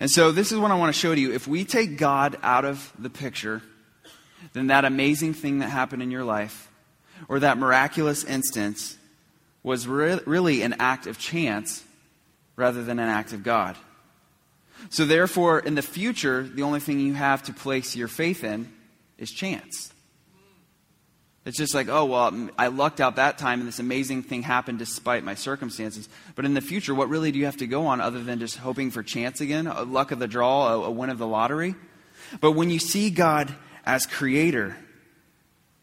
And 0.03 0.11
so 0.11 0.33
this 0.33 0.51
is 0.51 0.59
what 0.59 0.69
I 0.69 0.75
want 0.75 0.93
to 0.93 0.99
show 0.99 1.15
to 1.15 1.21
you. 1.21 1.31
If 1.31 1.47
we 1.47 1.63
take 1.63 1.97
God 1.97 2.35
out 2.43 2.65
of 2.65 2.91
the 2.99 3.09
picture, 3.09 3.61
then 4.51 4.67
that 4.67 4.83
amazing 4.83 5.33
thing 5.33 5.59
that 5.59 5.69
happened 5.69 6.03
in 6.03 6.11
your 6.11 6.25
life, 6.25 6.69
or 7.29 7.39
that 7.39 7.57
miraculous 7.57 8.25
instance, 8.25 8.97
was 9.63 9.87
re- 9.87 10.19
really 10.25 10.61
an 10.61 10.75
act 10.77 11.07
of 11.07 11.17
chance 11.17 11.85
rather 12.57 12.83
than 12.83 12.99
an 12.99 13.07
act 13.07 13.31
of 13.31 13.43
God. 13.43 13.77
So, 14.89 15.05
therefore, 15.05 15.59
in 15.59 15.75
the 15.75 15.81
future, 15.81 16.43
the 16.43 16.63
only 16.63 16.81
thing 16.81 16.99
you 16.99 17.13
have 17.13 17.43
to 17.43 17.53
place 17.53 17.95
your 17.95 18.09
faith 18.09 18.43
in 18.43 18.73
is 19.17 19.29
chance. 19.29 19.93
It's 21.45 21.57
just 21.57 21.73
like, 21.73 21.89
oh, 21.89 22.05
well, 22.05 22.49
I 22.57 22.67
lucked 22.67 23.01
out 23.01 23.17
that 23.17 23.37
time 23.37 23.59
and 23.59 23.67
this 23.67 23.79
amazing 23.79 24.23
thing 24.23 24.43
happened 24.43 24.79
despite 24.79 25.25
my 25.25 25.35
circumstances. 25.35 26.07
But 26.35 26.45
in 26.45 26.53
the 26.53 26.61
future, 26.61 26.95
what 26.95 27.09
really 27.09 27.33
do 27.33 27.39
you 27.39 27.45
have 27.45 27.57
to 27.57 27.67
go 27.67 27.87
on 27.87 27.99
other 27.99 28.23
than 28.23 28.39
just 28.39 28.57
hoping 28.57 28.91
for 28.91 29.03
chance 29.03 29.41
again, 29.41 29.67
a 29.67 29.83
luck 29.83 30.11
of 30.11 30.19
the 30.19 30.27
draw, 30.27 30.69
a, 30.69 30.83
a 30.83 30.91
win 30.91 31.09
of 31.09 31.17
the 31.17 31.27
lottery? 31.27 31.75
But 32.39 32.53
when 32.53 32.69
you 32.69 32.79
see 32.79 33.09
God 33.09 33.53
as 33.85 34.05
creator, 34.05 34.77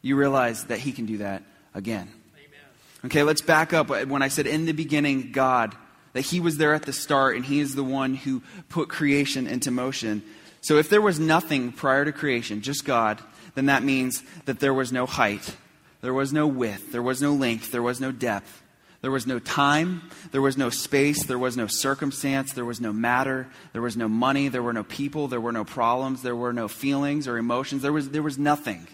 you 0.00 0.16
realize 0.16 0.64
that 0.64 0.78
He 0.78 0.92
can 0.92 1.04
do 1.04 1.18
that 1.18 1.42
again. 1.74 2.08
Amen. 2.34 3.06
Okay, 3.06 3.22
let's 3.22 3.42
back 3.42 3.74
up. 3.74 3.90
When 3.90 4.22
I 4.22 4.28
said 4.28 4.46
in 4.46 4.64
the 4.64 4.72
beginning, 4.72 5.30
God, 5.30 5.76
that 6.14 6.22
He 6.22 6.40
was 6.40 6.56
there 6.56 6.72
at 6.72 6.84
the 6.84 6.92
start 6.94 7.36
and 7.36 7.44
He 7.44 7.60
is 7.60 7.74
the 7.74 7.84
one 7.84 8.14
who 8.14 8.42
put 8.70 8.88
creation 8.88 9.46
into 9.46 9.70
motion. 9.70 10.22
So 10.62 10.78
if 10.78 10.88
there 10.88 11.02
was 11.02 11.20
nothing 11.20 11.72
prior 11.72 12.06
to 12.06 12.12
creation, 12.12 12.62
just 12.62 12.84
God, 12.84 13.20
then 13.54 13.66
that 13.66 13.82
means 13.82 14.22
that 14.44 14.60
there 14.60 14.74
was 14.74 14.92
no 14.92 15.06
height, 15.06 15.56
there 16.00 16.14
was 16.14 16.32
no 16.32 16.46
width, 16.46 16.92
there 16.92 17.02
was 17.02 17.20
no 17.20 17.32
length, 17.34 17.72
there 17.72 17.82
was 17.82 18.00
no 18.00 18.12
depth. 18.12 18.62
There 19.02 19.10
was 19.10 19.26
no 19.26 19.38
time, 19.38 20.10
there 20.30 20.42
was 20.42 20.58
no 20.58 20.68
space, 20.68 21.24
there 21.24 21.38
was 21.38 21.56
no 21.56 21.66
circumstance, 21.66 22.52
there 22.52 22.66
was 22.66 22.82
no 22.82 22.92
matter, 22.92 23.48
there 23.72 23.80
was 23.80 23.96
no 23.96 24.08
money, 24.08 24.48
there 24.48 24.62
were 24.62 24.74
no 24.74 24.84
people, 24.84 25.26
there 25.26 25.40
were 25.40 25.52
no 25.52 25.64
problems, 25.64 26.20
there 26.20 26.36
were 26.36 26.52
no 26.52 26.68
feelings 26.68 27.26
or 27.26 27.38
emotions, 27.38 27.80
there 27.80 27.94
was, 27.94 28.10
there 28.10 28.22
was 28.22 28.38
nothing. 28.38 28.86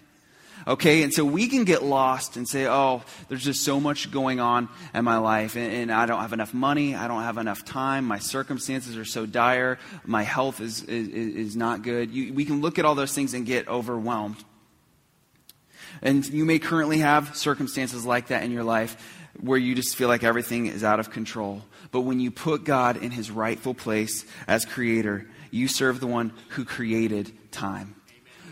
Okay, 0.69 1.05
and 1.05 1.15
so 1.15 1.25
we 1.25 1.47
can 1.47 1.63
get 1.63 1.85
lost 1.85 2.37
and 2.37 2.49
say, 2.49 2.67
oh, 2.67 3.03
there's 3.29 3.45
just 3.45 3.63
so 3.63 3.79
much 3.79 4.11
going 4.11 4.41
on 4.41 4.69
in 4.93 5.05
my 5.05 5.19
life, 5.19 5.55
and, 5.55 5.73
and, 5.73 5.93
I 5.93 6.07
don't 6.07 6.21
have 6.21 6.33
enough 6.33 6.53
money, 6.53 6.97
I 6.97 7.07
don't 7.07 7.23
have 7.23 7.39
enough 7.39 7.65
time, 7.65 8.05
my 8.05 8.19
circumstances 8.19 8.97
are 8.97 9.05
so 9.05 9.27
dire, 9.27 9.79
my 10.05 10.25
health 10.25 10.61
is, 10.61 10.83
is, 10.83 11.09
is 11.09 11.57
not 11.57 11.83
good. 11.83 12.11
You, 12.11 12.35
we 12.35 12.45
can 12.45 12.63
look 12.63 12.81
at 12.81 12.85
all 12.85 12.97
those 12.97 13.13
things 13.13 13.33
and 13.33 13.47
get 13.47 13.69
overwhelmed. 13.69 14.43
And 16.03 16.27
you 16.27 16.45
may 16.45 16.59
currently 16.59 16.99
have 16.99 17.37
circumstances 17.37 18.05
like 18.05 18.29
that 18.29 18.43
in 18.43 18.51
your 18.51 18.65
life 18.65 19.23
where 19.41 19.59
you 19.59 19.77
just 19.77 19.95
feel 19.95 20.09
like 20.09 20.25
everything 20.25 20.67
is 20.67 20.83
out 20.83 20.99
of 20.99 21.11
control. 21.11 21.63
But 21.93 22.01
when 22.01 22.19
you 22.19 22.33
put 22.33 22.65
God 22.65 22.97
in 22.97 23.13
his 23.13 23.31
rightful 23.31 23.75
place 23.75 24.25
as 24.49 24.65
creator, 24.65 25.27
you 25.53 25.69
serve 25.69 26.01
the 26.01 26.09
one 26.09 26.33
who 26.49 26.65
created 26.65 27.33
time 27.53 27.95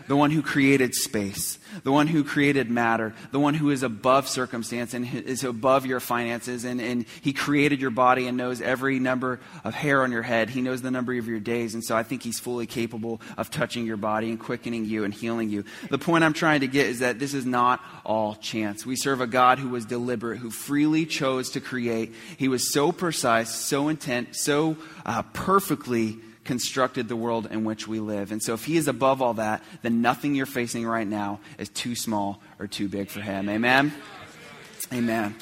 the 0.07 0.15
one 0.15 0.31
who 0.31 0.41
created 0.41 0.93
space, 0.93 1.57
the 1.83 1.91
one 1.91 2.07
who 2.07 2.23
created 2.23 2.69
matter, 2.69 3.13
the 3.31 3.39
one 3.39 3.53
who 3.53 3.71
is 3.71 3.83
above 3.83 4.27
circumstance 4.27 4.93
and 4.93 5.07
is 5.13 5.43
above 5.43 5.85
your 5.85 5.99
finances, 5.99 6.63
and, 6.63 6.79
and 6.79 7.05
he 7.21 7.33
created 7.33 7.81
your 7.81 7.89
body 7.89 8.27
and 8.27 8.37
knows 8.37 8.61
every 8.61 8.99
number 8.99 9.39
of 9.63 9.73
hair 9.73 10.03
on 10.03 10.11
your 10.11 10.21
head. 10.21 10.49
He 10.49 10.61
knows 10.61 10.81
the 10.81 10.91
number 10.91 11.13
of 11.13 11.27
your 11.27 11.39
days, 11.39 11.73
and 11.73 11.83
so 11.83 11.95
I 11.95 12.03
think 12.03 12.23
he's 12.23 12.39
fully 12.39 12.67
capable 12.67 13.21
of 13.37 13.49
touching 13.49 13.85
your 13.85 13.97
body 13.97 14.29
and 14.29 14.39
quickening 14.39 14.85
you 14.85 15.03
and 15.03 15.13
healing 15.13 15.49
you. 15.49 15.65
The 15.89 15.97
point 15.97 16.23
I'm 16.23 16.33
trying 16.33 16.61
to 16.61 16.67
get 16.67 16.87
is 16.87 16.99
that 16.99 17.19
this 17.19 17.33
is 17.33 17.45
not 17.45 17.83
all 18.03 18.35
chance. 18.35 18.85
We 18.85 18.95
serve 18.95 19.21
a 19.21 19.27
God 19.27 19.59
who 19.59 19.69
was 19.69 19.85
deliberate, 19.85 20.37
who 20.37 20.51
freely 20.51 21.05
chose 21.05 21.51
to 21.51 21.59
create. 21.59 22.13
He 22.37 22.47
was 22.47 22.71
so 22.71 22.91
precise, 22.91 23.49
so 23.49 23.87
intent, 23.87 24.35
so 24.35 24.77
uh, 25.05 25.23
perfectly 25.33 26.19
constructed 26.45 27.07
the 27.07 27.15
world 27.15 27.47
in 27.51 27.65
which 27.65 27.87
we 27.87 27.99
live. 27.99 28.31
And 28.31 28.41
so 28.41 28.53
if 28.53 28.65
he 28.65 28.77
is 28.77 28.87
above 28.87 29.21
all 29.21 29.33
that, 29.35 29.63
then 29.81 30.01
nothing 30.01 30.35
you're 30.35 30.45
facing 30.45 30.85
right 30.85 31.07
now 31.07 31.39
is 31.57 31.69
too 31.69 31.95
small 31.95 32.41
or 32.59 32.67
too 32.67 32.87
big 32.87 33.09
for 33.09 33.19
him. 33.19 33.49
Amen? 33.49 33.93
Amen. 34.93 35.35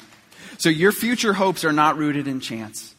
So 0.58 0.68
your 0.68 0.92
future 0.92 1.34
hopes 1.34 1.64
are 1.64 1.72
not 1.72 1.96
rooted 1.96 2.26
in 2.26 2.40
chance. 2.40 2.94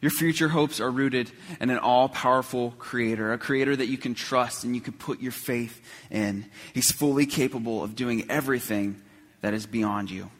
Your 0.00 0.10
future 0.12 0.48
hopes 0.48 0.80
are 0.80 0.90
rooted 0.90 1.30
in 1.60 1.70
an 1.70 1.78
all 1.78 2.08
powerful 2.08 2.72
creator, 2.78 3.32
a 3.32 3.38
creator 3.38 3.74
that 3.74 3.86
you 3.86 3.98
can 3.98 4.14
trust 4.14 4.62
and 4.62 4.74
you 4.74 4.80
can 4.80 4.92
put 4.92 5.20
your 5.20 5.32
faith 5.32 5.80
in. 6.10 6.46
He's 6.72 6.92
fully 6.92 7.26
capable 7.26 7.82
of 7.82 7.96
doing 7.96 8.30
everything 8.30 9.02
that 9.40 9.54
is 9.54 9.66
beyond 9.66 10.10
you. 10.10 10.30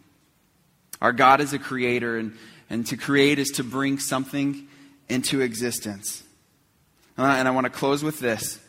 Our 1.00 1.12
God 1.12 1.40
is 1.40 1.52
a 1.52 1.58
creator, 1.58 2.18
and, 2.18 2.36
and 2.70 2.86
to 2.88 2.96
create 2.96 3.38
is 3.38 3.50
to 3.52 3.64
bring 3.64 3.98
something 3.98 4.68
into 5.08 5.40
existence. 5.40 6.22
Uh, 7.18 7.24
and 7.24 7.48
I 7.48 7.50
want 7.50 7.64
to 7.64 7.70
close 7.70 8.04
with 8.04 8.20
this. 8.20 8.60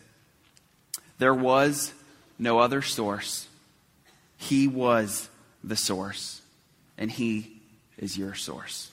There 1.19 1.35
was 1.35 1.93
no 2.39 2.59
other 2.59 2.81
source. 2.81 3.47
He 4.37 4.67
was 4.67 5.29
the 5.63 5.75
source, 5.75 6.41
and 6.97 7.11
He 7.11 7.61
is 7.97 8.17
your 8.17 8.33
source. 8.33 8.91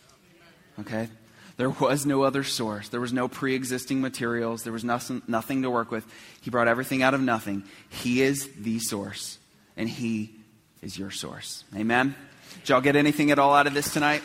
Okay? 0.80 1.08
There 1.56 1.70
was 1.70 2.04
no 2.04 2.22
other 2.22 2.44
source. 2.44 2.90
There 2.90 3.00
was 3.00 3.14
no 3.14 3.28
pre 3.28 3.54
existing 3.54 4.02
materials. 4.02 4.62
There 4.62 4.72
was 4.72 4.84
nothing, 4.84 5.22
nothing 5.26 5.62
to 5.62 5.70
work 5.70 5.90
with. 5.90 6.04
He 6.42 6.50
brought 6.50 6.68
everything 6.68 7.02
out 7.02 7.14
of 7.14 7.22
nothing. 7.22 7.64
He 7.88 8.20
is 8.20 8.50
the 8.58 8.78
source, 8.78 9.38
and 9.76 9.88
He 9.88 10.34
is 10.82 10.98
your 10.98 11.10
source. 11.10 11.64
Amen? 11.74 12.14
Did 12.60 12.68
y'all 12.68 12.80
get 12.82 12.96
anything 12.96 13.30
at 13.30 13.38
all 13.38 13.54
out 13.54 13.66
of 13.66 13.72
this 13.72 13.90
tonight? 13.92 14.22